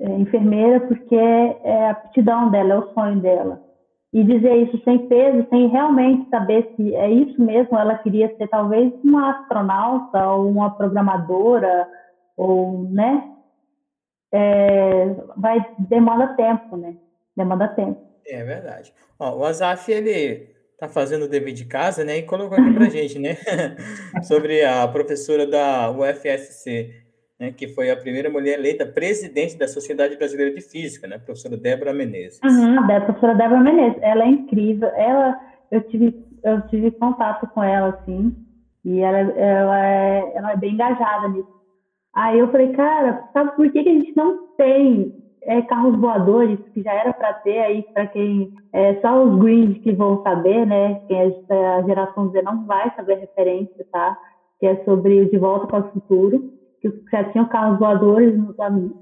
é, 0.00 0.10
enfermeira 0.18 0.80
porque 0.80 1.14
é 1.14 1.86
a 1.86 1.92
aptidão 1.92 2.50
dela, 2.50 2.74
é 2.74 2.78
o 2.78 2.92
sonho 2.92 3.20
dela. 3.20 3.62
E 4.12 4.24
dizer 4.24 4.56
isso 4.56 4.82
sem 4.82 5.06
peso, 5.06 5.46
sem 5.48 5.68
realmente 5.68 6.28
saber 6.28 6.72
se 6.74 6.92
é 6.92 7.08
isso 7.08 7.40
mesmo, 7.40 7.78
ela 7.78 7.98
queria 7.98 8.34
ser 8.36 8.48
talvez 8.48 8.92
uma 9.04 9.30
astronauta 9.30 10.28
ou 10.30 10.50
uma 10.50 10.70
programadora, 10.76 11.88
ou, 12.36 12.82
né? 12.90 13.30
É, 14.32 15.14
vai, 15.36 15.64
demanda 15.78 16.34
tempo, 16.34 16.76
né? 16.76 16.96
Demanda 17.36 17.68
tempo. 17.68 18.00
É 18.26 18.42
verdade. 18.42 18.92
Ó, 19.20 19.36
o 19.36 19.44
Azaf, 19.44 19.92
ele 19.92 20.55
tá 20.78 20.88
fazendo 20.88 21.24
o 21.24 21.28
dever 21.28 21.54
de 21.54 21.64
casa, 21.64 22.04
né? 22.04 22.18
E 22.18 22.22
colocou 22.22 22.58
aqui 22.58 22.72
pra 22.72 22.88
gente, 22.88 23.18
né? 23.18 23.36
Sobre 24.22 24.62
a 24.62 24.86
professora 24.86 25.46
da 25.46 25.90
UFSC, 25.90 26.90
né? 27.40 27.52
Que 27.52 27.68
foi 27.68 27.90
a 27.90 27.96
primeira 27.96 28.28
mulher 28.28 28.58
eleita 28.58 28.86
presidente 28.86 29.56
da 29.56 29.66
Sociedade 29.66 30.16
Brasileira 30.16 30.54
de 30.54 30.60
Física, 30.60 31.06
né? 31.06 31.16
A 31.16 31.20
professora 31.20 31.56
Débora 31.56 31.92
Menezes. 31.92 32.40
Uhum, 32.44 32.78
a 32.78 33.00
professora 33.00 33.34
Débora 33.34 33.60
Menezes. 33.60 33.98
Ela 34.02 34.24
é 34.24 34.28
incrível. 34.28 34.88
Ela, 34.88 35.40
eu 35.70 35.80
tive, 35.82 36.14
eu 36.44 36.66
tive 36.68 36.90
contato 36.90 37.46
com 37.48 37.62
ela, 37.62 37.88
assim, 37.88 38.34
e 38.84 39.00
ela, 39.00 39.18
ela, 39.18 39.86
é, 39.86 40.32
ela 40.34 40.52
é 40.52 40.56
bem 40.56 40.74
engajada 40.74 41.28
nisso. 41.28 41.56
Aí 42.14 42.38
eu 42.38 42.50
falei, 42.50 42.72
cara, 42.72 43.28
sabe 43.32 43.56
por 43.56 43.70
que, 43.70 43.82
que 43.82 43.88
a 43.88 43.92
gente 43.92 44.16
não 44.16 44.54
tem 44.56 45.25
é, 45.46 45.62
carros 45.62 45.96
voadores, 45.96 46.58
que 46.74 46.82
já 46.82 46.92
era 46.92 47.12
para 47.12 47.32
ter 47.34 47.58
aí, 47.60 47.82
para 47.94 48.06
quem. 48.08 48.52
É, 48.72 48.94
só 49.00 49.24
os 49.24 49.38
greens 49.38 49.78
que 49.78 49.92
vão 49.92 50.22
saber, 50.22 50.66
né? 50.66 51.00
Quem 51.06 51.18
é 51.48 51.66
a 51.68 51.82
geração 51.82 52.30
Z 52.30 52.42
não 52.42 52.66
vai 52.66 52.92
saber 52.94 53.14
a 53.14 53.18
referência, 53.18 53.86
tá? 53.92 54.18
Que 54.58 54.66
é 54.66 54.84
sobre 54.84 55.20
o 55.22 55.30
De 55.30 55.38
Volta 55.38 55.66
para 55.66 55.80
o 55.80 55.90
Futuro, 55.92 56.52
que 56.80 56.92
já 57.10 57.24
tinham 57.24 57.46
carros 57.46 57.78
voadores 57.78 58.36
no, 58.36 58.54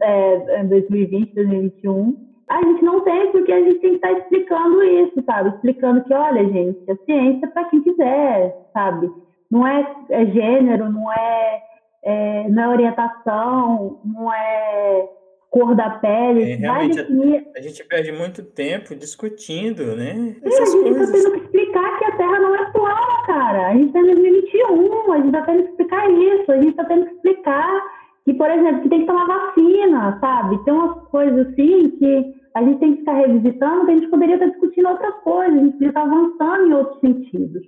é, 0.03 0.61
em 0.61 0.68
2020, 0.68 1.34
2021. 1.34 2.16
A 2.49 2.62
gente 2.62 2.84
não 2.84 3.01
tem, 3.01 3.32
porque 3.32 3.53
a 3.53 3.61
gente 3.61 3.80
tem 3.80 3.90
que 3.90 3.97
estar 3.97 4.12
tá 4.12 4.18
explicando 4.18 4.82
isso, 4.82 5.22
sabe? 5.24 5.49
Explicando 5.49 6.05
que, 6.05 6.12
olha, 6.12 6.47
gente, 6.47 6.90
a 6.90 6.97
ciência 7.05 7.47
é 7.47 7.49
para 7.49 7.64
quem 7.64 7.82
quiser, 7.82 8.68
sabe? 8.74 9.11
Não 9.51 9.66
é, 9.66 9.97
é 10.11 10.26
gênero, 10.26 10.92
não 10.92 11.11
é, 11.11 11.62
é, 12.03 12.49
não 12.51 12.64
é 12.64 12.68
orientação, 12.68 13.99
não 14.05 14.30
é 14.30 15.09
cor 15.55 15.76
da 15.76 15.88
pele. 15.90 16.42
É, 16.42 16.55
realmente, 16.57 16.96
definir... 16.96 17.46
a, 17.55 17.59
a, 17.61 17.62
gente 17.62 17.84
perde 17.84 18.11
muito 18.11 18.42
tempo 18.42 18.96
discutindo, 18.96 19.94
né? 19.94 20.34
Essas 20.42 20.74
a 20.74 20.78
gente 20.78 20.90
está 20.90 21.12
tendo 21.12 21.30
que 21.30 21.38
explicar 21.44 21.98
que 21.98 22.05
a 22.07 22.16
Terra 22.16 22.40
não 22.40 22.55
é 22.57 22.72
plana, 22.72 23.26
cara. 23.26 23.68
A 23.68 23.72
gente 23.74 23.86
está 23.86 24.00
em 24.00 24.07
2021, 24.07 25.12
a 25.12 25.16
gente 25.18 25.26
está 25.26 25.42
tendo 25.42 25.62
que 25.62 25.68
explicar 25.70 26.11
isso, 26.11 26.52
a 26.52 26.57
gente 26.57 26.70
está 26.70 26.84
tendo 26.86 27.07
que 27.07 27.14
explicar 27.14 27.82
que, 28.24 28.34
por 28.34 28.50
exemplo, 28.50 28.82
que 28.82 28.88
tem 28.88 29.00
que 29.02 29.07
tomar 29.07 29.26
vacina, 29.26 30.18
sabe? 30.20 30.64
Tem 30.64 30.74
umas 30.74 31.09
coisas 31.09 31.46
assim 31.46 31.90
que 31.90 32.34
a 32.55 32.62
gente 32.64 32.80
tem 32.80 32.92
que 32.94 32.98
ficar 33.00 33.14
revisitando, 33.14 33.86
que 33.86 33.92
a 33.92 33.96
gente 33.96 34.09
poderia 34.09 34.34
estar 34.34 34.46
discutindo 34.46 34.88
outras 34.88 35.14
coisas, 35.22 35.55
a 35.55 35.62
gente 35.62 35.72
poderia 35.74 35.88
estar 35.90 36.02
avançando 36.02 36.66
em 36.66 36.74
outros 36.74 37.00
sentidos. 37.00 37.62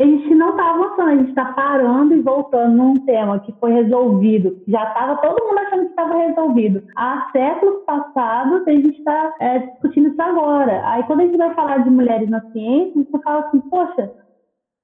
A 0.00 0.04
gente 0.04 0.34
não 0.34 0.50
está 0.50 0.70
avançando, 0.70 1.08
a 1.08 1.16
gente 1.16 1.28
está 1.28 1.52
parando 1.52 2.14
e 2.14 2.22
voltando 2.22 2.76
num 2.76 2.94
tema 3.04 3.38
que 3.40 3.52
foi 3.60 3.72
resolvido, 3.72 4.58
já 4.66 4.82
estava 4.84 5.16
todo 5.16 5.44
mundo 5.44 5.58
achando 5.58 5.84
que 5.84 5.90
estava 5.90 6.16
resolvido. 6.16 6.82
Há 6.96 7.28
séculos 7.30 7.84
passados, 7.84 8.66
a 8.66 8.70
gente 8.70 8.98
está 8.98 9.34
é, 9.38 9.58
discutindo 9.58 10.08
isso 10.08 10.22
agora. 10.22 10.82
Aí, 10.88 11.02
quando 11.04 11.20
a 11.20 11.24
gente 11.24 11.36
vai 11.36 11.54
falar 11.54 11.78
de 11.78 11.90
mulheres 11.90 12.28
na 12.30 12.40
ciência, 12.52 13.04
você 13.04 13.22
fala 13.22 13.40
assim, 13.40 13.60
poxa, 13.60 14.10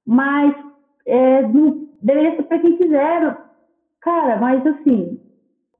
mas 0.07 0.55
é, 1.07 1.43
não, 1.43 1.89
deveria 2.03 2.37
ser 2.37 2.43
para 2.43 2.59
quem 2.59 2.77
quiser. 2.77 3.39
Cara, 4.03 4.37
mas 4.37 4.65
assim, 4.67 5.19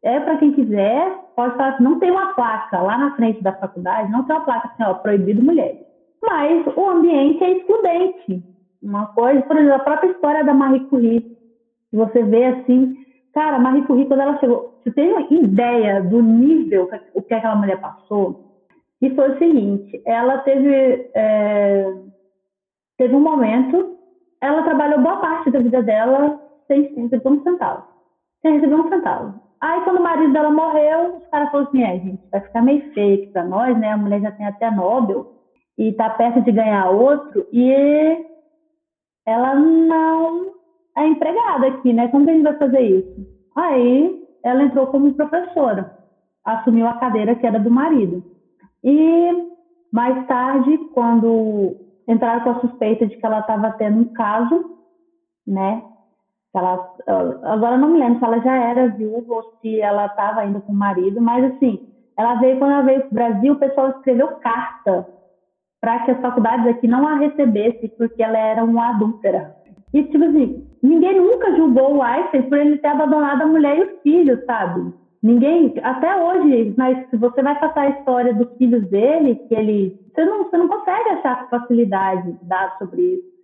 é 0.03 0.19
para 0.21 0.39
quem 0.39 0.53
quiser, 0.53 1.17
pode 1.37 1.57
falar 1.57 1.75
assim, 1.75 1.85
não 1.85 1.99
tem 1.99 2.11
uma 2.11 2.35
placa 2.35 2.81
lá 2.81 2.97
na 2.97 3.15
frente 3.15 3.43
da 3.43 3.53
faculdade, 3.53 4.11
não 4.11 4.25
tem 4.25 4.35
uma 4.35 4.45
placa 4.45 4.69
assim, 4.69 4.83
ó, 4.83 4.95
proibido 4.95 5.45
mulheres. 5.45 5.87
Mas 6.23 6.67
o 6.77 6.91
ambiente 6.91 7.45
é 7.45 7.59
excludente. 7.59 8.48
Uma 8.83 9.07
coisa, 9.07 9.43
por 9.43 9.57
exemplo, 9.57 9.75
a 9.75 9.85
própria 9.85 10.11
história 10.11 10.45
da 10.45 10.55
Marie 10.55 10.87
Curie, 10.87 11.37
você 11.93 12.23
vê 12.23 12.45
assim, 12.47 12.97
cara, 13.35 13.59
Marie 13.59 13.85
Curie, 13.87 14.07
quando 14.07 14.21
ela 14.21 14.39
chegou, 14.39 14.79
você 14.83 14.91
tem 14.93 15.13
uma 15.13 15.27
ideia 15.31 16.03
do 16.03 16.23
nível, 16.23 16.89
o 17.15 17.23
que 17.23 17.35
aquela 17.35 17.57
mulher 17.57 17.81
passou? 17.81 18.49
E 19.01 19.11
foi 19.15 19.31
o 19.31 19.39
seguinte, 19.39 20.03
ela 20.05 20.39
teve, 20.39 21.11
é, 21.15 21.95
teve 22.97 23.15
um 23.15 23.21
momento, 23.21 23.97
ela 24.41 24.63
trabalhou 24.63 25.01
boa 25.01 25.17
parte 25.19 25.51
da 25.51 25.61
vida 25.61 25.83
dela 25.83 26.41
sem 26.67 26.95
receber 26.95 27.29
um 27.29 27.43
centavo. 27.43 27.85
Sem 28.43 28.55
receber 28.55 28.75
um 28.75 28.89
centavo. 28.89 29.41
Aí, 29.61 29.81
quando 29.83 29.99
o 29.99 30.03
marido 30.03 30.33
dela 30.33 30.51
morreu, 30.51 31.17
os 31.17 31.27
caras 31.29 31.51
falaram 31.51 31.69
assim: 31.69 31.83
é, 31.83 31.99
gente, 31.99 32.23
vai 32.31 32.41
ficar 32.41 32.63
meio 32.63 32.93
feio 32.93 33.15
aqui 33.23 33.27
pra 33.33 33.45
nós, 33.45 33.77
né? 33.77 33.93
A 33.93 33.97
mulher 33.97 34.21
já 34.21 34.31
tem 34.31 34.47
até 34.47 34.71
Nobel 34.71 35.33
e 35.77 35.93
tá 35.93 36.11
perto 36.11 36.41
de 36.43 36.53
ganhar 36.53 36.91
outro, 36.91 37.47
e 37.53 37.71
ela 39.29 39.55
não 39.55 40.53
é 40.97 41.07
empregada 41.07 41.67
aqui, 41.67 41.93
né? 41.93 42.09
Como 42.09 42.25
que 42.25 42.31
a 42.31 42.35
gente 42.35 42.45
vai 42.45 42.57
fazer 42.57 42.81
isso? 42.81 43.27
Aí, 43.55 44.27
ela 44.43 44.63
entrou 44.63 44.87
como 44.87 45.13
professora, 45.13 45.99
assumiu 46.43 46.87
a 46.87 46.95
cadeira 46.95 47.35
que 47.35 47.47
era 47.47 47.61
do 47.61 47.71
marido. 47.71 48.25
E 48.83 49.31
mais 49.93 50.27
tarde, 50.27 50.79
quando 50.95 51.77
entraram 52.09 52.43
com 52.43 52.51
a 52.51 52.61
suspeita 52.61 53.07
de 53.07 53.19
que 53.19 53.27
ela 53.27 53.41
estava 53.41 53.71
tendo 53.73 54.01
um 54.01 54.15
caso, 54.15 54.79
né? 55.47 55.83
Ela, 56.55 56.91
agora 57.45 57.77
não 57.77 57.91
me 57.91 57.99
lembro 57.99 58.19
se 58.19 58.25
ela 58.25 58.41
já 58.41 58.57
era 58.57 58.89
viúva 58.89 59.35
ou 59.35 59.43
se 59.61 59.79
ela 59.79 60.07
estava 60.07 60.41
ainda 60.41 60.61
com 60.61 60.73
o 60.73 60.75
marido, 60.75 61.21
mas 61.21 61.45
assim, 61.53 61.87
ela 62.17 62.37
veio, 62.37 62.59
quando 62.59 62.73
ela 62.73 62.83
veio 62.83 63.01
para 63.01 63.11
o 63.11 63.15
Brasil, 63.15 63.53
o 63.53 63.59
pessoal 63.59 63.91
escreveu 63.91 64.29
carta 64.39 65.07
para 65.81 66.01
que 66.01 66.11
as 66.11 66.21
faculdades 66.21 66.67
aqui 66.67 66.89
não 66.89 67.07
a 67.07 67.17
recebessem, 67.17 67.93
porque 67.97 68.23
ela 68.23 68.39
era 68.39 68.65
uma 68.65 68.91
adúltera. 68.91 69.57
E, 69.93 70.03
tipo 70.05 70.25
assim, 70.25 70.67
ninguém 70.83 71.19
nunca 71.19 71.57
julgou 71.57 71.97
o 71.97 72.03
Einstein 72.03 72.43
por 72.43 72.59
ele 72.59 72.79
ter 72.79 72.89
abandonado 72.89 73.43
a 73.43 73.47
mulher 73.47 73.79
e 73.79 73.83
os 73.83 74.03
filhos, 74.03 74.45
sabe? 74.45 74.93
Ninguém, 75.23 75.75
até 75.83 76.17
hoje, 76.17 76.75
mas 76.77 77.09
se 77.11 77.17
você 77.17 77.43
vai 77.43 77.59
passar 77.59 77.83
a 77.83 77.91
história 77.91 78.35
dos 78.35 78.57
filhos 78.57 78.89
dele, 78.89 79.37
que 79.49 79.55
ele, 79.55 79.99
você 80.15 80.25
não, 80.25 80.45
você 80.45 80.57
não 80.57 80.69
consegue 80.69 81.09
achar 81.11 81.49
facilidade 81.49 82.37
dados 82.43 82.79
sobre 82.79 83.03
isso 83.03 83.39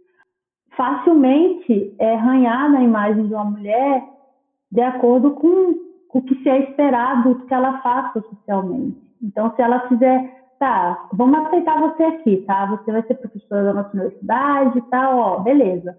facilmente 0.77 1.95
é 1.99 2.15
arranhar 2.15 2.71
na 2.71 2.83
imagem 2.83 3.27
de 3.27 3.35
uma 3.35 3.45
mulher 3.45 4.05
de 4.71 4.81
acordo 4.81 5.33
com 5.33 5.75
o 6.13 6.23
que 6.23 6.35
se 6.43 6.49
é 6.49 6.71
esperado 6.71 7.45
que 7.47 7.55
ela 7.55 7.81
faça 7.81 8.21
socialmente. 8.21 8.97
Então, 9.23 9.53
se 9.55 9.63
ela 9.63 9.89
fizer, 9.89 10.44
tá, 10.65 11.09
vamos 11.13 11.39
aceitar 11.41 11.81
você 11.81 12.03
aqui, 12.05 12.37
tá? 12.47 12.67
Você 12.67 12.91
vai 12.91 13.03
ser 13.03 13.15
professora 13.15 13.65
da 13.65 13.75
nossa 13.75 13.91
universidade, 13.93 14.81
tá? 14.91 15.15
Ó, 15.15 15.41
beleza. 15.41 15.97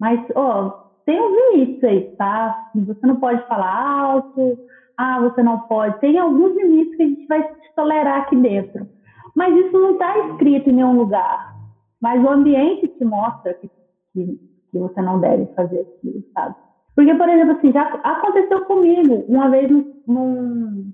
Mas, 0.00 0.20
ó, 0.34 0.70
tem 1.04 1.20
um 1.20 1.54
limite 1.54 1.84
aí, 1.84 2.14
tá? 2.16 2.70
Você 2.74 3.06
não 3.06 3.16
pode 3.16 3.46
falar 3.46 4.00
alto, 4.00 4.58
ah, 4.96 5.20
você 5.20 5.42
não 5.42 5.60
pode. 5.60 6.00
Tem 6.00 6.18
alguns 6.18 6.54
limites 6.56 6.96
que 6.96 7.02
a 7.02 7.06
gente 7.06 7.26
vai 7.26 7.50
tolerar 7.74 8.22
aqui 8.22 8.36
dentro. 8.36 8.88
Mas 9.34 9.54
isso 9.54 9.78
não 9.78 9.92
está 9.92 10.18
escrito 10.18 10.70
em 10.70 10.74
nenhum 10.74 10.96
lugar. 10.96 11.54
Mas 12.00 12.22
o 12.24 12.28
ambiente 12.28 12.88
te 12.88 13.04
mostra 13.04 13.52
que 13.54 13.70
que, 14.16 14.40
que 14.70 14.78
você 14.78 15.02
não 15.02 15.20
deve 15.20 15.46
fazer 15.54 15.80
aquilo, 15.80 16.24
sabe? 16.32 16.54
Porque, 16.94 17.14
por 17.14 17.28
exemplo, 17.28 17.56
assim, 17.56 17.72
já 17.72 17.82
aconteceu 17.82 18.64
comigo. 18.64 19.26
Uma 19.28 19.50
vez 19.50 19.70
num, 20.06 20.90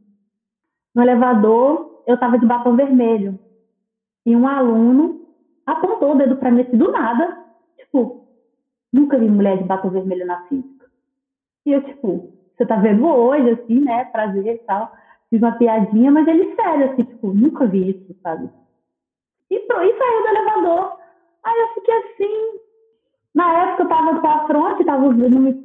no 0.93 1.03
elevador, 1.03 1.91
eu 2.07 2.14
estava 2.14 2.38
de 2.38 2.46
batom 2.46 2.76
vermelho. 2.76 3.38
E 4.24 4.36
um 4.36 4.46
aluno 4.46 5.26
apontou 5.66 6.12
o 6.12 6.14
dedo 6.16 6.36
para 6.36 6.50
mim 6.50 6.62
assim, 6.62 6.76
do 6.76 6.90
nada. 6.90 7.44
Tipo, 7.76 8.26
nunca 8.92 9.18
vi 9.18 9.28
mulher 9.28 9.59
de 9.59 9.64
batom 9.64 9.90
vermelho 9.90 10.26
na 10.26 10.42
física. 10.46 10.86
E 11.66 11.72
eu, 11.72 11.82
tipo, 11.82 12.32
você 12.57 12.66
tá 12.66 12.76
vendo 12.76 13.07
hoje, 13.07 13.50
assim, 13.50 13.80
né? 13.80 14.05
Prazer 14.07 14.46
e 14.46 14.59
tal. 14.59 14.92
Fiz 15.30 15.40
uma 15.40 15.53
piadinha, 15.53 16.11
mas 16.11 16.26
ele 16.28 16.55
sério, 16.55 16.92
assim, 16.92 17.05
tipo, 17.05 17.32
nunca 17.32 17.66
vi 17.66 17.90
isso, 17.90 18.16
sabe? 18.22 18.50
E, 19.50 19.57
e 19.57 19.68
saiu 19.68 20.22
do 20.22 20.28
elevador. 20.28 20.98
Aí 21.44 21.61
eu 21.61 21.68
fiquei 21.74 21.94
assim, 21.94 22.61
na 23.35 23.62
época 23.62 23.83
eu 23.83 23.87
estava 23.87 24.20
com 24.20 24.26
a 24.28 24.47
fronte, 24.47 24.83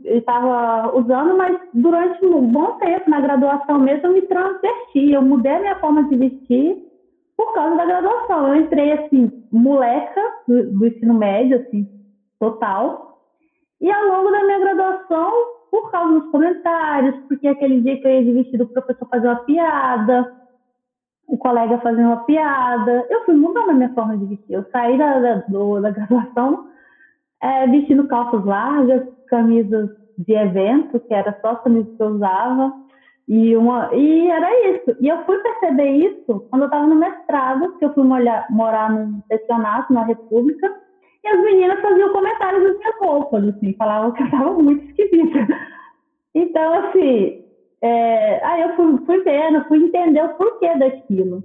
estava 0.06 0.98
usando, 0.98 1.38
mas 1.38 1.60
durante 1.74 2.26
um 2.26 2.48
bom 2.48 2.78
tempo, 2.78 3.10
na 3.10 3.20
graduação 3.20 3.80
mesmo, 3.80 4.08
eu 4.08 4.14
me 4.14 4.22
transverti, 4.22 5.12
eu 5.12 5.22
mudei 5.22 5.52
a 5.52 5.60
minha 5.60 5.80
forma 5.80 6.04
de 6.06 6.16
vestir 6.16 6.88
por 7.36 7.54
causa 7.54 7.76
da 7.76 7.86
graduação. 7.86 8.48
Eu 8.48 8.62
entrei 8.62 8.94
assim, 8.94 9.44
moleca 9.52 10.22
do, 10.48 10.72
do 10.72 10.88
ensino 10.88 11.14
médio, 11.14 11.58
assim, 11.58 11.86
total. 12.40 13.20
E 13.82 13.92
ao 13.92 14.08
longo 14.08 14.32
da 14.32 14.44
minha 14.44 14.60
graduação, 14.60 15.32
por 15.70 15.92
causa 15.92 16.22
dos 16.22 16.32
comentários, 16.32 17.16
porque 17.28 17.50
aquele 17.50 17.82
dia 17.82 18.00
que 18.00 18.08
eu 18.08 18.12
ia 18.12 18.24
de 18.24 18.32
vestido, 18.32 18.64
o 18.64 18.68
professor 18.70 19.08
fazia 19.10 19.30
uma 19.30 19.44
piada, 19.44 20.34
o 21.28 21.38
colega 21.38 21.78
fazia 21.80 22.06
uma 22.06 22.24
piada, 22.24 23.06
eu 23.10 23.26
fui 23.26 23.36
mudando 23.36 23.72
a 23.72 23.74
minha 23.74 23.94
forma 23.94 24.18
de 24.18 24.26
vestir. 24.26 24.54
Eu 24.54 24.66
saí 24.72 24.98
da, 24.98 25.20
da, 25.20 25.36
do, 25.50 25.82
da 25.82 25.92
graduação 25.92 26.77
é, 27.42 27.68
vestindo 27.68 28.08
calças 28.08 28.44
largas, 28.46 29.08
camisas 29.28 29.90
de 30.18 30.34
evento, 30.34 31.00
que 31.02 31.14
era 31.14 31.38
só 31.42 31.52
as 31.52 31.64
camisas 31.64 31.96
que 31.96 32.04
eu 32.04 32.08
usava, 32.08 32.74
e, 33.28 33.56
uma, 33.58 33.94
e 33.94 34.30
era 34.30 34.76
isso. 34.76 34.96
E 35.02 35.08
eu 35.08 35.24
fui 35.26 35.38
perceber 35.40 35.90
isso 35.90 36.48
quando 36.50 36.64
eu 36.64 36.68
estava 36.68 36.88
no 36.88 36.96
mestrado, 36.96 37.78
que 37.78 37.86
eu 37.86 37.94
fui 37.94 38.04
molhar, 38.04 38.48
morar 38.50 38.92
num 38.92 39.22
pensionato 39.28 39.94
na 39.94 40.04
República, 40.04 40.74
e 41.24 41.28
as 41.28 41.44
meninas 41.44 41.82
faziam 41.82 42.14
comentários 42.14 42.64
das 42.64 42.78
minhas 42.78 42.96
roupas, 43.00 43.48
assim, 43.50 43.74
falavam 43.74 44.12
que 44.14 44.22
eu 44.22 44.26
estava 44.28 44.54
muito 44.54 44.86
esquisita. 44.86 45.48
Então, 46.34 46.74
assim, 46.74 47.44
é, 47.82 48.46
aí 48.46 48.62
eu 48.62 48.76
fui, 48.76 48.98
fui 49.06 49.24
vendo, 49.24 49.66
fui 49.66 49.84
entender 49.84 50.24
o 50.24 50.36
porquê 50.36 50.74
daquilo. 50.78 51.44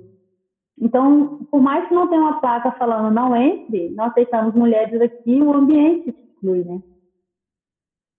Então, 0.83 1.39
por 1.49 1.62
mais 1.62 1.87
que 1.87 1.95
não 1.95 2.09
tenha 2.09 2.20
uma 2.20 2.41
placa 2.41 2.72
falando 2.72 3.14
não 3.14 3.37
entre, 3.37 3.91
nós 3.91 4.11
aceitamos 4.11 4.53
mulheres 4.53 5.01
aqui, 5.01 5.41
o 5.41 5.55
ambiente 5.55 6.11
exclui, 6.11 6.64
né? 6.64 6.83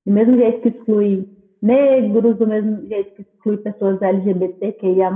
Do 0.05 0.13
mesmo 0.13 0.37
jeito 0.37 0.61
que 0.61 0.69
exclui 0.69 1.27
negros, 1.61 2.37
do 2.37 2.47
mesmo 2.47 2.87
jeito 2.87 3.15
que 3.15 3.21
exclui 3.21 3.57
pessoas 3.57 4.01
LGBTQIA+. 4.01 5.11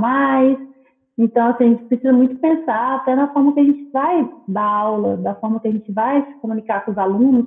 Então, 1.17 1.47
assim, 1.47 1.63
a 1.63 1.67
gente 1.69 1.85
precisa 1.85 2.11
muito 2.11 2.35
pensar 2.35 2.97
até 2.97 3.15
na 3.15 3.31
forma 3.31 3.53
que 3.53 3.61
a 3.61 3.63
gente 3.63 3.91
vai 3.91 4.29
dar 4.45 4.65
aula, 4.65 5.15
da 5.15 5.33
forma 5.35 5.61
que 5.61 5.69
a 5.69 5.71
gente 5.71 5.89
vai 5.89 6.25
se 6.25 6.33
comunicar 6.39 6.83
com 6.83 6.91
os 6.91 6.97
alunos, 6.97 7.45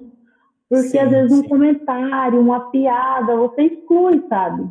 porque 0.66 0.88
sim, 0.88 0.98
às 0.98 1.10
vezes 1.10 1.30
sim. 1.30 1.44
um 1.44 1.48
comentário, 1.48 2.40
uma 2.40 2.70
piada, 2.70 3.36
você 3.36 3.64
exclui, 3.64 4.24
sabe? 4.30 4.66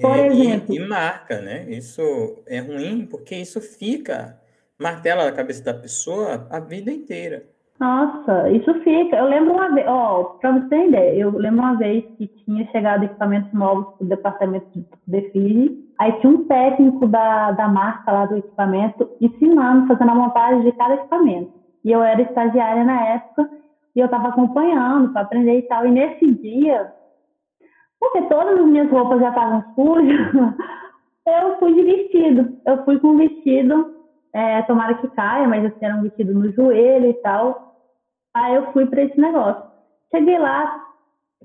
Por 0.00 0.16
é, 0.16 0.26
exemplo. 0.26 0.74
E, 0.74 0.78
e, 0.78 0.88
marca, 0.88 1.40
né? 1.40 1.66
Isso 1.68 2.02
é 2.46 2.60
ruim 2.60 3.06
porque 3.06 3.34
isso 3.34 3.60
fica, 3.60 4.38
martela 4.78 5.24
na 5.24 5.32
cabeça 5.32 5.64
da 5.64 5.74
pessoa 5.74 6.46
a 6.50 6.58
vida 6.60 6.90
inteira. 6.90 7.44
Nossa, 7.78 8.48
isso 8.50 8.72
fica. 8.84 9.16
Eu 9.16 9.28
lembro 9.28 9.54
uma 9.54 9.74
vez, 9.74 9.86
ó, 9.88 10.24
para 10.40 10.52
você 10.52 10.68
ter 10.68 10.88
ideia, 10.88 11.18
eu 11.18 11.36
lembro 11.36 11.60
uma 11.60 11.76
vez 11.76 12.04
que 12.16 12.28
tinha 12.44 12.64
chegado 12.70 13.04
equipamentos 13.04 13.52
novos 13.52 13.94
para 13.96 14.04
o 14.04 14.08
departamento 14.08 14.66
de 14.72 14.86
define. 15.06 15.82
Aí 15.98 16.12
tinha 16.20 16.32
um 16.32 16.44
técnico 16.44 17.08
da, 17.08 17.50
da 17.52 17.68
marca 17.68 18.12
lá 18.12 18.26
do 18.26 18.36
equipamento 18.36 19.10
ensinando, 19.20 19.88
fazendo 19.88 20.10
a 20.10 20.14
montagem 20.14 20.62
de 20.62 20.72
cada 20.72 20.94
equipamento. 20.94 21.52
E 21.84 21.90
eu 21.90 22.02
era 22.02 22.22
estagiária 22.22 22.84
na 22.84 23.08
época 23.08 23.50
e 23.96 24.00
eu 24.00 24.06
estava 24.06 24.28
acompanhando 24.28 25.12
para 25.12 25.22
aprender 25.22 25.58
e 25.58 25.62
tal. 25.62 25.84
E 25.84 25.90
nesse 25.90 26.34
dia 26.34 26.92
porque 28.02 28.22
todas 28.22 28.58
as 28.58 28.66
minhas 28.66 28.90
roupas 28.90 29.20
já 29.20 29.28
estavam 29.28 29.64
sujas, 29.76 30.32
eu 31.24 31.56
fui 31.60 31.72
de 31.72 31.82
vestido. 31.84 32.58
Eu 32.66 32.84
fui 32.84 32.98
com 32.98 33.10
um 33.10 33.16
vestido, 33.16 33.94
é, 34.32 34.60
tomara 34.62 34.94
que 34.94 35.06
caia, 35.10 35.46
mas 35.46 35.64
assim, 35.64 35.84
era 35.84 35.94
um 35.94 36.02
vestido 36.02 36.34
no 36.34 36.50
joelho 36.50 37.10
e 37.10 37.14
tal. 37.22 37.76
Aí 38.34 38.56
eu 38.56 38.72
fui 38.72 38.86
para 38.86 39.02
esse 39.02 39.20
negócio. 39.20 39.62
Cheguei 40.10 40.36
lá, 40.36 40.84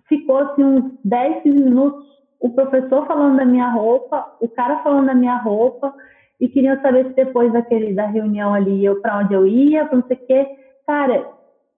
ficou 0.10 0.40
assim 0.40 0.64
uns 0.64 0.92
10 1.06 1.46
minutos 1.46 2.08
o 2.40 2.50
professor 2.50 3.06
falando 3.06 3.38
da 3.38 3.46
minha 3.46 3.70
roupa, 3.70 4.36
o 4.42 4.48
cara 4.48 4.80
falando 4.80 5.06
da 5.06 5.14
minha 5.14 5.38
roupa, 5.38 5.94
e 6.40 6.48
queriam 6.48 6.82
saber 6.82 7.06
se 7.06 7.14
depois 7.14 7.54
daquele, 7.54 7.94
da 7.94 8.08
reunião 8.08 8.54
ali, 8.54 8.84
eu 8.84 9.00
para 9.00 9.20
onde 9.20 9.34
eu 9.34 9.46
ia, 9.46 9.86
para 9.86 9.98
não 9.98 10.08
sei 10.08 10.18
o 10.18 10.26
quê. 10.26 10.48
Cara, 10.88 11.30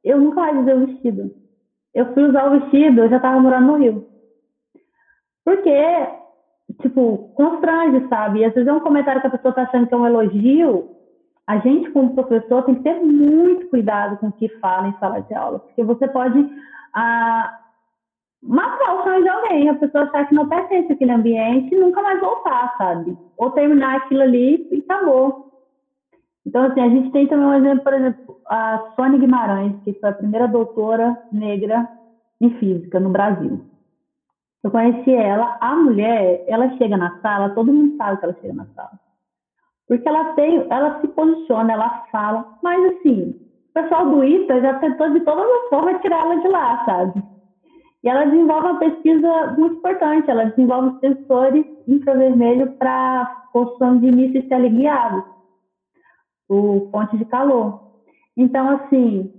eu 0.05 0.19
nunca 0.19 0.39
mais 0.39 0.57
usei 0.57 0.73
o 0.73 0.85
vestido. 0.85 1.31
Eu 1.93 2.13
fui 2.13 2.23
usar 2.23 2.45
o 2.47 2.59
vestido, 2.59 3.01
eu 3.01 3.09
já 3.09 3.17
estava 3.17 3.39
morando 3.39 3.67
no 3.67 3.77
Rio. 3.77 4.08
Porque, 5.49 6.07
tipo, 6.79 7.31
constrange, 7.33 8.07
sabe? 8.07 8.39
E 8.41 8.45
às 8.45 8.53
vezes 8.53 8.67
é 8.67 8.71
um 8.71 8.81
comentário 8.81 9.19
que 9.19 9.25
a 9.25 9.31
pessoa 9.31 9.49
está 9.49 9.63
achando 9.63 9.87
que 9.87 9.93
é 9.95 9.97
um 9.97 10.05
elogio. 10.05 10.91
A 11.47 11.57
gente, 11.57 11.89
como 11.89 12.13
professor, 12.13 12.61
tem 12.65 12.75
que 12.75 12.83
ter 12.83 13.01
muito 13.01 13.67
cuidado 13.71 14.17
com 14.17 14.27
o 14.27 14.31
que 14.31 14.47
fala 14.59 14.89
em 14.89 14.99
sala 14.99 15.21
de 15.21 15.33
aula, 15.33 15.57
porque 15.57 15.83
você 15.83 16.07
pode 16.07 16.47
ah, 16.93 17.51
matar 18.43 18.99
o 18.99 19.03
sonho 19.03 19.23
de 19.23 19.29
alguém, 19.29 19.69
a 19.69 19.73
pessoa 19.73 20.03
achar 20.03 20.27
que 20.27 20.35
não 20.35 20.47
pertence 20.47 20.93
àquele 20.93 21.13
ambiente 21.13 21.73
e 21.73 21.79
nunca 21.79 21.99
mais 22.03 22.21
voltar, 22.21 22.75
sabe? 22.77 23.17
Ou 23.35 23.49
terminar 23.49 23.97
aquilo 23.97 24.21
ali 24.21 24.67
e 24.71 24.85
acabou. 24.87 25.51
Então, 26.45 26.65
assim, 26.65 26.81
a 26.81 26.89
gente 26.89 27.11
tem 27.11 27.25
também 27.25 27.47
um 27.47 27.55
exemplo, 27.55 27.83
por 27.83 27.93
exemplo, 27.93 28.39
a 28.47 28.93
Sônia 28.95 29.17
Guimarães, 29.17 29.73
que 29.83 29.93
foi 29.93 30.09
a 30.09 30.13
primeira 30.13 30.47
doutora 30.47 31.17
negra 31.31 31.89
em 32.39 32.51
física 32.59 32.99
no 32.99 33.09
Brasil. 33.09 33.67
Eu 34.63 34.71
conheci 34.71 35.13
ela, 35.13 35.57
a 35.61 35.75
mulher, 35.75 36.43
ela 36.47 36.69
chega 36.77 36.97
na 36.97 37.19
sala, 37.21 37.49
todo 37.55 37.71
mundo 37.71 37.95
sabe 37.95 38.17
que 38.17 38.25
ela 38.25 38.37
chega 38.41 38.53
na 38.53 38.65
sala. 38.75 38.99
Porque 39.87 40.07
ela 40.07 40.33
tem, 40.33 40.67
ela 40.69 40.99
se 40.99 41.07
posiciona, 41.07 41.73
ela 41.73 42.05
fala, 42.11 42.57
mas 42.61 42.93
assim, 42.93 43.35
o 43.69 43.73
pessoal 43.73 44.09
do 44.09 44.23
ITA 44.23 44.61
já 44.61 44.79
tentou 44.79 45.09
de 45.11 45.21
todas 45.21 45.45
as 45.45 45.69
formas 45.69 46.01
tirar 46.01 46.25
ela 46.25 46.35
de 46.41 46.47
lá, 46.47 46.85
sabe? 46.85 47.23
E 48.03 48.09
ela 48.09 48.25
desenvolve 48.25 48.67
uma 48.67 48.79
pesquisa 48.79 49.55
muito 49.57 49.77
importante, 49.77 50.29
ela 50.29 50.45
desenvolve 50.45 50.99
sensores 50.99 51.65
infravermelho 51.87 52.71
para 52.73 53.25
construção 53.51 53.97
de 53.99 54.11
mísseis 54.11 54.47
teleguiados, 54.47 55.23
o 56.47 56.89
fonte 56.91 57.17
de 57.17 57.25
calor. 57.25 57.81
Então, 58.37 58.69
assim, 58.69 59.33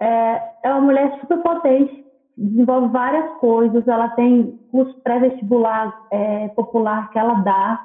é, 0.00 0.42
é 0.64 0.70
uma 0.70 0.80
mulher 0.80 1.18
super 1.20 1.38
potente, 1.38 2.07
desenvolve 2.38 2.88
várias 2.88 3.30
coisas, 3.38 3.86
ela 3.88 4.08
tem 4.10 4.58
curso 4.70 4.94
pré-vestibular 5.02 5.92
é, 6.10 6.48
popular 6.48 7.10
que 7.10 7.18
ela 7.18 7.34
dá 7.34 7.82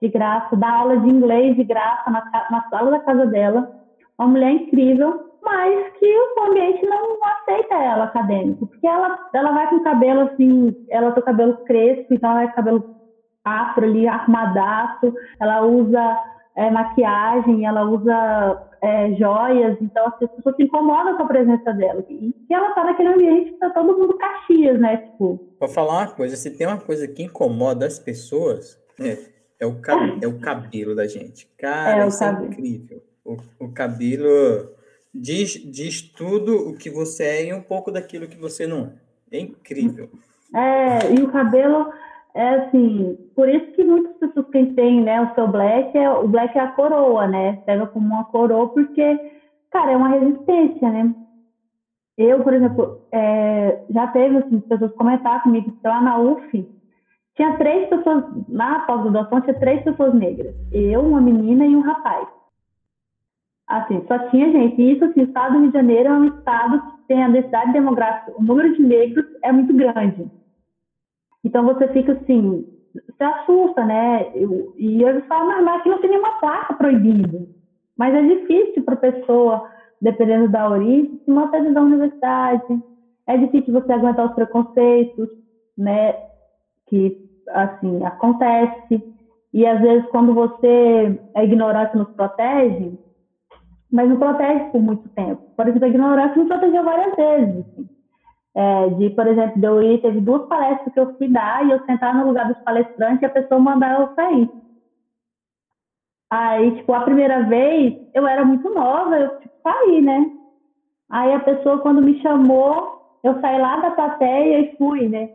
de 0.00 0.08
graça, 0.08 0.56
dá 0.56 0.70
aula 0.72 0.96
de 0.98 1.08
inglês 1.08 1.54
de 1.54 1.62
graça 1.62 2.10
na, 2.10 2.24
na 2.50 2.68
sala 2.68 2.90
da 2.90 2.98
casa 3.00 3.26
dela. 3.26 3.70
Uma 4.18 4.28
mulher 4.28 4.50
incrível, 4.50 5.32
mas 5.42 5.92
que 5.98 6.06
o 6.06 6.44
ambiente 6.48 6.84
não 6.84 7.18
aceita 7.24 7.74
ela 7.74 8.04
acadêmico, 8.04 8.66
porque 8.66 8.86
ela, 8.86 9.18
ela 9.32 9.52
vai 9.52 9.68
com 9.68 9.76
o 9.76 9.84
cabelo 9.84 10.22
assim, 10.22 10.76
ela 10.90 11.12
tem 11.12 11.22
o 11.22 11.26
cabelo 11.26 11.56
crespo, 11.64 12.12
então 12.12 12.30
ela 12.30 12.40
vai 12.40 12.46
com 12.48 12.52
o 12.52 12.56
cabelo 12.56 12.96
afro 13.44 13.84
ali, 13.84 14.08
armadaço, 14.08 15.14
ela 15.40 15.62
usa 15.62 16.18
é, 16.54 16.70
maquiagem, 16.70 17.64
ela 17.66 17.84
usa 17.84 18.68
é, 18.82 19.12
joias, 19.14 19.78
então 19.80 20.06
as 20.06 20.18
pessoas 20.18 20.56
se 20.56 20.64
incomodam 20.64 21.16
com 21.16 21.22
a 21.22 21.28
presença 21.28 21.72
dela. 21.72 22.04
E 22.08 22.34
ela 22.50 22.74
tá 22.74 22.84
naquele 22.84 23.10
ambiente 23.10 23.52
que 23.52 23.58
tá 23.58 23.70
todo 23.70 23.98
mundo 23.98 24.18
caxias, 24.18 24.78
né? 24.78 24.98
Tipo. 24.98 25.38
Pra 25.58 25.68
falar 25.68 25.98
uma 25.98 26.08
coisa, 26.08 26.36
se 26.36 26.50
tem 26.50 26.66
uma 26.66 26.80
coisa 26.80 27.06
que 27.08 27.22
incomoda 27.22 27.86
as 27.86 27.98
pessoas, 27.98 28.78
é, 29.00 29.18
é, 29.60 29.66
o, 29.66 29.80
é 30.20 30.26
o 30.26 30.38
cabelo 30.40 30.94
da 30.94 31.06
gente. 31.06 31.48
Cara, 31.58 32.04
é, 32.04 32.08
isso 32.08 32.24
é 32.24 32.32
incrível. 32.32 33.02
O, 33.24 33.36
o 33.60 33.72
cabelo 33.72 34.74
diz, 35.14 35.52
diz 35.52 36.02
tudo 36.02 36.68
o 36.68 36.76
que 36.76 36.90
você 36.90 37.24
é 37.24 37.46
e 37.46 37.54
um 37.54 37.62
pouco 37.62 37.90
daquilo 37.90 38.26
que 38.26 38.36
você 38.36 38.66
não 38.66 38.92
é. 39.30 39.38
É 39.38 39.40
incrível. 39.40 40.10
É, 40.54 41.14
e 41.14 41.22
o 41.22 41.32
cabelo 41.32 41.90
é 42.34 42.48
assim, 42.56 43.18
por 43.34 43.48
isso 43.48 43.72
que 43.72 43.84
muitas 43.84 44.16
pessoas 44.16 44.46
que 44.48 44.66
têm, 44.74 45.02
né, 45.02 45.20
o 45.20 45.34
seu 45.34 45.48
black, 45.48 45.96
é, 45.96 46.10
o 46.10 46.26
black 46.26 46.56
é 46.56 46.62
a 46.62 46.72
coroa, 46.72 47.26
né? 47.26 47.56
Pega 47.66 47.86
como 47.86 48.06
uma 48.06 48.24
coroa 48.24 48.68
porque, 48.68 49.18
cara, 49.70 49.92
é 49.92 49.96
uma 49.96 50.08
resistência, 50.08 50.90
né? 50.90 51.14
Eu, 52.16 52.42
por 52.42 52.54
exemplo, 52.54 53.00
é, 53.10 53.84
já 53.90 54.06
teve 54.08 54.38
assim, 54.38 54.60
pessoas 54.60 54.92
comentar 54.92 55.42
comigo 55.42 55.72
que 55.72 55.86
lá 55.86 56.00
na 56.00 56.18
UF 56.18 56.68
tinha 57.34 57.56
três 57.56 57.88
pessoas, 57.88 58.24
na 58.48 58.80
pós-graduação 58.80 59.40
tinha 59.40 59.58
três 59.58 59.82
pessoas 59.82 60.14
negras. 60.14 60.54
Eu, 60.70 61.00
uma 61.00 61.20
menina 61.20 61.66
e 61.66 61.74
um 61.74 61.80
rapaz. 61.80 62.28
Assim, 63.66 64.04
só 64.06 64.18
tinha 64.30 64.52
gente. 64.52 64.80
E 64.80 64.92
isso, 64.92 65.04
assim, 65.04 65.20
o 65.20 65.24
estado 65.24 65.54
do 65.54 65.60
Rio 65.60 65.68
de 65.68 65.78
Janeiro 65.78 66.08
é 66.08 66.12
um 66.12 66.24
estado 66.26 66.82
que 66.82 67.08
tem 67.08 67.22
a 67.22 67.28
densidade 67.28 67.72
demográfica, 67.72 68.32
o 68.38 68.42
número 68.42 68.74
de 68.74 68.82
negros 68.82 69.26
é 69.42 69.50
muito 69.50 69.74
grande. 69.74 70.30
Então 71.44 71.64
você 71.64 71.88
fica 71.88 72.12
assim, 72.12 72.64
se 73.16 73.22
assusta, 73.24 73.84
né? 73.84 74.30
E 74.76 75.02
eu 75.02 75.22
falo, 75.22 75.48
mas 75.62 75.80
aquilo 75.80 75.98
tem 75.98 76.10
nenhuma 76.10 76.38
placa 76.38 76.74
proibida. 76.74 77.46
Mas 77.96 78.14
é 78.14 78.22
difícil 78.22 78.82
para 78.84 78.94
a 78.94 78.98
pessoa, 78.98 79.62
dependendo 80.00 80.48
da 80.48 80.68
origem, 80.68 81.20
se 81.24 81.30
manter 81.30 81.60
dentro 81.60 81.74
da 81.74 81.82
universidade. 81.82 82.80
É 83.26 83.36
difícil 83.36 83.72
você 83.72 83.92
aguentar 83.92 84.26
os 84.26 84.34
preconceitos, 84.34 85.28
né? 85.76 86.14
Que, 86.88 87.16
assim, 87.50 88.04
acontece. 88.04 89.04
E 89.52 89.66
às 89.66 89.80
vezes, 89.80 90.08
quando 90.10 90.34
você 90.34 91.20
é 91.34 91.44
ignorante, 91.44 91.96
nos 91.96 92.10
protege, 92.14 92.98
mas 93.90 94.08
não 94.08 94.18
protege 94.18 94.70
por 94.70 94.80
muito 94.80 95.08
tempo. 95.10 95.42
Por 95.56 95.68
exemplo, 95.68 95.84
a 95.84 95.88
ignorância 95.88 96.42
me 96.42 96.48
protegeu 96.48 96.82
várias 96.82 97.14
vezes. 97.14 97.66
Assim. 97.72 97.91
É, 98.54 98.88
de, 98.90 99.10
por 99.10 99.26
exemplo, 99.26 99.58
de 99.58 99.66
eu 99.66 99.82
ir, 99.82 100.02
teve 100.02 100.20
duas 100.20 100.46
palestras 100.46 100.92
que 100.92 101.00
eu 101.00 101.16
fui 101.16 101.28
dar 101.28 101.66
e 101.66 101.70
eu 101.70 101.84
sentar 101.86 102.14
no 102.14 102.26
lugar 102.26 102.48
dos 102.52 102.62
palestrantes 102.62 103.22
e 103.22 103.26
a 103.26 103.30
pessoa 103.30 103.60
mandar 103.60 103.98
eu 103.98 104.14
sair. 104.14 104.50
Aí, 106.30 106.76
tipo, 106.76 106.92
a 106.92 107.00
primeira 107.00 107.42
vez 107.44 107.94
eu 108.14 108.26
era 108.26 108.44
muito 108.44 108.68
nova, 108.70 109.18
eu 109.18 109.38
tipo, 109.38 109.54
saí, 109.62 110.02
né? 110.02 110.30
Aí 111.10 111.32
a 111.32 111.40
pessoa, 111.40 111.78
quando 111.78 112.02
me 112.02 112.20
chamou, 112.22 113.18
eu 113.22 113.40
saí 113.40 113.60
lá 113.60 113.76
da 113.76 113.90
plateia 113.90 114.60
e 114.60 114.76
fui, 114.76 115.08
né? 115.08 115.30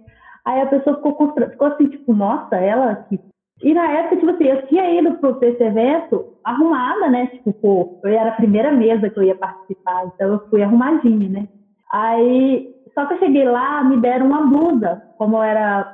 Aí 0.45 0.61
a 0.61 0.67
pessoa 0.67 0.95
ficou, 0.97 1.33
ficou 1.33 1.67
assim, 1.67 1.87
tipo, 1.87 2.13
nossa, 2.13 2.55
ela 2.55 2.95
que 3.09 3.19
e 3.61 3.73
na 3.73 3.89
época, 3.91 4.17
tipo 4.17 4.31
assim, 4.31 4.43
eu 4.45 4.67
tinha 4.67 4.99
ido 4.99 5.17
para 5.17 5.47
esse 5.47 5.63
evento 5.63 6.33
arrumada, 6.43 7.09
né? 7.09 7.27
Tipo, 7.27 7.53
pô, 7.53 7.99
eu 8.03 8.11
era 8.11 8.29
a 8.29 8.35
primeira 8.35 8.71
mesa 8.71 9.09
que 9.09 9.17
eu 9.17 9.23
ia 9.23 9.35
participar, 9.35 10.05
então 10.05 10.33
eu 10.33 10.47
fui 10.49 10.61
arrumadinha, 10.61 11.27
né? 11.27 11.47
Aí, 11.91 12.71
só 12.97 13.05
que 13.05 13.13
eu 13.15 13.19
cheguei 13.19 13.45
lá, 13.45 13.83
me 13.83 13.97
deram 13.97 14.27
uma 14.27 14.47
blusa, 14.47 15.03
como 15.17 15.37
eu 15.37 15.43
era 15.43 15.93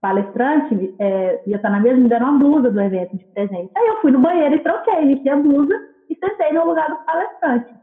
palestrante, 0.00 0.94
é, 0.98 1.42
ia 1.46 1.56
estar 1.56 1.70
na 1.70 1.80
mesa, 1.80 2.00
me 2.00 2.08
deram 2.08 2.30
uma 2.30 2.38
blusa 2.38 2.70
do 2.70 2.80
evento 2.80 3.16
de 3.16 3.26
presente. 3.34 3.70
Aí 3.76 3.86
eu 3.88 4.00
fui 4.00 4.12
no 4.12 4.20
banheiro 4.20 4.54
e 4.54 4.62
troquei, 4.62 5.06
vesti 5.06 5.28
a 5.28 5.36
blusa 5.36 5.74
e 6.08 6.16
sentei 6.16 6.52
no 6.52 6.66
lugar 6.66 6.88
do 6.88 7.04
palestrante. 7.04 7.74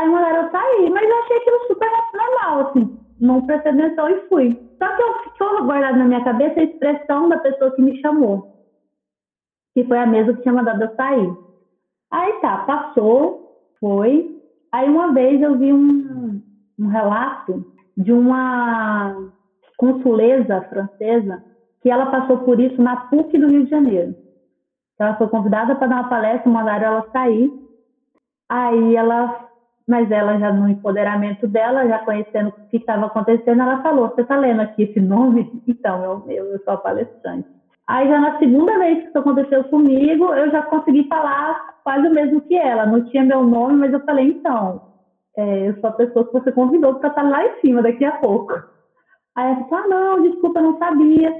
Aí 0.00 0.08
mandaram 0.08 0.44
eu 0.44 0.50
sair, 0.50 0.90
mas 0.90 1.08
eu 1.08 1.18
achei 1.18 1.36
aquilo 1.36 1.66
super 1.66 1.90
normal, 2.14 2.68
assim, 2.68 2.98
não 3.20 3.38
atenção 3.38 4.08
e 4.08 4.28
fui. 4.28 4.56
Só 4.82 4.94
que 4.94 5.02
eu 5.02 5.14
ficou 5.24 5.64
guardado 5.64 5.98
na 5.98 6.04
minha 6.04 6.24
cabeça 6.24 6.60
a 6.60 6.64
expressão 6.64 7.28
da 7.28 7.38
pessoa 7.38 7.74
que 7.74 7.82
me 7.82 8.00
chamou 8.00 8.58
que 9.78 9.84
foi 9.84 9.98
a 9.98 10.06
mesa 10.06 10.34
que 10.34 10.42
tinha 10.42 10.54
mandado 10.54 10.82
eu 10.82 10.94
sair. 10.96 11.32
Aí 12.10 12.32
tá, 12.40 12.58
passou, 12.58 13.60
foi. 13.78 14.28
Aí 14.72 14.88
uma 14.88 15.12
vez 15.12 15.40
eu 15.40 15.56
vi 15.56 15.72
um, 15.72 16.42
um 16.78 16.88
relato 16.88 17.64
de 17.98 18.12
uma 18.12 19.32
consuleza 19.76 20.62
francesa 20.62 21.42
que 21.82 21.90
ela 21.90 22.06
passou 22.06 22.38
por 22.38 22.60
isso 22.60 22.80
na 22.80 22.96
PUC 22.96 23.36
do 23.36 23.48
Rio 23.48 23.64
de 23.64 23.70
Janeiro. 23.70 24.14
Ela 24.98 25.16
foi 25.16 25.28
convidada 25.28 25.74
para 25.74 25.88
dar 25.88 25.96
uma 25.96 26.08
palestra, 26.08 26.50
mandaram 26.50 26.86
ela 26.86 27.10
sair. 27.12 27.52
Aí 28.48 28.96
ela, 28.96 29.48
mas 29.86 30.10
ela 30.10 30.38
já 30.38 30.52
no 30.52 30.68
empoderamento 30.68 31.46
dela, 31.46 31.86
já 31.86 31.98
conhecendo 32.00 32.48
o 32.48 32.68
que 32.68 32.76
estava 32.76 33.06
acontecendo, 33.06 33.62
ela 33.62 33.82
falou: 33.82 34.08
Você 34.08 34.22
está 34.22 34.36
lendo 34.36 34.60
aqui 34.60 34.84
esse 34.84 35.00
nome? 35.00 35.62
Então, 35.66 36.02
eu, 36.02 36.24
eu, 36.28 36.44
eu 36.52 36.58
sou 36.64 36.74
a 36.74 36.76
palestrante. 36.76 37.48
Aí 37.86 38.08
já 38.08 38.20
na 38.20 38.38
segunda 38.38 38.78
vez 38.78 39.02
que 39.02 39.08
isso 39.08 39.18
aconteceu 39.18 39.64
comigo, 39.64 40.32
eu 40.34 40.50
já 40.50 40.62
consegui 40.62 41.08
falar 41.08 41.78
quase 41.82 42.06
o 42.06 42.14
mesmo 42.14 42.40
que 42.42 42.56
ela. 42.56 42.86
Não 42.86 43.04
tinha 43.06 43.24
meu 43.24 43.42
nome, 43.42 43.74
mas 43.74 43.92
eu 43.92 44.00
falei, 44.00 44.28
então, 44.28 44.82
é, 45.38 45.68
eu 45.68 45.80
sou 45.80 45.90
a 45.90 45.92
pessoa 45.92 46.26
que 46.26 46.32
você 46.32 46.50
convidou 46.50 46.96
para 46.96 47.10
estar 47.10 47.22
lá 47.22 47.46
em 47.46 47.60
cima 47.60 47.80
daqui 47.80 48.04
a 48.04 48.10
pouco. 48.18 48.54
Aí 49.36 49.52
ela 49.52 49.68
falou, 49.68 49.84
ah, 49.84 49.88
não, 49.88 50.22
desculpa, 50.22 50.60
não 50.60 50.76
sabia. 50.78 51.32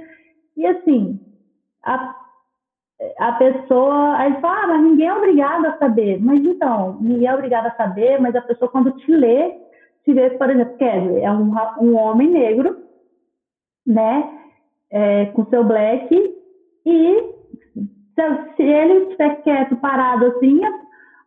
E 0.55 0.65
assim, 0.65 1.19
a, 1.83 2.15
a 3.19 3.31
pessoa, 3.33 4.15
aí 4.15 4.39
fala, 4.39 4.63
ah, 4.63 4.67
mas 4.67 4.83
ninguém 4.83 5.07
é 5.07 5.13
obrigado 5.13 5.65
a 5.65 5.77
saber. 5.77 6.17
Mas 6.21 6.39
então, 6.39 6.97
ninguém 7.01 7.27
é 7.27 7.33
obrigado 7.33 7.65
a 7.65 7.75
saber, 7.75 8.21
mas 8.21 8.33
a 8.37 8.41
pessoa 8.41 8.71
quando 8.71 8.93
te 8.93 9.11
lê, 9.11 9.51
te 10.05 10.13
vê, 10.13 10.29
por 10.29 10.49
exemplo, 10.49 10.77
Kevin, 10.77 11.19
é 11.19 11.31
um, 11.33 11.51
um 11.81 11.97
homem 11.97 12.29
negro, 12.29 12.81
né, 13.85 14.31
é, 14.89 15.25
com 15.25 15.45
seu 15.47 15.65
black, 15.65 16.15
e 16.85 17.33
se 18.55 18.63
ele 18.63 18.93
estiver 19.03 19.41
quieto, 19.41 19.75
parado 19.75 20.25
assim, 20.27 20.61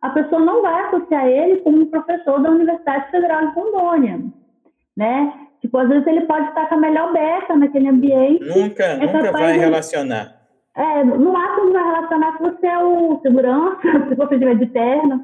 a 0.03 0.09
pessoa 0.09 0.41
não 0.41 0.61
vai 0.61 0.83
associar 0.83 1.25
ele 1.25 1.61
como 1.61 1.81
um 1.81 1.85
professor 1.85 2.41
da 2.41 2.51
Universidade 2.51 3.09
Federal 3.09 3.47
de 3.47 3.53
Rondônia, 3.53 4.19
né? 4.97 5.33
Tipo, 5.61 5.77
às 5.77 5.87
vezes 5.87 6.05
ele 6.05 6.21
pode 6.25 6.45
estar 6.49 6.67
com 6.67 6.75
a 6.75 6.77
melhor 6.77 7.13
beca 7.13 7.55
naquele 7.55 7.87
ambiente. 7.87 8.43
Nunca, 8.43 8.83
é 8.83 8.97
nunca 8.97 9.31
vai 9.31 9.53
de... 9.53 9.59
relacionar. 9.59 10.35
É, 10.75 11.05
no 11.05 11.31
máximo 11.31 11.71
vai 11.71 11.83
relacionar 11.85 12.35
se 12.35 12.43
você 12.43 12.67
é 12.67 12.77
o 12.79 13.17
segurança, 13.21 13.79
se 14.09 14.15
você 14.15 14.33
estiver 14.33 14.55
de 14.57 14.65
terno. 14.67 15.23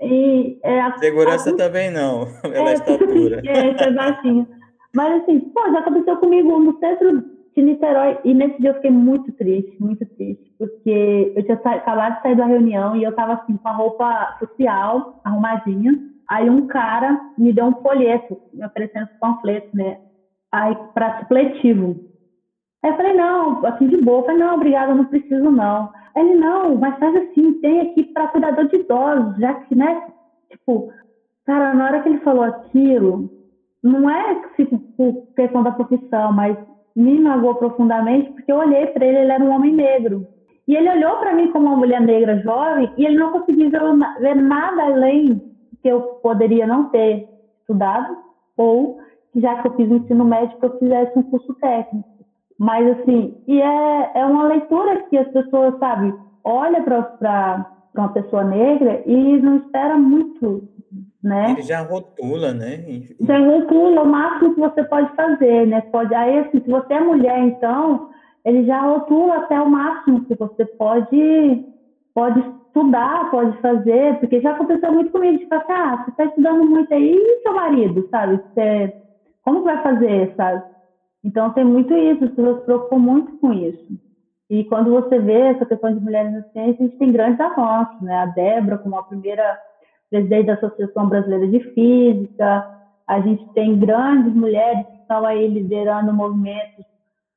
E, 0.00 0.58
é, 0.64 0.80
a, 0.80 0.96
segurança 0.96 1.50
a, 1.50 1.56
também 1.56 1.90
não, 1.90 2.26
pela 2.40 2.70
é, 2.72 2.72
estatura. 2.72 3.42
É, 3.44 3.84
é 3.84 3.92
baixinho. 3.92 4.48
Mas 4.94 5.22
assim, 5.22 5.40
pô, 5.40 5.60
já 5.72 5.80
aconteceu 5.80 6.16
comigo 6.16 6.58
no 6.58 6.78
centro 6.78 7.22
de 7.56 7.62
Niterói, 7.62 8.18
e 8.24 8.34
nesse 8.34 8.60
dia 8.60 8.70
eu 8.70 8.74
fiquei 8.74 8.90
muito 8.90 9.32
triste, 9.32 9.76
muito 9.80 10.04
triste, 10.14 10.52
porque 10.58 11.32
eu 11.34 11.42
tinha 11.42 11.56
acabado 11.56 12.16
de 12.16 12.22
sair 12.22 12.36
da 12.36 12.44
reunião 12.44 12.94
e 12.94 13.02
eu 13.02 13.14
tava 13.14 13.34
assim, 13.34 13.56
com 13.56 13.68
a 13.68 13.72
roupa 13.72 14.36
social, 14.38 15.20
arrumadinha, 15.24 15.92
Aí 16.28 16.50
um 16.50 16.66
cara 16.66 17.20
me 17.38 17.52
deu 17.52 17.66
um 17.66 17.82
folheto, 17.82 18.40
me 18.52 18.66
oferecendo 18.66 19.08
panfleto, 19.20 19.76
né? 19.76 20.00
Aí, 20.50 20.74
para 20.92 21.20
supletivo. 21.20 21.96
Aí 22.82 22.90
eu 22.90 22.96
falei, 22.96 23.14
não, 23.14 23.64
assim 23.64 23.86
de 23.86 23.98
boa. 23.98 24.20
Eu 24.20 24.24
falei, 24.24 24.38
não, 24.38 24.54
obrigada, 24.54 24.94
não 24.94 25.04
preciso 25.04 25.50
não. 25.50 25.92
Ele, 26.16 26.34
não, 26.34 26.76
mas 26.76 26.98
faz 26.98 27.14
assim, 27.14 27.60
tem 27.60 27.80
aqui 27.80 28.04
para 28.04 28.28
cuidador 28.28 28.66
de 28.68 28.76
idosos, 28.76 29.36
já 29.38 29.54
que, 29.54 29.74
né? 29.76 30.08
Tipo, 30.50 30.92
cara, 31.44 31.74
na 31.74 31.84
hora 31.84 32.02
que 32.02 32.08
ele 32.08 32.18
falou 32.20 32.42
aquilo, 32.42 33.30
não 33.82 34.10
é 34.10 34.34
tipo, 34.56 34.78
questão 35.36 35.62
da 35.62 35.72
profissão, 35.72 36.32
mas 36.32 36.56
me 36.96 37.20
magoou 37.20 37.54
profundamente, 37.56 38.32
porque 38.32 38.50
eu 38.50 38.56
olhei 38.56 38.86
para 38.86 39.04
ele, 39.04 39.18
ele 39.18 39.32
era 39.32 39.44
um 39.44 39.54
homem 39.54 39.74
negro. 39.74 40.26
E 40.66 40.74
ele 40.74 40.90
olhou 40.90 41.18
para 41.18 41.34
mim 41.34 41.52
como 41.52 41.66
uma 41.66 41.76
mulher 41.76 42.00
negra 42.00 42.40
jovem 42.40 42.90
e 42.96 43.04
ele 43.04 43.18
não 43.18 43.30
conseguia 43.30 43.70
ver, 44.18 44.34
nada 44.34 44.82
além 44.82 45.40
que 45.82 45.88
eu 45.88 46.00
poderia 46.22 46.66
não 46.66 46.88
ter 46.88 47.28
estudado, 47.60 48.16
ou 48.56 48.98
já 49.36 49.60
que 49.60 49.68
eu 49.68 49.74
fiz 49.74 49.90
o 49.90 49.96
ensino 49.96 50.24
médio, 50.24 50.56
eu 50.60 50.78
fizesse 50.78 51.18
um 51.18 51.22
curso 51.24 51.54
técnico. 51.54 52.08
Mas, 52.58 52.98
assim, 52.98 53.36
e 53.46 53.60
é, 53.60 54.10
é 54.14 54.24
uma 54.24 54.44
leitura 54.44 55.02
que 55.10 55.18
as 55.18 55.28
pessoas, 55.28 55.78
sabe, 55.78 56.14
olha 56.42 56.82
para 56.82 57.66
uma 57.94 58.08
pessoa 58.08 58.42
negra 58.42 59.02
e 59.06 59.38
não 59.40 59.58
espera 59.58 59.96
muito, 59.98 60.66
né? 61.26 61.50
Ele 61.50 61.62
já 61.62 61.80
rotula, 61.80 62.54
né? 62.54 62.84
Já 63.20 63.38
rotula 63.38 64.02
o 64.02 64.06
máximo 64.06 64.54
que 64.54 64.60
você 64.60 64.84
pode 64.84 65.14
fazer, 65.16 65.66
né? 65.66 65.80
Pode, 65.92 66.14
aí, 66.14 66.38
assim, 66.38 66.60
se 66.60 66.70
você 66.70 66.94
é 66.94 67.00
mulher, 67.00 67.38
então, 67.40 68.10
ele 68.44 68.64
já 68.64 68.80
rotula 68.80 69.38
até 69.38 69.60
o 69.60 69.68
máximo 69.68 70.24
que 70.24 70.36
você 70.36 70.64
pode, 70.64 71.66
pode 72.14 72.38
estudar, 72.38 73.28
pode 73.30 73.60
fazer, 73.60 74.20
porque 74.20 74.40
já 74.40 74.52
aconteceu 74.52 74.92
muito 74.92 75.10
comigo, 75.10 75.38
tipo 75.38 75.54
assim, 75.54 75.72
ah, 75.72 76.04
você 76.04 76.10
está 76.10 76.24
estudando 76.26 76.64
muito 76.64 76.94
aí, 76.94 77.16
e 77.16 77.42
seu 77.42 77.54
marido, 77.54 78.06
sabe? 78.08 78.40
Você, 78.54 78.94
como 79.42 79.58
que 79.58 79.64
vai 79.64 79.82
fazer, 79.82 80.32
sabe? 80.36 80.62
Então 81.24 81.50
tem 81.50 81.64
muito 81.64 81.92
isso, 81.92 82.24
as 82.24 82.30
pessoas 82.30 82.58
se 82.60 82.64
preocupam 82.66 82.98
muito 82.98 83.36
com 83.38 83.52
isso. 83.52 83.98
E 84.48 84.62
quando 84.64 84.92
você 84.92 85.18
vê 85.18 85.40
essa 85.40 85.66
questão 85.66 85.92
de 85.92 86.00
mulheres 86.00 86.32
na 86.32 86.42
ciência, 86.52 86.84
a 86.84 86.86
gente 86.86 86.98
tem 86.98 87.10
grandes 87.10 87.40
avanços, 87.40 88.00
né? 88.00 88.16
A 88.16 88.26
Débora, 88.26 88.78
como 88.78 88.96
a 88.96 89.02
primeira 89.02 89.58
presidente 90.10 90.46
da 90.46 90.54
Associação 90.54 91.08
Brasileira 91.08 91.48
de 91.48 91.60
Física, 91.72 92.76
a 93.06 93.20
gente 93.20 93.44
tem 93.52 93.78
grandes 93.78 94.34
mulheres 94.34 94.86
que 94.86 95.00
estão 95.02 95.24
aí 95.24 95.46
liderando 95.48 96.12
movimentos, 96.12 96.84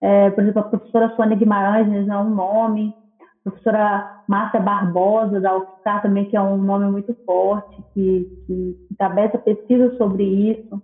é, 0.01 0.29
por 0.31 0.43
exemplo, 0.43 0.61
a 0.61 0.69
professora 0.69 1.13
Sônia 1.15 1.37
Guimarães, 1.37 1.87
né, 1.87 2.01
não 2.01 2.15
é 2.15 2.23
um 2.23 2.35
nome, 2.35 2.95
professora 3.43 4.23
Márcia 4.27 4.59
Barbosa, 4.59 5.39
da 5.39 5.57
UFSCar 5.57 6.01
também, 6.01 6.25
que 6.25 6.37
é 6.37 6.41
um 6.41 6.57
nome 6.57 6.89
muito 6.89 7.13
forte, 7.25 7.83
que, 7.93 8.43
que 8.45 8.87
encabeça 8.91 9.37
pesquisa 9.37 9.95
sobre 9.97 10.23
isso, 10.23 10.81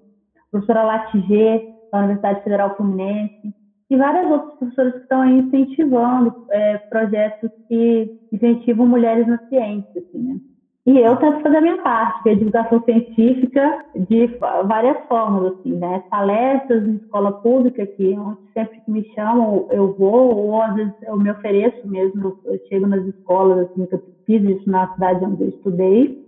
professora 0.51 0.83
Latiger, 0.83 1.63
da 1.91 1.99
Universidade 1.99 2.43
Federal 2.43 2.75
Fluminense, 2.75 3.53
e 3.89 3.95
várias 3.95 4.29
outras 4.31 4.57
professoras 4.57 4.93
que 4.93 4.99
estão 4.99 5.21
aí 5.21 5.37
incentivando 5.37 6.45
é, 6.49 6.77
projetos 6.77 7.51
que 7.67 8.19
incentivam 8.31 8.87
mulheres 8.87 9.27
na 9.27 9.37
ciência, 9.47 10.01
assim, 10.01 10.17
né? 10.17 10.39
E 10.85 10.99
eu 10.99 11.15
tento 11.17 11.41
fazer 11.41 11.57
a 11.57 11.61
minha 11.61 11.81
parte, 11.81 12.21
que 12.21 12.29
é 12.29 12.35
divulgação 12.35 12.79
científica 12.83 13.83
de 13.95 14.27
várias 14.67 15.03
formas, 15.07 15.53
assim, 15.53 15.73
né? 15.73 16.03
Palestras 16.11 16.87
em 16.87 16.97
escola 16.97 17.31
pública, 17.31 17.87
que 17.87 18.15
sempre 18.53 18.79
que 18.81 18.91
me 18.91 19.03
chamam 19.15 19.67
eu 19.71 19.93
vou, 19.93 20.35
ou 20.35 20.61
às 20.61 20.75
vezes 20.75 20.93
eu 21.01 21.17
me 21.17 21.31
ofereço 21.31 21.87
mesmo, 21.87 22.37
eu 22.45 22.59
chego 22.69 22.85
nas 22.85 23.03
escolas, 23.03 23.67
assim, 23.67 23.87
que 23.87 23.95
eu 23.95 24.01
fiz 24.27 24.43
isso 24.43 24.69
na 24.69 24.87
cidade 24.93 25.25
onde 25.25 25.43
eu 25.43 25.49
estudei, 25.49 26.23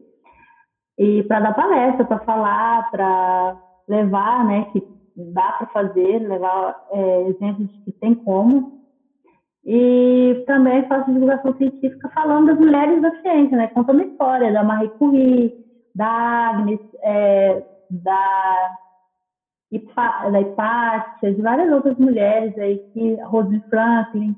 e 0.97 1.21
para 1.23 1.39
dar 1.39 1.53
palestra, 1.53 2.05
para 2.05 2.19
falar, 2.19 2.89
para 2.89 3.57
levar, 3.87 4.43
né, 4.43 4.65
que 4.71 4.83
dá 5.15 5.51
para 5.59 5.67
fazer, 5.67 6.19
levar 6.19 6.75
é, 6.91 7.27
exemplos 7.29 7.69
que 7.85 7.91
tem 7.91 8.15
como, 8.15 8.76
e 9.70 10.45
também 10.47 10.88
faço 10.88 11.11
divulgação 11.11 11.53
científica 11.57 12.09
falando 12.15 12.47
das 12.47 12.57
mulheres 12.57 13.01
da 13.01 13.11
ciência, 13.20 13.57
né? 13.57 13.68
Contando 13.68 14.01
história 14.01 14.51
da 14.53 14.63
Marie 14.63 14.89
Curie, 14.97 15.53
da 15.93 16.07
Agnes, 16.07 16.80
é, 17.03 17.61
da, 17.89 18.72
Ipa, 19.70 20.30
da 20.32 20.39
Hipátia, 20.39 21.34
de 21.34 21.41
várias 21.41 21.70
outras 21.70 21.97
mulheres 21.97 22.57
aí, 22.57 22.80
que 22.93 23.15
Rose 23.24 23.59
Franklin, 23.70 24.34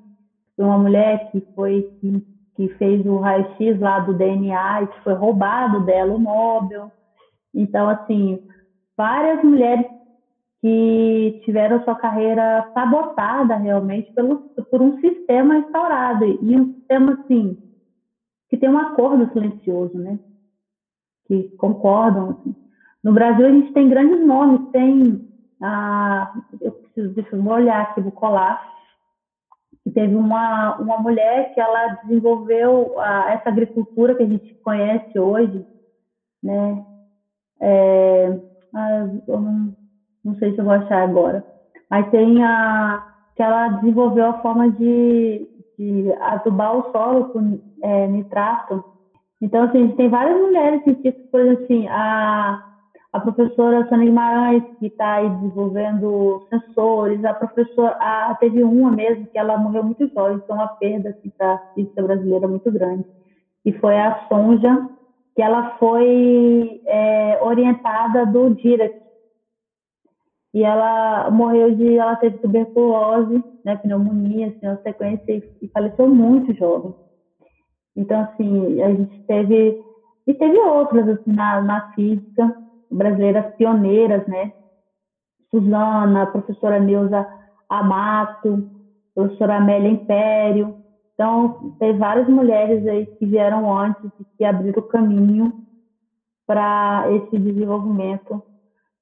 uma 0.57 0.79
mulher 0.79 1.29
que 1.31 1.41
foi 1.53 1.87
que, 2.01 2.23
que 2.55 2.67
fez 2.69 3.05
o 3.05 3.19
raio-x 3.19 3.79
lá 3.79 3.99
do 3.99 4.15
DNA 4.15 4.81
e 4.81 4.87
que 4.87 4.99
foi 5.01 5.13
roubado 5.13 5.85
dela 5.85 6.11
o 6.11 6.19
Nobel. 6.19 6.91
Então, 7.53 7.87
assim, 7.87 8.39
várias 8.97 9.43
mulheres 9.43 9.85
que 10.61 11.41
tiveram 11.45 11.83
sua 11.83 11.95
carreira 11.95 12.69
sabotada 12.73 13.55
realmente 13.55 14.11
pelo, 14.13 14.39
por 14.69 14.81
um 14.81 14.99
sistema 14.99 15.57
instaurado 15.57 16.25
e 16.25 16.55
um 16.55 16.73
sistema 16.73 17.13
assim 17.13 17.57
que 18.49 18.57
tem 18.57 18.69
um 18.69 18.77
acordo 18.77 19.31
silencioso, 19.31 19.97
né? 19.97 20.19
Que 21.27 21.49
concordam. 21.57 22.31
Assim. 22.31 22.55
No 23.03 23.13
Brasil 23.13 23.45
a 23.45 23.51
gente 23.51 23.71
tem 23.73 23.87
grandes 23.87 24.25
nomes, 24.25 24.71
tem 24.71 25.29
a, 25.61 26.33
eu 26.59 26.71
preciso, 26.71 27.13
deixa 27.13 27.35
eu 27.35 27.45
olhar 27.45 27.81
aqui, 27.81 28.01
vou 28.01 28.11
colar. 28.11 28.67
Que 29.83 29.91
teve 29.91 30.15
uma 30.15 30.77
uma 30.77 30.97
mulher 30.97 31.53
que 31.53 31.61
ela 31.61 31.99
desenvolveu 32.03 32.99
a, 32.99 33.31
essa 33.31 33.49
agricultura 33.49 34.15
que 34.15 34.23
a 34.23 34.27
gente 34.27 34.53
conhece 34.55 35.17
hoje, 35.17 35.65
né? 36.43 36.85
É, 37.61 38.39
ah, 38.73 39.09
eu 39.27 39.39
não, 40.23 40.35
sei 40.35 40.53
se 40.53 40.59
eu 40.59 40.65
vou 40.65 40.73
achar 40.73 41.03
agora, 41.03 41.43
mas 41.89 42.09
tem 42.09 42.43
a 42.43 43.05
que 43.35 43.43
ela 43.43 43.69
desenvolveu 43.69 44.25
a 44.25 44.41
forma 44.41 44.69
de, 44.71 45.47
de 45.77 46.13
adubar 46.19 46.75
o 46.75 46.91
solo 46.91 47.29
com 47.29 47.57
é, 47.81 48.05
nitrato. 48.07 48.83
Então, 49.41 49.63
assim, 49.63 49.87
tem 49.95 50.09
várias 50.09 50.37
mulheres 50.37 50.83
cientistas, 50.83 51.25
por 51.31 51.39
exemplo, 51.39 51.63
assim, 51.63 51.87
a, 51.87 52.61
a 53.13 53.19
professora 53.21 53.87
Sônia 53.87 54.07
Guimarães, 54.07 54.63
que 54.77 54.87
está 54.87 55.15
aí 55.15 55.29
desenvolvendo 55.29 56.45
sensores, 56.49 57.23
a 57.23 57.33
professora, 57.33 57.95
a, 58.01 58.35
teve 58.41 58.61
uma 58.61 58.91
mesmo, 58.91 59.25
que 59.27 59.37
ela 59.37 59.57
morreu 59.57 59.83
muito 59.83 60.05
jovem, 60.13 60.35
então 60.43 60.57
uma 60.57 60.67
perda 60.67 61.11
assim, 61.11 61.29
para 61.37 61.53
a 61.53 61.57
física 61.73 62.03
brasileira 62.03 62.45
muito 62.45 62.69
grande, 62.69 63.05
e 63.65 63.71
foi 63.71 63.97
a 63.97 64.27
Sonja, 64.27 64.85
que 65.33 65.41
ela 65.41 65.77
foi 65.77 66.81
é, 66.85 67.39
orientada 67.41 68.25
do 68.25 68.49
Dirac, 68.55 68.93
e 70.53 70.63
ela 70.63 71.29
morreu 71.29 71.75
de, 71.75 71.97
ela 71.97 72.15
teve 72.15 72.37
tuberculose, 72.39 73.43
né, 73.63 73.75
pneumonia, 73.77 74.47
assim, 74.47 74.67
uma 74.67 74.81
sequência 74.81 75.43
e, 75.61 75.67
faleceu 75.69 76.07
muito 76.07 76.53
jovem. 76.55 76.93
Então, 77.95 78.21
assim, 78.21 78.81
a 78.81 78.89
gente 78.89 79.23
teve, 79.25 79.79
e 80.25 80.33
teve 80.33 80.57
outras, 80.59 81.07
assim, 81.07 81.31
na, 81.31 81.61
na 81.61 81.91
física, 81.93 82.55
brasileiras 82.89 83.53
pioneiras, 83.55 84.25
né, 84.27 84.51
Suzana, 85.51 86.27
professora 86.27 86.79
Neuza 86.79 87.27
Amato, 87.67 88.67
professora 89.13 89.57
Amélia 89.57 89.89
Império, 89.89 90.79
então, 91.19 91.75
tem 91.77 91.97
várias 91.97 92.29
mulheres 92.29 92.87
aí 92.87 93.05
que 93.05 93.25
vieram 93.25 93.77
antes 93.77 94.09
e 94.21 94.23
que 94.37 94.45
abriram 94.45 94.79
o 94.79 94.87
caminho 94.87 95.53
para 96.47 97.03
esse 97.11 97.37
desenvolvimento 97.37 98.41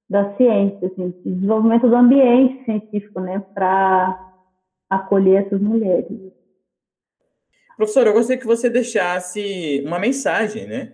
da 0.09 0.33
ciência, 0.35 0.87
assim, 0.87 1.13
desenvolvimento 1.25 1.87
do 1.87 1.95
ambiente 1.95 2.63
científico, 2.63 3.19
né, 3.19 3.43
para 3.53 4.17
acolher 4.89 5.45
essas 5.45 5.61
mulheres. 5.61 6.07
Professora, 7.75 8.09
eu 8.09 8.13
gostaria 8.13 8.41
que 8.41 8.47
você 8.47 8.69
deixasse 8.69 9.83
uma 9.85 9.99
mensagem, 9.99 10.65
né? 10.65 10.93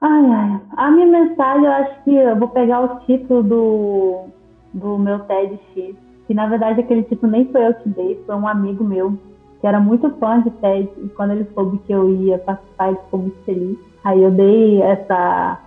Ai, 0.00 0.26
ai. 0.26 0.60
A 0.76 0.90
minha 0.90 1.06
mensagem, 1.06 1.64
eu 1.64 1.72
acho 1.72 2.04
que 2.04 2.14
eu 2.14 2.36
vou 2.36 2.48
pegar 2.48 2.82
o 2.82 3.00
título 3.00 3.42
do, 3.42 4.26
do 4.72 4.98
meu 4.98 5.20
TEDx, 5.20 5.96
que 6.26 6.34
na 6.34 6.46
verdade 6.46 6.80
aquele 6.80 7.02
título 7.04 7.32
nem 7.32 7.50
foi 7.50 7.66
eu 7.66 7.74
que 7.74 7.88
dei, 7.88 8.22
foi 8.26 8.34
um 8.34 8.46
amigo 8.46 8.84
meu, 8.84 9.18
que 9.60 9.66
era 9.66 9.80
muito 9.80 10.10
fã 10.18 10.40
de 10.42 10.50
TED, 10.50 10.90
e 11.02 11.08
quando 11.08 11.32
ele 11.32 11.48
soube 11.54 11.78
que 11.78 11.92
eu 11.92 12.14
ia 12.14 12.38
participar, 12.38 12.88
ele 12.88 12.98
ficou 12.98 13.20
muito 13.20 13.44
feliz. 13.44 13.78
Aí 14.04 14.22
eu 14.22 14.30
dei 14.30 14.82
essa 14.82 15.58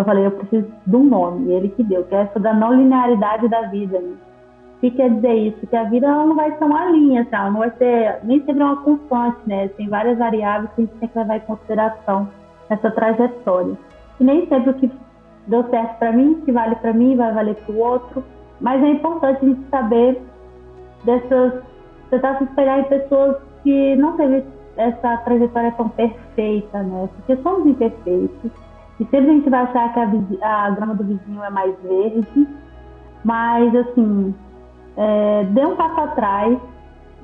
eu 0.00 0.04
falei, 0.04 0.26
eu 0.26 0.30
preciso 0.30 0.68
de 0.86 0.96
um 0.96 1.04
nome, 1.04 1.50
ele 1.50 1.68
que 1.70 1.82
deu, 1.82 2.04
que 2.04 2.14
é 2.14 2.22
essa 2.22 2.38
da 2.38 2.52
não 2.52 2.74
linearidade 2.74 3.48
da 3.48 3.62
vida. 3.62 3.98
Né? 3.98 4.14
O 4.76 4.80
que 4.80 4.90
quer 4.90 5.10
dizer 5.10 5.34
isso? 5.34 5.66
Que 5.66 5.76
a 5.76 5.84
vida 5.84 6.06
não 6.06 6.36
vai 6.36 6.56
ser 6.56 6.64
uma 6.64 6.84
linha, 6.90 7.24
tá? 7.24 7.38
ela 7.38 7.50
não 7.50 7.60
vai 7.60 7.70
ser 7.78 8.18
nem 8.22 8.44
sempre 8.44 8.62
uma 8.62 8.76
constante, 8.76 9.38
né? 9.46 9.68
Tem 9.68 9.88
várias 9.88 10.18
variáveis 10.18 10.70
que 10.74 10.82
a 10.82 10.84
gente 10.84 10.96
tem 10.98 11.08
que 11.08 11.18
levar 11.18 11.36
em 11.36 11.40
consideração 11.40 12.28
nessa 12.68 12.90
trajetória. 12.90 13.74
E 14.20 14.24
nem 14.24 14.46
sempre 14.48 14.70
o 14.70 14.74
que 14.74 14.90
deu 15.46 15.64
certo 15.70 15.98
para 15.98 16.12
mim, 16.12 16.42
que 16.44 16.52
vale 16.52 16.74
para 16.76 16.92
mim, 16.92 17.16
vai 17.16 17.32
valer 17.32 17.54
para 17.54 17.74
o 17.74 17.78
outro. 17.78 18.24
Mas 18.60 18.82
é 18.82 18.88
importante 18.88 19.44
a 19.44 19.48
gente 19.48 19.68
saber 19.70 20.22
dessas, 21.04 21.62
tentar 22.10 22.36
se 22.36 22.44
espelhar 22.44 22.80
em 22.80 22.84
pessoas 22.84 23.36
que 23.62 23.96
não 23.96 24.14
teve 24.18 24.44
essa 24.76 25.16
trajetória 25.18 25.72
tão 25.72 25.88
perfeita, 25.88 26.82
né? 26.82 27.08
Porque 27.16 27.42
somos 27.42 27.66
imperfeitos. 27.66 28.65
E 28.98 29.04
sempre 29.04 29.30
a 29.30 29.34
gente 29.34 29.50
vai 29.50 29.62
achar 29.62 29.92
que 29.92 30.00
a, 30.42 30.64
a 30.64 30.70
grama 30.70 30.94
do 30.94 31.04
vizinho 31.04 31.42
é 31.42 31.50
mais 31.50 31.74
verde. 31.82 32.48
Mas, 33.24 33.74
assim, 33.74 34.34
é, 34.96 35.44
dê 35.44 35.66
um 35.66 35.76
passo 35.76 36.00
atrás 36.00 36.58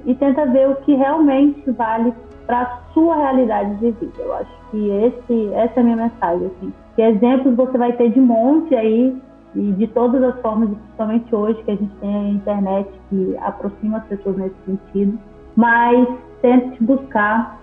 e 0.04 0.14
tenta 0.14 0.46
ver 0.46 0.68
o 0.68 0.76
que 0.76 0.94
realmente 0.94 1.70
vale 1.70 2.12
para 2.46 2.62
a 2.62 2.92
sua 2.92 3.16
realidade 3.16 3.76
de 3.76 3.90
vida. 3.92 4.12
Eu 4.18 4.34
acho 4.34 4.50
que 4.70 4.88
esse, 4.90 5.54
essa 5.54 5.78
é 5.78 5.80
a 5.80 5.84
minha 5.84 5.96
mensagem. 5.96 6.46
Assim. 6.46 6.72
Que 6.96 7.02
exemplos 7.02 7.56
você 7.56 7.78
vai 7.78 7.92
ter 7.92 8.10
de 8.10 8.20
monte 8.20 8.74
aí, 8.74 9.16
e 9.54 9.72
de 9.72 9.86
todas 9.88 10.22
as 10.22 10.40
formas, 10.40 10.70
principalmente 10.70 11.34
hoje, 11.34 11.62
que 11.62 11.70
a 11.70 11.76
gente 11.76 11.94
tem 11.96 12.14
a 12.14 12.28
internet 12.30 12.90
que 13.10 13.36
aproxima 13.38 13.98
as 13.98 14.04
pessoas 14.04 14.36
nesse 14.36 14.54
sentido. 14.64 15.18
Mas 15.56 16.08
tente 16.40 16.82
buscar 16.82 17.58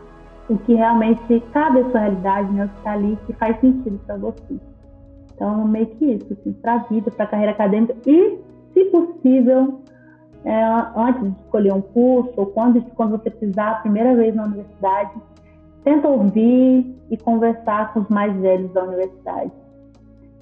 o 0.49 0.57
que 0.57 0.73
realmente 0.73 1.39
cabe 1.53 1.79
à 1.79 1.89
sua 1.91 1.99
realidade, 1.99 2.51
né? 2.51 2.65
o 2.65 2.69
que 2.69 2.77
está 2.77 2.91
ali, 2.91 3.17
que 3.27 3.33
faz 3.33 3.59
sentido 3.59 3.99
para 4.05 4.17
você. 4.17 4.59
Então, 5.33 5.65
meio 5.65 5.87
que 5.87 6.05
isso, 6.05 6.33
assim, 6.33 6.51
para 6.53 6.73
a 6.73 6.77
vida, 6.79 7.11
para 7.11 7.25
a 7.25 7.27
carreira 7.27 7.51
acadêmica 7.51 7.95
e, 8.05 8.39
se 8.73 8.85
possível, 8.85 9.79
é, 10.43 10.63
antes 10.95 11.21
de 11.23 11.39
escolher 11.41 11.73
um 11.73 11.81
curso 11.81 12.33
ou 12.35 12.47
quando, 12.47 12.81
quando 12.95 13.11
você 13.11 13.29
pisar 13.29 13.71
a 13.71 13.75
primeira 13.75 14.15
vez 14.15 14.35
na 14.35 14.45
universidade, 14.45 15.11
tenta 15.83 16.07
ouvir 16.07 16.95
e 17.09 17.17
conversar 17.17 17.93
com 17.93 18.01
os 18.01 18.09
mais 18.09 18.35
velhos 18.37 18.71
da 18.73 18.83
universidade. 18.83 19.51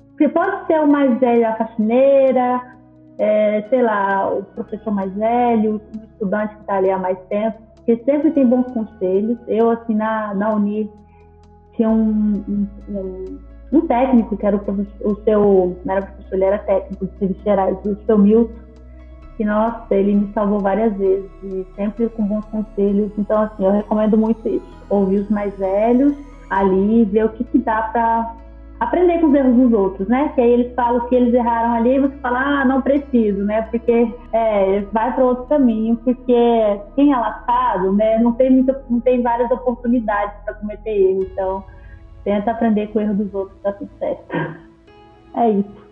Porque 0.10 0.30
pode 0.30 0.66
ser 0.66 0.82
o 0.82 0.88
mais 0.88 1.20
velho 1.20 1.48
a 1.48 1.54
faxineira, 1.54 2.62
é, 3.20 3.62
sei 3.70 3.82
lá, 3.82 4.32
o 4.32 4.44
professor 4.44 4.92
mais 4.92 5.14
velho, 5.14 5.76
o 5.76 6.04
estudante 6.06 6.56
que 6.56 6.62
está 6.62 6.78
ali 6.78 6.90
há 6.90 6.98
mais 6.98 7.20
tempo, 7.30 7.67
porque 7.88 8.04
sempre 8.04 8.32
tem 8.32 8.46
bons 8.46 8.68
conselhos. 8.74 9.38
Eu, 9.48 9.70
assim, 9.70 9.96
na, 9.96 10.34
na 10.34 10.54
Uni, 10.54 10.92
tinha 11.74 11.90
um, 11.90 12.44
um, 12.90 13.40
um 13.72 13.88
técnico, 13.88 14.36
que 14.36 14.46
era 14.46 14.58
o, 14.58 15.10
o 15.10 15.16
seu, 15.24 15.78
não 15.86 15.96
era 15.96 16.06
professor, 16.06 16.36
ele 16.36 16.44
era 16.44 16.60
técnico 16.60 17.06
de 17.06 17.18
serviços 17.18 17.44
gerais, 17.44 17.78
o 17.86 17.96
seu 18.06 18.18
Milton, 18.18 18.54
que, 19.38 19.46
nossa, 19.46 19.96
ele 19.96 20.16
me 20.16 20.34
salvou 20.34 20.60
várias 20.60 20.94
vezes, 20.98 21.32
e 21.44 21.66
sempre 21.78 22.10
com 22.10 22.28
bons 22.28 22.44
conselhos. 22.46 23.10
Então, 23.18 23.44
assim, 23.44 23.64
eu 23.64 23.72
recomendo 23.72 24.18
muito 24.18 24.46
isso. 24.46 24.66
Ouvir 24.90 25.20
os 25.20 25.30
mais 25.30 25.58
velhos 25.58 26.14
ali, 26.50 27.06
ver 27.06 27.26
o 27.26 27.30
que, 27.30 27.44
que 27.46 27.58
dá 27.60 27.84
para 27.84 28.36
aprender 28.80 29.20
com 29.20 29.28
os 29.28 29.34
erros 29.34 29.56
dos 29.56 29.74
outros, 29.74 30.08
né? 30.08 30.30
Que 30.36 30.42
aí 30.42 30.52
eles 30.52 30.76
falam 30.76 31.08
que 31.08 31.16
eles 31.16 31.34
erraram 31.34 31.74
ali 31.74 31.96
e 31.96 32.00
você 32.00 32.16
fala, 32.18 32.40
ah, 32.40 32.66
não 32.66 32.82
preciso, 32.82 33.44
né? 33.44 33.64
Porque 33.64 34.14
é, 34.34 34.82
vai 34.92 35.14
para 35.14 35.26
outro 35.26 35.46
caminho, 35.46 35.96
porque 35.98 36.34
quem 36.96 37.12
é 37.12 37.18
lascado, 37.18 37.94
né? 37.94 38.20
Não 38.20 38.34
tem, 38.34 38.52
muita, 38.52 38.84
não 38.90 39.00
tem 39.00 39.22
várias 39.22 39.50
oportunidades 39.52 40.36
para 40.46 40.54
cometer 40.56 40.90
erro. 40.90 41.24
Então, 41.24 41.64
tenta 42.24 42.52
aprender 42.52 42.88
com 42.88 43.00
o 43.00 43.02
erro 43.02 43.16
dos 43.16 43.34
outros, 43.34 43.60
tá 43.62 43.72
tudo 43.74 43.90
certo. 44.00 44.26
É 45.36 45.50
isso. 45.50 45.87